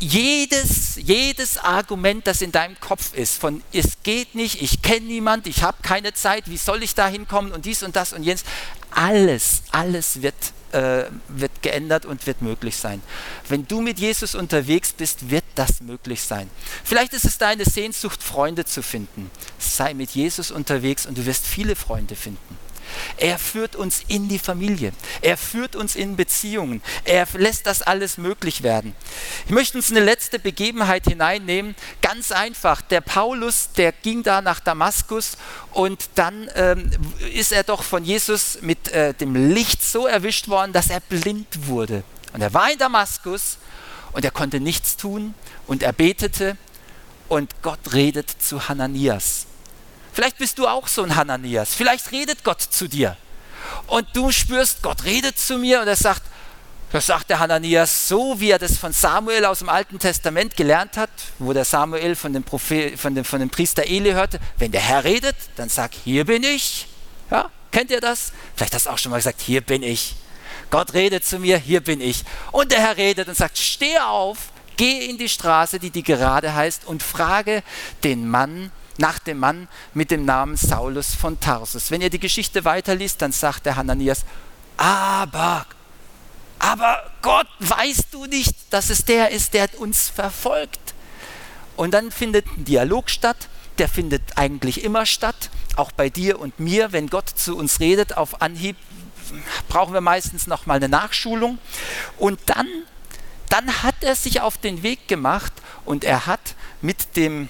jedes, 0.00 0.96
jedes 0.96 1.58
Argument, 1.58 2.26
das 2.26 2.40
in 2.40 2.52
deinem 2.52 2.78
Kopf 2.80 3.14
ist, 3.14 3.38
von 3.38 3.62
es 3.72 4.02
geht 4.02 4.34
nicht, 4.34 4.62
ich 4.62 4.82
kenne 4.82 5.06
niemand, 5.06 5.46
ich 5.46 5.62
habe 5.62 5.76
keine 5.82 6.14
Zeit, 6.14 6.48
wie 6.48 6.56
soll 6.56 6.82
ich 6.82 6.94
da 6.94 7.06
hinkommen 7.06 7.52
und 7.52 7.66
dies 7.66 7.82
und 7.82 7.94
das 7.96 8.12
und 8.12 8.22
jenes, 8.22 8.44
alles, 8.90 9.62
alles 9.70 10.22
wird, 10.22 10.34
äh, 10.72 11.04
wird 11.28 11.62
geändert 11.62 12.06
und 12.06 12.26
wird 12.26 12.40
möglich 12.40 12.76
sein. 12.76 13.02
Wenn 13.48 13.68
du 13.68 13.82
mit 13.82 13.98
Jesus 13.98 14.34
unterwegs 14.34 14.92
bist, 14.92 15.30
wird 15.30 15.44
das 15.54 15.82
möglich 15.82 16.22
sein. 16.22 16.50
Vielleicht 16.82 17.12
ist 17.12 17.26
es 17.26 17.36
deine 17.36 17.64
Sehnsucht, 17.64 18.22
Freunde 18.22 18.64
zu 18.64 18.82
finden. 18.82 19.30
Sei 19.58 19.92
mit 19.92 20.12
Jesus 20.12 20.50
unterwegs 20.50 21.04
und 21.04 21.18
du 21.18 21.26
wirst 21.26 21.46
viele 21.46 21.76
Freunde 21.76 22.16
finden. 22.16 22.58
Er 23.16 23.38
führt 23.38 23.76
uns 23.76 24.02
in 24.08 24.28
die 24.28 24.38
Familie. 24.38 24.92
Er 25.22 25.36
führt 25.36 25.76
uns 25.76 25.94
in 25.94 26.16
Beziehungen. 26.16 26.82
Er 27.04 27.26
lässt 27.34 27.66
das 27.66 27.82
alles 27.82 28.18
möglich 28.18 28.62
werden. 28.62 28.94
Ich 29.46 29.52
möchte 29.52 29.78
uns 29.78 29.90
eine 29.90 30.00
letzte 30.00 30.38
Begebenheit 30.38 31.04
hineinnehmen. 31.04 31.74
Ganz 32.02 32.32
einfach. 32.32 32.82
Der 32.82 33.00
Paulus, 33.00 33.70
der 33.76 33.92
ging 33.92 34.22
da 34.22 34.42
nach 34.42 34.60
Damaskus 34.60 35.36
und 35.72 36.10
dann 36.14 36.50
ähm, 36.54 36.90
ist 37.34 37.52
er 37.52 37.62
doch 37.62 37.82
von 37.82 38.04
Jesus 38.04 38.58
mit 38.62 38.88
äh, 38.88 39.14
dem 39.14 39.34
Licht 39.52 39.82
so 39.84 40.06
erwischt 40.06 40.48
worden, 40.48 40.72
dass 40.72 40.90
er 40.90 41.00
blind 41.00 41.66
wurde. 41.66 42.02
Und 42.32 42.40
er 42.40 42.54
war 42.54 42.70
in 42.70 42.78
Damaskus 42.78 43.58
und 44.12 44.24
er 44.24 44.30
konnte 44.30 44.60
nichts 44.60 44.96
tun 44.96 45.34
und 45.66 45.82
er 45.82 45.92
betete 45.92 46.56
und 47.28 47.62
Gott 47.62 47.92
redet 47.92 48.30
zu 48.30 48.68
Hananias. 48.68 49.46
Vielleicht 50.20 50.36
bist 50.36 50.58
du 50.58 50.68
auch 50.68 50.86
so 50.86 51.02
ein 51.02 51.16
Hananias. 51.16 51.72
Vielleicht 51.72 52.12
redet 52.12 52.44
Gott 52.44 52.60
zu 52.60 52.88
dir. 52.88 53.16
Und 53.86 54.06
du 54.12 54.30
spürst, 54.30 54.82
Gott 54.82 55.04
redet 55.04 55.38
zu 55.38 55.56
mir 55.56 55.80
und 55.80 55.88
er 55.88 55.96
sagt, 55.96 56.20
das 56.92 57.06
sagt 57.06 57.30
der 57.30 57.38
Hananias 57.38 58.06
so, 58.06 58.38
wie 58.38 58.50
er 58.50 58.58
das 58.58 58.76
von 58.76 58.92
Samuel 58.92 59.46
aus 59.46 59.60
dem 59.60 59.70
Alten 59.70 59.98
Testament 59.98 60.58
gelernt 60.58 60.98
hat, 60.98 61.08
wo 61.38 61.54
der 61.54 61.64
Samuel 61.64 62.16
von 62.16 62.34
dem, 62.34 62.42
Prophet, 62.42 63.00
von 63.00 63.14
dem, 63.14 63.24
von 63.24 63.40
dem 63.40 63.48
Priester 63.48 63.84
Eli 63.86 64.12
hörte, 64.12 64.40
wenn 64.58 64.70
der 64.70 64.82
Herr 64.82 65.04
redet, 65.04 65.36
dann 65.56 65.70
sag, 65.70 65.92
hier 65.94 66.26
bin 66.26 66.44
ich. 66.44 66.86
Ja, 67.30 67.50
kennt 67.70 67.90
ihr 67.90 68.02
das? 68.02 68.32
Vielleicht 68.54 68.74
hast 68.74 68.84
du 68.84 68.90
auch 68.90 68.98
schon 68.98 69.12
mal 69.12 69.16
gesagt, 69.16 69.40
hier 69.40 69.62
bin 69.62 69.82
ich. 69.82 70.16
Gott 70.68 70.92
redet 70.92 71.24
zu 71.24 71.38
mir, 71.38 71.56
hier 71.56 71.80
bin 71.80 72.02
ich. 72.02 72.24
Und 72.52 72.72
der 72.72 72.80
Herr 72.80 72.98
redet 72.98 73.26
und 73.26 73.38
sagt, 73.38 73.56
steh 73.56 73.98
auf, 74.00 74.36
geh 74.76 75.06
in 75.06 75.16
die 75.16 75.30
Straße, 75.30 75.78
die 75.78 75.88
die 75.88 76.02
gerade 76.02 76.54
heißt, 76.54 76.84
und 76.84 77.02
frage 77.02 77.62
den 78.04 78.28
Mann, 78.28 78.70
nach 79.00 79.18
dem 79.18 79.38
Mann 79.38 79.66
mit 79.94 80.10
dem 80.10 80.24
Namen 80.24 80.56
Saulus 80.56 81.14
von 81.14 81.40
Tarsus. 81.40 81.90
Wenn 81.90 82.02
ihr 82.02 82.10
die 82.10 82.20
Geschichte 82.20 82.64
weiterliest, 82.64 83.20
dann 83.22 83.32
sagt 83.32 83.66
der 83.66 83.76
Hananias, 83.76 84.24
aber, 84.76 85.66
aber 86.58 87.10
Gott, 87.22 87.48
weißt 87.58 88.08
du 88.12 88.26
nicht, 88.26 88.54
dass 88.70 88.90
es 88.90 89.04
der 89.04 89.30
ist, 89.30 89.54
der 89.54 89.68
uns 89.80 90.08
verfolgt? 90.08 90.94
Und 91.76 91.92
dann 91.92 92.10
findet 92.10 92.46
ein 92.46 92.64
Dialog 92.64 93.10
statt, 93.10 93.48
der 93.78 93.88
findet 93.88 94.22
eigentlich 94.36 94.84
immer 94.84 95.06
statt, 95.06 95.50
auch 95.76 95.92
bei 95.92 96.10
dir 96.10 96.38
und 96.38 96.60
mir, 96.60 96.92
wenn 96.92 97.08
Gott 97.08 97.28
zu 97.28 97.56
uns 97.56 97.80
redet, 97.80 98.16
auf 98.16 98.42
Anhieb 98.42 98.76
brauchen 99.68 99.94
wir 99.94 100.00
meistens 100.00 100.46
noch 100.46 100.66
mal 100.66 100.74
eine 100.74 100.88
Nachschulung. 100.88 101.58
Und 102.18 102.38
dann, 102.46 102.66
dann 103.48 103.82
hat 103.82 103.94
er 104.02 104.14
sich 104.14 104.42
auf 104.42 104.58
den 104.58 104.82
Weg 104.82 105.08
gemacht 105.08 105.52
und 105.86 106.04
er 106.04 106.26
hat 106.26 106.54
mit 106.82 107.16
dem 107.16 107.48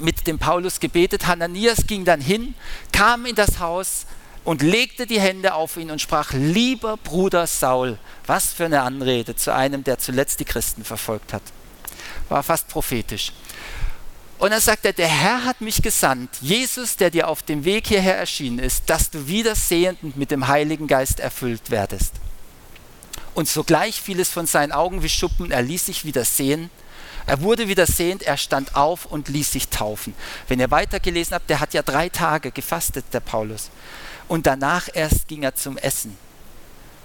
mit 0.00 0.26
dem 0.26 0.38
Paulus 0.38 0.80
gebetet. 0.80 1.26
Hananias 1.26 1.86
ging 1.86 2.04
dann 2.04 2.20
hin, 2.20 2.54
kam 2.92 3.26
in 3.26 3.34
das 3.34 3.58
Haus 3.58 4.06
und 4.44 4.62
legte 4.62 5.06
die 5.06 5.20
Hände 5.20 5.54
auf 5.54 5.76
ihn 5.76 5.90
und 5.90 6.00
sprach, 6.00 6.32
lieber 6.32 6.96
Bruder 6.96 7.46
Saul, 7.46 7.98
was 8.26 8.52
für 8.52 8.64
eine 8.64 8.82
Anrede 8.82 9.36
zu 9.36 9.54
einem, 9.54 9.84
der 9.84 9.98
zuletzt 9.98 10.40
die 10.40 10.44
Christen 10.44 10.84
verfolgt 10.84 11.32
hat. 11.32 11.42
War 12.28 12.42
fast 12.42 12.68
prophetisch. 12.68 13.32
Und 14.38 14.52
dann 14.52 14.60
sagt 14.60 14.86
er, 14.86 14.94
der 14.94 15.08
Herr 15.08 15.44
hat 15.44 15.60
mich 15.60 15.82
gesandt, 15.82 16.30
Jesus, 16.40 16.96
der 16.96 17.10
dir 17.10 17.28
auf 17.28 17.42
dem 17.42 17.66
Weg 17.66 17.88
hierher 17.88 18.16
erschienen 18.16 18.58
ist, 18.58 18.84
dass 18.88 19.10
du 19.10 19.26
wieder 19.26 19.54
sehend 19.54 20.02
und 20.02 20.16
mit 20.16 20.30
dem 20.30 20.48
Heiligen 20.48 20.86
Geist 20.86 21.20
erfüllt 21.20 21.70
werdest. 21.70 22.14
Und 23.34 23.48
sogleich 23.48 24.00
fiel 24.00 24.18
es 24.18 24.30
von 24.30 24.46
seinen 24.46 24.72
Augen 24.72 25.02
wie 25.02 25.10
Schuppen, 25.10 25.50
er 25.50 25.60
ließ 25.60 25.86
sich 25.86 26.06
wieder 26.06 26.24
sehen 26.24 26.70
Er 27.30 27.42
wurde 27.42 27.68
wieder 27.68 27.86
sehend, 27.86 28.24
er 28.24 28.36
stand 28.36 28.74
auf 28.74 29.06
und 29.06 29.28
ließ 29.28 29.52
sich 29.52 29.68
taufen. 29.68 30.14
Wenn 30.48 30.58
ihr 30.58 30.72
weitergelesen 30.72 31.36
habt, 31.36 31.48
der 31.48 31.60
hat 31.60 31.74
ja 31.74 31.82
drei 31.82 32.08
Tage 32.08 32.50
gefastet, 32.50 33.04
der 33.12 33.20
Paulus. 33.20 33.70
Und 34.26 34.48
danach 34.48 34.88
erst 34.92 35.28
ging 35.28 35.44
er 35.44 35.54
zum 35.54 35.78
Essen. 35.78 36.18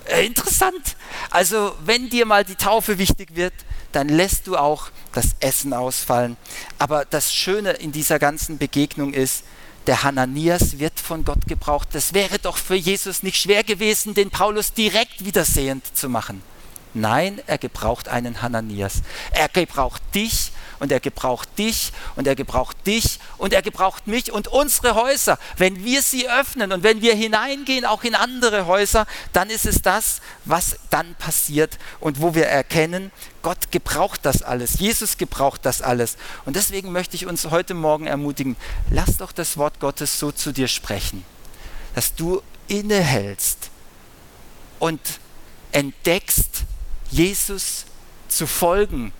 Äh, 0.05 0.25
interessant. 0.25 0.95
Also 1.29 1.75
wenn 1.85 2.09
dir 2.09 2.25
mal 2.25 2.43
die 2.43 2.55
Taufe 2.55 2.97
wichtig 2.97 3.35
wird, 3.35 3.53
dann 3.91 4.09
lässt 4.09 4.47
du 4.47 4.57
auch 4.57 4.89
das 5.13 5.35
Essen 5.41 5.73
ausfallen. 5.73 6.37
Aber 6.79 7.05
das 7.05 7.31
Schöne 7.31 7.73
in 7.73 7.91
dieser 7.91 8.17
ganzen 8.17 8.57
Begegnung 8.57 9.13
ist, 9.13 9.43
der 9.85 10.01
Hananias 10.01 10.79
wird 10.79 10.99
von 10.99 11.23
Gott 11.23 11.45
gebraucht. 11.45 11.89
Das 11.91 12.15
wäre 12.15 12.39
doch 12.39 12.57
für 12.57 12.73
Jesus 12.73 13.21
nicht 13.21 13.39
schwer 13.39 13.63
gewesen, 13.63 14.15
den 14.15 14.31
Paulus 14.31 14.73
direkt 14.73 15.23
wiedersehend 15.23 15.95
zu 15.95 16.09
machen. 16.09 16.41
Nein, 16.95 17.41
er 17.45 17.57
gebraucht 17.57 18.07
einen 18.07 18.41
Hananias. 18.41 19.01
Er 19.31 19.49
gebraucht 19.49 20.01
dich 20.15 20.51
und 20.79 20.91
er 20.91 20.99
gebraucht 21.01 21.49
dich 21.57 21.91
und 22.15 22.25
er 22.25 22.35
gebraucht 22.35 22.77
dich 22.87 23.19
und 23.37 23.53
er 23.53 23.61
gebraucht 23.61 24.07
mich 24.07 24.31
und 24.31 24.47
unsere 24.47 24.95
Häuser. 24.95 25.37
Wenn 25.57 25.83
wir 25.83 26.01
sie 26.01 26.29
öffnen 26.29 26.71
und 26.71 26.83
wenn 26.83 27.01
wir 27.01 27.13
hineingehen, 27.13 27.85
auch 27.85 28.03
in 28.03 28.15
andere 28.15 28.65
Häuser, 28.65 29.05
dann 29.33 29.49
ist 29.49 29.65
es 29.65 29.81
das, 29.81 30.21
was 30.45 30.77
dann 30.89 31.15
passiert 31.15 31.77
und 31.99 32.21
wo 32.21 32.33
wir 32.33 32.47
erkennen, 32.47 33.11
Gott 33.41 33.71
gebraucht 33.71 34.21
das 34.23 34.41
alles, 34.41 34.79
Jesus 34.79 35.17
gebraucht 35.17 35.65
das 35.65 35.81
alles. 35.81 36.17
Und 36.45 36.55
deswegen 36.55 36.91
möchte 36.93 37.15
ich 37.15 37.25
uns 37.25 37.51
heute 37.51 37.73
Morgen 37.73 38.07
ermutigen, 38.07 38.55
lass 38.89 39.17
doch 39.17 39.33
das 39.33 39.57
Wort 39.57 39.79
Gottes 39.79 40.17
so 40.17 40.31
zu 40.31 40.53
dir 40.53 40.69
sprechen, 40.69 41.25
dass 41.93 42.15
du 42.15 42.41
innehältst 42.67 43.69
und 44.79 45.01
entdeckst, 45.71 46.63
Jesus 47.15 47.85
zu 48.27 48.45
folgen, 48.45 49.13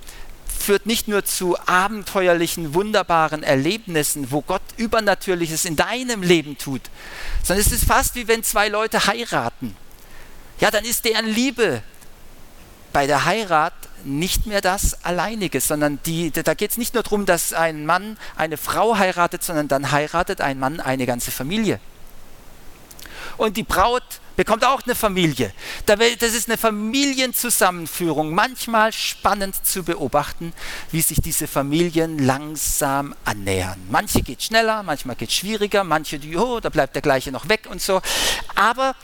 führt 0.59 0.85
nicht 0.85 1.07
nur 1.07 1.23
zu 1.23 1.57
abenteuerlichen, 1.65 2.73
wunderbaren 2.73 3.41
Erlebnissen, 3.41 4.31
wo 4.31 4.41
Gott 4.41 4.61
Übernatürliches 4.75 5.63
in 5.63 5.77
deinem 5.77 6.21
Leben 6.21 6.57
tut, 6.57 6.81
sondern 7.43 7.65
es 7.65 7.71
ist 7.71 7.85
fast 7.85 8.15
wie 8.15 8.27
wenn 8.27 8.43
zwei 8.43 8.67
Leute 8.67 9.07
heiraten. 9.07 9.77
Ja, 10.59 10.71
dann 10.71 10.83
ist 10.83 11.05
deren 11.05 11.25
Liebe 11.25 11.83
bei 12.91 13.07
der 13.07 13.23
Heirat 13.23 13.73
nicht 14.03 14.45
mehr 14.45 14.61
das 14.61 15.05
Alleinige, 15.05 15.61
sondern 15.61 15.99
die, 16.05 16.31
da 16.31 16.53
geht 16.53 16.71
es 16.71 16.77
nicht 16.77 16.95
nur 16.95 17.03
darum, 17.03 17.25
dass 17.25 17.53
ein 17.53 17.85
Mann 17.85 18.17
eine 18.35 18.57
Frau 18.57 18.97
heiratet, 18.97 19.41
sondern 19.41 19.69
dann 19.69 19.91
heiratet 19.91 20.41
ein 20.41 20.59
Mann 20.59 20.81
eine 20.81 21.05
ganze 21.05 21.31
Familie. 21.31 21.79
Und 23.37 23.57
die 23.57 23.63
Braut 23.63 24.03
bekommt 24.35 24.65
auch 24.65 24.83
eine 24.83 24.95
Familie. 24.95 25.51
Das 25.85 26.33
ist 26.33 26.47
eine 26.47 26.57
Familienzusammenführung. 26.57 28.33
Manchmal 28.33 28.91
spannend 28.91 29.65
zu 29.65 29.83
beobachten, 29.83 30.53
wie 30.91 31.01
sich 31.01 31.21
diese 31.21 31.47
Familien 31.47 32.19
langsam 32.19 33.15
annähern. 33.25 33.81
Manche 33.89 34.21
geht 34.21 34.43
schneller, 34.43 34.83
manchmal 34.83 35.15
geht 35.15 35.31
schwieriger, 35.31 35.83
manche, 35.83 36.19
oh, 36.37 36.59
da 36.59 36.69
bleibt 36.69 36.95
der 36.95 37.01
gleiche 37.01 37.31
noch 37.31 37.49
weg 37.49 37.67
und 37.69 37.81
so. 37.81 38.01
Aber 38.55 38.95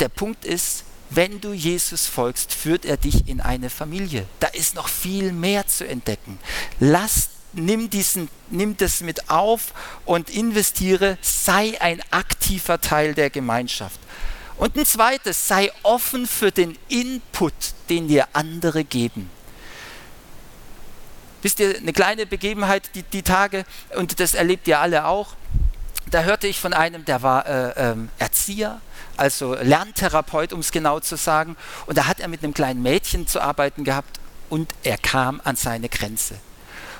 der 0.00 0.08
Punkt 0.08 0.44
ist, 0.44 0.84
wenn 1.10 1.40
du 1.40 1.52
Jesus 1.52 2.06
folgst, 2.06 2.52
führt 2.52 2.84
er 2.84 2.98
dich 2.98 3.28
in 3.28 3.40
eine 3.40 3.70
Familie. 3.70 4.26
Da 4.40 4.48
ist 4.48 4.74
noch 4.74 4.88
viel 4.88 5.32
mehr 5.32 5.66
zu 5.66 5.86
entdecken. 5.86 6.38
Lass 6.80 7.30
nimm, 7.52 7.90
diesen, 7.90 8.28
nimm 8.50 8.76
das 8.76 9.00
mit 9.00 9.30
auf 9.30 9.72
und 10.04 10.30
investiere, 10.30 11.18
sei 11.20 11.80
ein 11.80 12.02
aktiver 12.10 12.80
Teil 12.80 13.14
der 13.14 13.30
Gemeinschaft. 13.30 13.98
Und 14.58 14.76
ein 14.76 14.84
zweites, 14.84 15.46
sei 15.46 15.70
offen 15.84 16.26
für 16.26 16.50
den 16.50 16.76
Input, 16.88 17.54
den 17.88 18.08
dir 18.08 18.26
andere 18.32 18.84
geben. 18.84 19.30
Wisst 21.42 21.60
ihr, 21.60 21.76
eine 21.76 21.92
kleine 21.92 22.26
Begebenheit, 22.26 22.90
die, 22.96 23.04
die 23.04 23.22
Tage, 23.22 23.64
und 23.94 24.18
das 24.18 24.34
erlebt 24.34 24.66
ihr 24.66 24.80
alle 24.80 25.06
auch, 25.06 25.34
da 26.10 26.22
hörte 26.22 26.48
ich 26.48 26.58
von 26.58 26.72
einem, 26.72 27.04
der 27.04 27.22
war 27.22 27.46
äh, 27.46 27.90
ähm, 27.90 28.08
Erzieher, 28.18 28.80
also 29.16 29.54
Lerntherapeut, 29.54 30.52
um 30.52 30.60
es 30.60 30.72
genau 30.72 30.98
zu 30.98 31.16
sagen, 31.16 31.56
und 31.86 31.96
da 31.96 32.06
hat 32.06 32.18
er 32.18 32.28
mit 32.28 32.42
einem 32.42 32.54
kleinen 32.54 32.82
Mädchen 32.82 33.28
zu 33.28 33.40
arbeiten 33.40 33.84
gehabt 33.84 34.18
und 34.48 34.72
er 34.82 34.98
kam 34.98 35.40
an 35.44 35.54
seine 35.54 35.88
Grenze. 35.88 36.40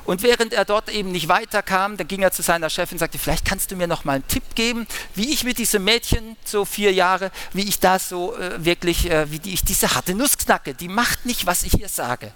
Und 0.09 0.22
während 0.22 0.54
er 0.54 0.64
dort 0.64 0.88
eben 0.88 1.12
nicht 1.12 1.28
weiterkam, 1.28 1.98
dann 1.98 2.09
ging 2.09 2.22
er 2.22 2.30
zu 2.30 2.40
seiner 2.40 2.70
Chefin 2.70 2.94
und 2.94 3.00
sagte, 3.00 3.18
vielleicht 3.18 3.44
kannst 3.44 3.70
du 3.70 3.76
mir 3.76 3.86
noch 3.86 4.06
mal 4.06 4.14
einen 4.14 4.26
Tipp 4.26 4.54
geben, 4.54 4.86
wie 5.14 5.34
ich 5.34 5.44
mit 5.44 5.59
diesem 5.59 5.84
Mädchen, 5.84 6.38
so 6.46 6.64
vier 6.64 6.94
Jahre, 6.94 7.30
wie 7.52 7.68
ich 7.68 7.78
da 7.78 7.98
so 7.98 8.34
äh, 8.34 8.64
wirklich, 8.64 9.11
äh, 9.11 9.30
wie 9.30 9.38
die, 9.38 9.52
ich 9.52 9.64
diese 9.64 9.94
harte 9.94 10.14
Nuss 10.14 10.38
knacke. 10.38 10.72
Die 10.72 10.88
macht 10.88 11.26
nicht, 11.26 11.44
was 11.44 11.62
ich 11.62 11.78
ihr 11.78 11.90
sage. 11.90 12.32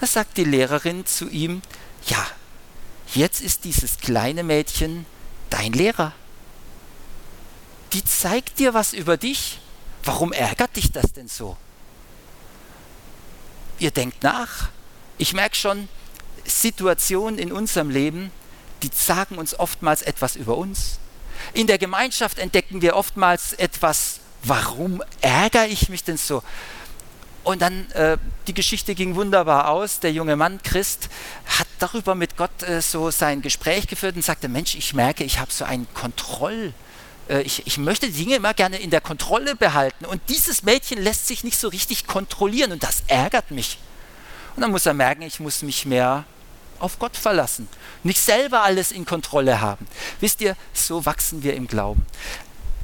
Da 0.00 0.06
sagt 0.06 0.36
die 0.36 0.44
Lehrerin 0.44 1.06
zu 1.06 1.30
ihm, 1.30 1.62
ja, 2.08 2.26
jetzt 3.14 3.40
ist 3.40 3.64
dieses 3.64 3.96
kleine 3.96 4.42
Mädchen 4.42 5.06
dein 5.48 5.72
Lehrer. 5.72 6.12
Die 7.94 8.04
zeigt 8.04 8.58
dir 8.58 8.74
was 8.74 8.92
über 8.92 9.16
dich. 9.16 9.60
Warum 10.04 10.34
ärgert 10.34 10.76
dich 10.76 10.92
das 10.92 11.14
denn 11.14 11.28
so? 11.28 11.56
Ihr 13.78 13.92
denkt 13.92 14.22
nach. 14.22 14.68
Ich 15.16 15.32
merke 15.32 15.56
schon, 15.56 15.88
Situationen 16.44 17.38
in 17.38 17.52
unserem 17.52 17.90
Leben, 17.90 18.30
die 18.82 18.90
sagen 18.92 19.38
uns 19.38 19.58
oftmals 19.58 20.02
etwas 20.02 20.36
über 20.36 20.56
uns. 20.56 20.98
In 21.54 21.66
der 21.66 21.78
Gemeinschaft 21.78 22.38
entdecken 22.38 22.82
wir 22.82 22.96
oftmals 22.96 23.52
etwas, 23.54 24.20
warum 24.42 25.02
ärgere 25.20 25.66
ich 25.66 25.88
mich 25.88 26.04
denn 26.04 26.16
so? 26.16 26.42
Und 27.44 27.60
dann, 27.60 27.90
äh, 27.92 28.18
die 28.46 28.54
Geschichte 28.54 28.94
ging 28.94 29.16
wunderbar 29.16 29.68
aus. 29.68 29.98
Der 29.98 30.12
junge 30.12 30.36
Mann, 30.36 30.62
Christ, 30.62 31.08
hat 31.46 31.66
darüber 31.80 32.14
mit 32.14 32.36
Gott 32.36 32.62
äh, 32.62 32.80
so 32.80 33.10
sein 33.10 33.42
Gespräch 33.42 33.88
geführt 33.88 34.14
und 34.14 34.24
sagte, 34.24 34.48
Mensch, 34.48 34.76
ich 34.76 34.94
merke, 34.94 35.24
ich 35.24 35.40
habe 35.40 35.50
so 35.50 35.64
einen 35.64 35.92
Kontroll, 35.92 36.72
äh, 37.28 37.42
ich, 37.42 37.66
ich, 37.66 37.78
möchte 37.78 38.08
Dinge 38.10 38.36
immer 38.36 38.54
gerne 38.54 38.78
in 38.78 38.90
der 38.90 39.00
Kontrolle 39.00 39.56
behalten. 39.56 40.04
Und 40.04 40.22
dieses 40.28 40.62
Mädchen 40.62 41.02
lässt 41.02 41.26
sich 41.26 41.42
nicht 41.42 41.58
so 41.58 41.68
richtig 41.68 42.06
kontrollieren 42.06 42.70
und 42.70 42.84
das 42.84 43.02
ärgert 43.08 43.50
mich. 43.50 43.78
Und 44.54 44.62
dann 44.62 44.70
muss 44.70 44.86
er 44.86 44.94
merken, 44.94 45.22
ich 45.22 45.40
muss 45.40 45.62
mich 45.62 45.86
mehr 45.86 46.24
auf 46.78 46.98
Gott 46.98 47.16
verlassen. 47.16 47.68
Nicht 48.02 48.20
selber 48.20 48.62
alles 48.62 48.92
in 48.92 49.06
Kontrolle 49.06 49.60
haben. 49.60 49.86
Wisst 50.20 50.40
ihr, 50.40 50.56
so 50.72 51.06
wachsen 51.06 51.42
wir 51.42 51.54
im 51.54 51.68
Glauben. 51.68 52.04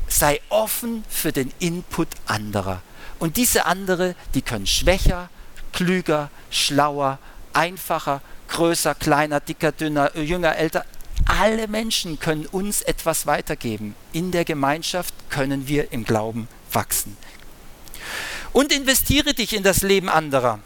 Sei 0.06 0.40
offen 0.48 1.04
für 1.08 1.32
den 1.32 1.52
Input 1.58 2.08
anderer. 2.26 2.80
Und 3.18 3.36
diese 3.36 3.66
andere, 3.66 4.14
die 4.34 4.42
können 4.42 4.66
schwächer, 4.66 5.28
klüger, 5.72 6.30
schlauer, 6.50 7.18
einfacher, 7.52 8.22
größer, 8.48 8.94
kleiner, 8.94 9.40
dicker, 9.40 9.72
dünner, 9.72 10.16
jünger, 10.16 10.56
älter. 10.56 10.84
Alle 11.26 11.66
Menschen 11.66 12.20
können 12.20 12.46
uns 12.46 12.80
etwas 12.82 13.26
weitergeben. 13.26 13.94
In 14.12 14.30
der 14.30 14.44
Gemeinschaft 14.44 15.12
können 15.28 15.66
wir 15.66 15.92
im 15.92 16.04
Glauben 16.04 16.48
wachsen. 16.72 17.16
Und 18.52 18.72
investiere 18.72 19.34
dich 19.34 19.54
in 19.54 19.62
das 19.62 19.82
Leben 19.82 20.08
anderer 20.08 20.60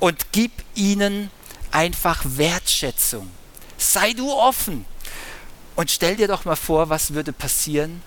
und 0.00 0.32
gib 0.32 0.52
ihnen 0.74 1.30
einfach 1.70 2.22
Wertschätzung. 2.24 3.30
Sei 3.76 4.12
du 4.12 4.32
offen. 4.32 4.84
Und 5.76 5.90
stell 5.90 6.16
dir 6.16 6.26
doch 6.26 6.44
mal 6.44 6.56
vor, 6.56 6.88
was 6.88 7.14
würde 7.14 7.32
passieren, 7.32 8.02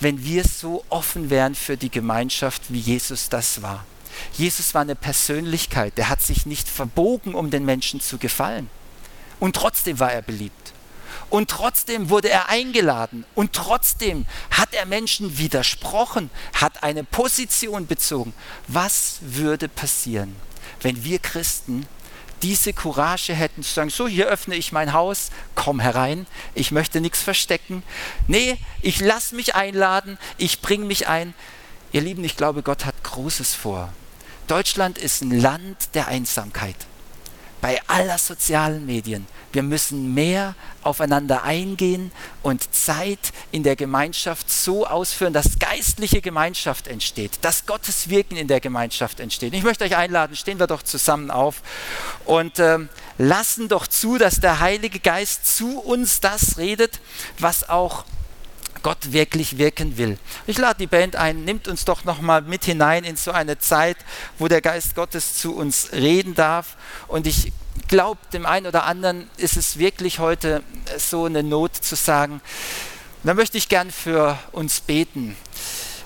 wenn 0.00 0.24
wir 0.24 0.44
so 0.44 0.84
offen 0.88 1.30
wären 1.30 1.54
für 1.54 1.76
die 1.76 1.90
Gemeinschaft, 1.90 2.62
wie 2.72 2.80
Jesus 2.80 3.28
das 3.28 3.62
war. 3.62 3.84
Jesus 4.32 4.74
war 4.74 4.82
eine 4.82 4.96
Persönlichkeit, 4.96 5.96
der 5.96 6.08
hat 6.08 6.22
sich 6.22 6.46
nicht 6.46 6.68
verbogen, 6.68 7.34
um 7.34 7.50
den 7.50 7.64
Menschen 7.64 8.00
zu 8.00 8.18
gefallen. 8.18 8.68
Und 9.38 9.54
trotzdem 9.56 10.00
war 10.00 10.12
er 10.12 10.22
beliebt. 10.22 10.72
Und 11.28 11.50
trotzdem 11.50 12.08
wurde 12.08 12.30
er 12.30 12.48
eingeladen. 12.48 13.24
Und 13.34 13.52
trotzdem 13.52 14.26
hat 14.50 14.74
er 14.74 14.86
Menschen 14.86 15.38
widersprochen, 15.38 16.30
hat 16.52 16.82
eine 16.82 17.04
Position 17.04 17.86
bezogen. 17.86 18.32
Was 18.68 19.18
würde 19.20 19.68
passieren, 19.68 20.36
wenn 20.80 21.04
wir 21.04 21.18
Christen 21.18 21.86
diese 22.42 22.72
Courage 22.72 23.34
hätten 23.34 23.62
zu 23.62 23.72
sagen, 23.72 23.90
so 23.90 24.06
hier 24.06 24.26
öffne 24.26 24.56
ich 24.56 24.70
mein 24.70 24.92
Haus, 24.92 25.30
komm 25.54 25.80
herein, 25.80 26.26
ich 26.54 26.70
möchte 26.70 27.00
nichts 27.00 27.22
verstecken. 27.22 27.82
Nee, 28.28 28.58
ich 28.82 29.00
lasse 29.00 29.34
mich 29.34 29.54
einladen, 29.54 30.18
ich 30.36 30.60
bringe 30.60 30.84
mich 30.84 31.08
ein. 31.08 31.34
Ihr 31.92 32.02
Lieben, 32.02 32.24
ich 32.24 32.36
glaube, 32.36 32.62
Gott 32.62 32.84
hat 32.84 33.02
Großes 33.04 33.54
vor. 33.54 33.92
Deutschland 34.48 34.98
ist 34.98 35.22
ein 35.22 35.30
Land 35.30 35.94
der 35.94 36.08
Einsamkeit 36.08 36.76
bei 37.66 37.82
aller 37.88 38.16
sozialen 38.16 38.86
Medien. 38.86 39.26
Wir 39.50 39.64
müssen 39.64 40.14
mehr 40.14 40.54
aufeinander 40.82 41.42
eingehen 41.42 42.12
und 42.44 42.72
Zeit 42.72 43.32
in 43.50 43.64
der 43.64 43.74
Gemeinschaft 43.74 44.48
so 44.48 44.86
ausführen, 44.86 45.32
dass 45.32 45.58
geistliche 45.58 46.20
Gemeinschaft 46.20 46.86
entsteht, 46.86 47.40
dass 47.40 47.66
Gottes 47.66 48.08
Wirken 48.08 48.36
in 48.36 48.46
der 48.46 48.60
Gemeinschaft 48.60 49.18
entsteht. 49.18 49.52
Ich 49.52 49.64
möchte 49.64 49.82
euch 49.82 49.96
einladen, 49.96 50.36
stehen 50.36 50.60
wir 50.60 50.68
doch 50.68 50.84
zusammen 50.84 51.32
auf 51.32 51.60
und 52.24 52.60
äh, 52.60 52.78
lassen 53.18 53.66
doch 53.66 53.88
zu, 53.88 54.16
dass 54.16 54.38
der 54.38 54.60
Heilige 54.60 55.00
Geist 55.00 55.56
zu 55.56 55.80
uns 55.80 56.20
das 56.20 56.58
redet, 56.58 57.00
was 57.40 57.68
auch 57.68 58.04
Gott 58.86 59.12
wirklich 59.12 59.58
wirken 59.58 59.96
will. 59.98 60.16
Ich 60.46 60.58
lade 60.58 60.78
die 60.78 60.86
Band 60.86 61.16
ein, 61.16 61.44
nimmt 61.44 61.66
uns 61.66 61.84
doch 61.84 62.04
noch 62.04 62.20
mal 62.20 62.42
mit 62.42 62.66
hinein 62.66 63.02
in 63.02 63.16
so 63.16 63.32
eine 63.32 63.58
Zeit, 63.58 63.96
wo 64.38 64.46
der 64.46 64.60
Geist 64.60 64.94
Gottes 64.94 65.34
zu 65.34 65.56
uns 65.56 65.90
reden 65.90 66.36
darf. 66.36 66.76
Und 67.08 67.26
ich 67.26 67.50
glaube, 67.88 68.20
dem 68.32 68.46
einen 68.46 68.64
oder 68.64 68.84
anderen 68.84 69.28
ist 69.38 69.56
es 69.56 69.80
wirklich 69.80 70.20
heute 70.20 70.62
so 70.98 71.24
eine 71.24 71.42
Not 71.42 71.74
zu 71.74 71.96
sagen, 71.96 72.40
da 73.24 73.34
möchte 73.34 73.58
ich 73.58 73.68
gern 73.68 73.90
für 73.90 74.38
uns 74.52 74.78
beten. 74.78 75.36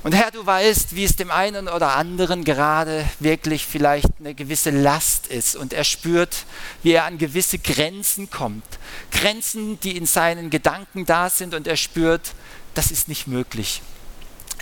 Und 0.03 0.15
Herr, 0.15 0.31
du 0.31 0.47
weißt, 0.47 0.97
wie 0.97 1.05
es 1.05 1.17
dem 1.17 1.31
einen 1.31 1.69
oder 1.69 1.97
anderen 1.97 2.45
gerade 2.45 3.07
wirklich 3.19 3.67
vielleicht 3.67 4.09
eine 4.19 4.33
gewisse 4.33 4.71
Last 4.71 5.27
ist 5.27 5.55
und 5.55 5.75
er 5.75 5.85
spürt, 5.85 6.47
wie 6.83 6.93
er 6.93 7.05
an 7.05 7.19
gewisse 7.19 7.59
Grenzen 7.59 8.31
kommt. 8.31 8.65
Grenzen, 9.11 9.79
die 9.81 9.99
in 9.99 10.07
seinen 10.07 10.49
Gedanken 10.49 11.05
da 11.05 11.29
sind 11.29 11.53
und 11.53 11.67
er 11.67 11.77
spürt, 11.77 12.33
das 12.75 12.91
ist 12.91 13.09
nicht 13.09 13.27
möglich. 13.27 13.83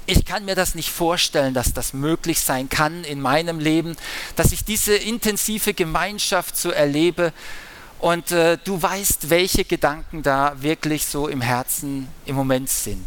Ich 0.06 0.24
kann 0.24 0.46
mir 0.46 0.54
das 0.54 0.74
nicht 0.74 0.90
vorstellen, 0.90 1.52
dass 1.52 1.74
das 1.74 1.92
möglich 1.92 2.40
sein 2.40 2.70
kann 2.70 3.04
in 3.04 3.20
meinem 3.20 3.58
Leben, 3.58 3.96
dass 4.36 4.52
ich 4.52 4.64
diese 4.64 4.94
intensive 4.94 5.74
Gemeinschaft 5.74 6.56
so 6.56 6.70
erlebe. 6.70 7.32
Und 7.98 8.30
äh, 8.30 8.56
du 8.64 8.80
weißt, 8.80 9.28
welche 9.28 9.64
Gedanken 9.64 10.22
da 10.22 10.62
wirklich 10.62 11.04
so 11.04 11.28
im 11.28 11.42
Herzen 11.42 12.08
im 12.24 12.36
Moment 12.36 12.70
sind. 12.70 13.04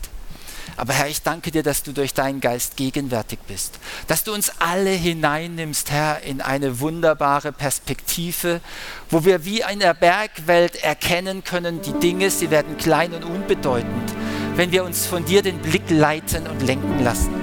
Aber 0.77 0.93
Herr, 0.93 1.07
ich 1.07 1.21
danke 1.21 1.51
dir, 1.51 1.63
dass 1.63 1.83
du 1.83 1.91
durch 1.91 2.13
deinen 2.13 2.41
Geist 2.41 2.77
gegenwärtig 2.77 3.39
bist, 3.47 3.79
dass 4.07 4.23
du 4.23 4.33
uns 4.33 4.51
alle 4.59 4.89
hineinnimmst, 4.89 5.91
Herr, 5.91 6.21
in 6.23 6.41
eine 6.41 6.79
wunderbare 6.79 7.51
Perspektive, 7.51 8.61
wo 9.09 9.25
wir 9.25 9.45
wie 9.45 9.61
in 9.61 9.79
der 9.79 9.93
Bergwelt 9.93 10.83
erkennen 10.83 11.43
können, 11.43 11.81
die 11.81 11.93
Dinge, 11.93 12.29
sie 12.31 12.49
werden 12.49 12.77
klein 12.77 13.13
und 13.13 13.25
unbedeutend, 13.25 14.10
wenn 14.55 14.71
wir 14.71 14.83
uns 14.83 15.05
von 15.05 15.25
dir 15.25 15.41
den 15.41 15.59
Blick 15.59 15.89
leiten 15.89 16.47
und 16.47 16.61
lenken 16.61 17.03
lassen. 17.03 17.33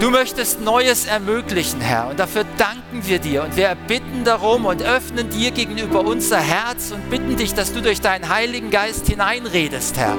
Du 0.00 0.10
möchtest 0.10 0.60
Neues 0.60 1.06
ermöglichen, 1.06 1.80
Herr, 1.80 2.08
und 2.08 2.18
dafür 2.18 2.44
danken 2.58 3.06
wir 3.06 3.20
dir 3.20 3.44
und 3.44 3.56
wir 3.56 3.76
bitten 3.86 4.24
darum 4.24 4.64
und 4.64 4.82
öffnen 4.82 5.30
dir 5.30 5.52
gegenüber 5.52 6.04
unser 6.04 6.40
Herz 6.40 6.90
und 6.90 7.08
bitten 7.08 7.36
dich, 7.36 7.54
dass 7.54 7.72
du 7.72 7.80
durch 7.80 8.00
deinen 8.00 8.28
Heiligen 8.28 8.70
Geist 8.70 9.06
hineinredest, 9.06 9.96
Herr. 9.96 10.16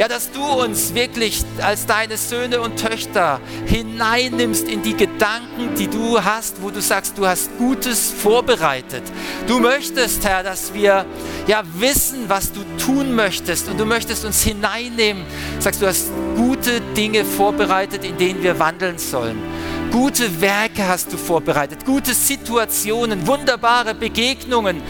Ja, 0.00 0.08
dass 0.08 0.30
du 0.30 0.42
uns 0.42 0.94
wirklich 0.94 1.44
als 1.60 1.84
deine 1.84 2.16
Söhne 2.16 2.62
und 2.62 2.78
Töchter 2.78 3.38
hineinnimmst 3.66 4.66
in 4.66 4.82
die 4.82 4.96
Gedanken, 4.96 5.74
die 5.78 5.88
du 5.88 6.24
hast, 6.24 6.62
wo 6.62 6.70
du 6.70 6.80
sagst, 6.80 7.18
du 7.18 7.26
hast 7.26 7.50
Gutes 7.58 8.10
vorbereitet. 8.10 9.02
Du 9.46 9.60
möchtest, 9.60 10.24
Herr, 10.24 10.42
dass 10.42 10.72
wir 10.72 11.04
ja 11.46 11.62
wissen, 11.74 12.30
was 12.30 12.50
du 12.50 12.60
tun 12.82 13.14
möchtest 13.14 13.68
und 13.68 13.78
du 13.78 13.84
möchtest 13.84 14.24
uns 14.24 14.42
hineinnehmen. 14.42 15.22
Sagst, 15.58 15.82
du 15.82 15.86
hast 15.86 16.06
gute 16.34 16.80
Dinge 16.96 17.22
vorbereitet, 17.22 18.02
in 18.02 18.16
denen 18.16 18.42
wir 18.42 18.58
wandeln 18.58 18.96
sollen. 18.96 19.38
Gute 19.90 20.40
Werke 20.40 20.86
hast 20.86 21.12
du 21.12 21.16
vorbereitet, 21.16 21.84
gute 21.84 22.14
Situationen, 22.14 23.26
wunderbare 23.26 23.92
Begegnungen, 23.92 24.80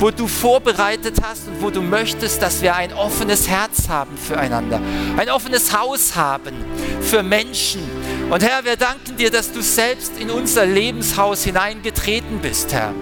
wo 0.00 0.10
du 0.10 0.26
vorbereitet 0.26 1.20
hast 1.22 1.46
und 1.46 1.62
wo 1.62 1.70
du 1.70 1.80
möchtest, 1.80 2.42
dass 2.42 2.60
wir 2.60 2.74
ein 2.74 2.92
offenes 2.92 3.48
Herz 3.48 3.88
haben 3.88 4.16
füreinander, 4.18 4.80
ein 5.16 5.30
offenes 5.30 5.76
Haus 5.76 6.16
haben 6.16 6.56
für 7.00 7.22
Menschen. 7.22 7.82
Und 8.30 8.42
Herr, 8.42 8.64
wir 8.64 8.76
danken 8.76 9.16
dir, 9.16 9.30
dass 9.30 9.52
du 9.52 9.62
selbst 9.62 10.18
in 10.18 10.28
unser 10.28 10.66
Lebenshaus 10.66 11.44
hineingetreten 11.44 12.40
bist, 12.40 12.72
Herr. 12.72 12.92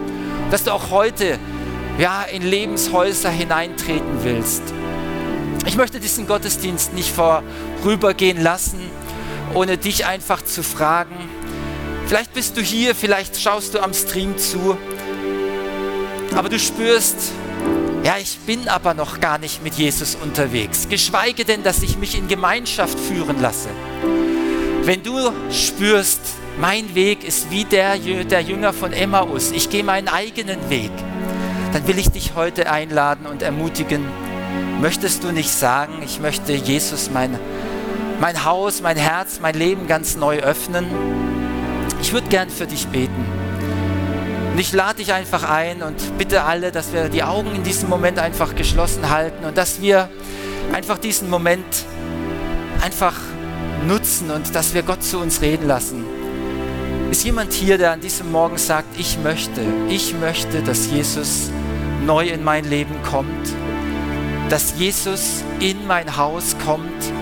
Dass 0.51 0.65
du 0.65 0.73
auch 0.73 0.91
heute 0.91 1.39
ja, 1.99 2.23
in 2.25 2.43
Lebenshäuser 2.43 3.31
hineintreten 3.31 4.23
willst. 4.23 4.63
Ich 5.67 5.77
möchte 5.77 6.01
diesen 6.01 6.27
Gottesdienst 6.27 6.93
nicht 6.93 7.11
vorübergehen 7.11 8.43
lassen, 8.43 8.79
ohne 9.55 9.79
dich 9.79 10.05
einfach 10.05 10.43
zu 10.43 10.63
fragen, 10.63 11.17
Vielleicht 12.07 12.35
bist 12.35 12.57
du 12.57 12.61
hier, 12.61 12.95
vielleicht 12.95 13.41
schaust 13.41 13.75
du 13.75 13.83
am 13.83 13.93
Stream 13.93 14.39
zu, 14.39 14.79
aber 16.37 16.49
du 16.49 16.57
spürst, 16.57 17.33
ja, 18.05 18.15
ich 18.21 18.39
bin 18.47 18.69
aber 18.69 18.95
noch 18.95 19.19
gar 19.19 19.39
nicht 19.39 19.65
mit 19.65 19.75
Jesus 19.75 20.17
unterwegs, 20.23 20.89
geschweige 20.89 21.45
denn, 21.45 21.65
dass 21.65 21.83
ich 21.83 21.99
mich 21.99 22.17
in 22.17 22.29
Gemeinschaft 22.29 22.97
führen 22.97 23.41
lasse. 23.43 23.71
Wenn 24.85 25.03
du 25.03 25.33
spürst, 25.51 26.21
mein 26.61 26.95
Weg 26.95 27.25
ist 27.25 27.51
wie 27.51 27.65
der, 27.65 27.97
der 27.99 28.41
Jünger 28.41 28.73
von 28.73 28.93
Emmaus, 28.93 29.51
ich 29.51 29.69
gehe 29.69 29.83
meinen 29.83 30.07
eigenen 30.07 30.71
Weg, 30.71 30.93
dann 31.73 31.89
will 31.89 31.99
ich 31.99 32.11
dich 32.11 32.37
heute 32.37 32.71
einladen 32.71 33.27
und 33.27 33.43
ermutigen, 33.43 34.05
möchtest 34.81 35.25
du 35.25 35.33
nicht 35.33 35.51
sagen, 35.51 35.95
ich 36.05 36.21
möchte 36.21 36.53
Jesus 36.53 37.11
mein, 37.13 37.37
mein 38.21 38.45
Haus, 38.45 38.81
mein 38.81 38.97
Herz, 38.97 39.41
mein 39.43 39.57
Leben 39.57 39.89
ganz 39.89 40.15
neu 40.15 40.39
öffnen? 40.39 40.87
Ich 42.01 42.13
würde 42.13 42.29
gern 42.29 42.51
für 42.51 42.67
dich 42.67 42.87
beten. 42.89 43.25
Und 44.53 44.61
ich 44.61 44.73
lade 44.73 44.97
dich 44.97 45.13
einfach 45.13 45.43
ein 45.43 45.83
und 45.83 46.17
bitte 46.17 46.43
alle, 46.45 46.73
dass 46.73 46.93
wir 46.93 47.09
die 47.09 47.23
Augen 47.23 47.55
in 47.55 47.63
diesem 47.63 47.91
Moment 47.91 48.19
einfach 48.19 48.55
geschlossen 48.55 49.11
halten 49.11 49.45
und 49.45 49.57
dass 49.59 49.83
wir 49.83 50.09
einfach 50.73 50.99
diesen 50.99 51.29
Moment 51.29 51.67
einfach 52.83 53.15
nutzen 53.87 54.31
und 54.31 54.55
dass 54.55 54.73
wir 54.73 54.83
Gott 54.83 55.03
zu 55.03 55.19
uns 55.19 55.43
reden 55.43 55.67
lassen. 55.67 56.05
Ist 57.11 57.25
jemand 57.25 57.53
hier, 57.53 57.79
der 57.79 57.93
an 57.93 58.01
diesem 58.01 58.33
Morgen 58.33 58.59
sagt, 58.59 58.99
ich 58.99 59.19
möchte, 59.23 59.61
ich 59.89 60.15
möchte, 60.19 60.63
dass 60.63 60.91
Jesus 60.91 61.51
neu 62.05 62.27
in 62.27 62.43
mein 62.43 62.65
Leben 62.65 62.95
kommt, 63.09 63.53
dass 64.49 64.79
Jesus 64.79 65.45
in 65.61 65.87
mein 65.87 66.17
Haus 66.17 66.57
kommt. 66.65 67.13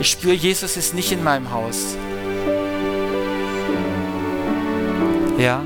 Ich 0.00 0.10
spüre, 0.10 0.34
Jesus 0.34 0.76
ist 0.76 0.94
nicht 0.94 1.12
in 1.12 1.22
meinem 1.22 1.52
Haus. 1.52 1.96
Ja. 5.38 5.62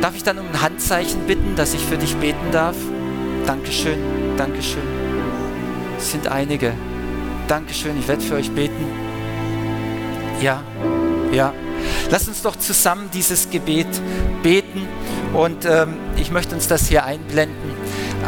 Darf 0.00 0.16
ich 0.16 0.24
dann 0.24 0.38
um 0.38 0.46
ein 0.48 0.60
Handzeichen 0.60 1.26
bitten, 1.26 1.54
dass 1.54 1.74
ich 1.74 1.80
für 1.80 1.96
dich 1.96 2.16
beten 2.16 2.50
darf? 2.50 2.76
Dankeschön, 3.46 3.98
Dankeschön. 4.36 4.82
Es 5.96 6.10
sind 6.10 6.26
einige. 6.26 6.72
Dankeschön, 7.46 7.98
ich 7.98 8.08
werde 8.08 8.20
für 8.20 8.34
euch 8.34 8.50
beten. 8.50 8.84
Ja, 10.42 10.62
ja. 11.32 11.54
Lass 12.10 12.26
uns 12.26 12.42
doch 12.42 12.56
zusammen 12.56 13.08
dieses 13.14 13.48
Gebet 13.50 13.86
beten 14.42 14.86
und 15.32 15.64
ähm, 15.64 15.94
ich 16.16 16.30
möchte 16.30 16.54
uns 16.54 16.66
das 16.66 16.88
hier 16.88 17.04
einblenden, 17.04 17.70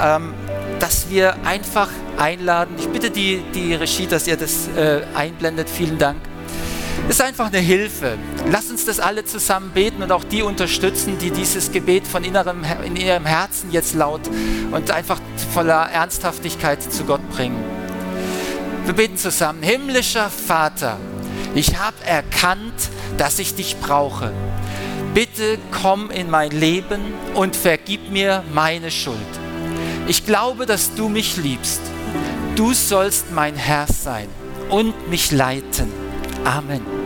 ähm, 0.01 0.33
dass 0.79 1.11
wir 1.11 1.35
einfach 1.45 1.89
einladen. 2.17 2.77
Ich 2.79 2.89
bitte 2.89 3.11
die, 3.11 3.43
die 3.55 3.75
Regie, 3.75 4.07
dass 4.07 4.29
ihr 4.29 4.37
das 4.37 4.69
äh, 4.77 5.01
einblendet. 5.15 5.69
Vielen 5.69 5.99
Dank 5.99 6.28
ist 7.09 7.23
einfach 7.23 7.47
eine 7.47 7.59
Hilfe. 7.59 8.19
Lass 8.51 8.71
uns 8.71 8.85
das 8.85 9.01
alle 9.01 9.25
zusammen 9.25 9.71
beten 9.71 10.03
und 10.03 10.13
auch 10.13 10.25
die 10.25 10.43
unterstützen, 10.43 11.19
die 11.19 11.31
dieses 11.31 11.73
Gebet 11.73 12.07
von 12.07 12.23
innerem, 12.23 12.65
in 12.85 12.97
ihrem 12.97 13.25
Herzen 13.25 13.71
jetzt 13.73 13.95
laut 13.95 14.21
und 14.71 14.91
einfach 14.91 15.21
voller 15.55 15.89
Ernsthaftigkeit 15.91 16.83
zu 16.83 17.05
Gott 17.05 17.27
bringen. 17.31 17.65
Wir 18.85 18.95
beten 18.95 19.17
zusammen. 19.17 19.63
Himmlischer 19.63 20.31
Vater, 20.31 20.99
ich 21.55 21.79
habe 21.79 21.97
erkannt, 22.05 22.91
dass 23.17 23.39
ich 23.39 23.55
dich 23.55 23.77
brauche. 23.81 24.33
Bitte 25.15 25.59
komm 25.83 26.11
in 26.11 26.31
mein 26.31 26.51
Leben 26.51 27.01
und 27.35 27.57
vergib 27.57 28.11
mir 28.11 28.45
meine 28.53 28.91
Schuld. 28.91 29.17
Ich 30.07 30.27
glaube, 30.27 30.67
dass 30.67 30.95
du 30.95 31.09
mich 31.09 31.37
liebst. 31.37 31.81
Du 32.55 32.73
sollst 32.73 33.33
mein 33.33 33.57
Herr 33.57 33.87
sein 33.87 34.29
und 34.69 35.11
mich 35.11 35.33
leiten. 35.33 35.93
Amen. 36.45 36.98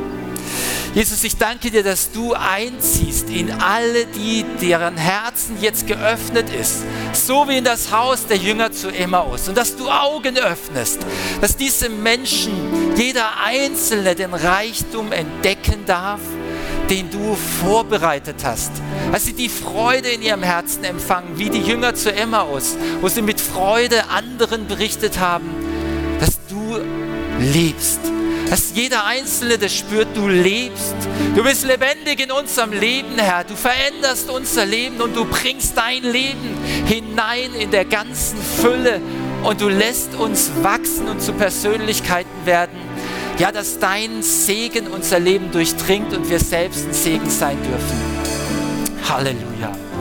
Jesus, 0.94 1.24
ich 1.24 1.38
danke 1.38 1.70
dir, 1.70 1.82
dass 1.82 2.12
du 2.12 2.34
einziehst 2.34 3.30
in 3.30 3.50
alle 3.50 4.04
die, 4.04 4.44
deren 4.60 4.98
Herzen 4.98 5.56
jetzt 5.58 5.86
geöffnet 5.86 6.50
ist, 6.50 6.82
so 7.14 7.48
wie 7.48 7.56
in 7.56 7.64
das 7.64 7.90
Haus 7.90 8.26
der 8.26 8.36
Jünger 8.36 8.72
zu 8.72 8.88
Emmaus. 8.88 9.48
Und 9.48 9.56
dass 9.56 9.74
du 9.74 9.88
Augen 9.88 10.36
öffnest, 10.36 10.98
dass 11.40 11.56
diese 11.56 11.88
Menschen, 11.88 12.94
jeder 12.94 13.42
Einzelne, 13.42 14.14
den 14.14 14.34
Reichtum 14.34 15.12
entdecken 15.12 15.86
darf, 15.86 16.20
den 16.90 17.08
du 17.10 17.38
vorbereitet 17.62 18.36
hast. 18.44 18.72
Dass 19.12 19.24
sie 19.24 19.32
die 19.32 19.48
Freude 19.48 20.10
in 20.10 20.20
ihrem 20.20 20.42
Herzen 20.42 20.84
empfangen, 20.84 21.38
wie 21.38 21.48
die 21.48 21.62
Jünger 21.62 21.94
zu 21.94 22.12
Emmaus, 22.12 22.76
wo 23.00 23.08
sie 23.08 23.22
mit 23.22 23.40
Freude 23.40 24.10
anderen 24.10 24.66
berichtet 24.66 25.18
haben, 25.18 25.48
dass 26.20 26.38
du 26.48 26.78
lebst 27.40 28.00
dass 28.52 28.72
jeder 28.74 29.06
Einzelne 29.06 29.56
das 29.56 29.74
spürt, 29.74 30.14
du 30.14 30.28
lebst. 30.28 30.94
Du 31.34 31.42
bist 31.42 31.64
lebendig 31.64 32.22
in 32.22 32.30
unserem 32.30 32.70
Leben, 32.70 33.16
Herr. 33.16 33.44
Du 33.44 33.56
veränderst 33.56 34.28
unser 34.28 34.66
Leben 34.66 35.00
und 35.00 35.16
du 35.16 35.24
bringst 35.24 35.74
dein 35.74 36.02
Leben 36.02 36.58
hinein 36.84 37.54
in 37.58 37.70
der 37.70 37.86
ganzen 37.86 38.36
Fülle 38.42 39.00
und 39.42 39.58
du 39.62 39.70
lässt 39.70 40.14
uns 40.16 40.50
wachsen 40.60 41.08
und 41.08 41.22
zu 41.22 41.32
Persönlichkeiten 41.32 42.44
werden. 42.44 42.78
Ja, 43.38 43.52
dass 43.52 43.78
dein 43.78 44.22
Segen 44.22 44.88
unser 44.88 45.18
Leben 45.18 45.50
durchdringt 45.50 46.14
und 46.14 46.28
wir 46.28 46.38
selbst 46.38 46.86
ein 46.86 46.92
Segen 46.92 47.30
sein 47.30 47.56
dürfen. 47.62 49.08
Halleluja. 49.08 49.91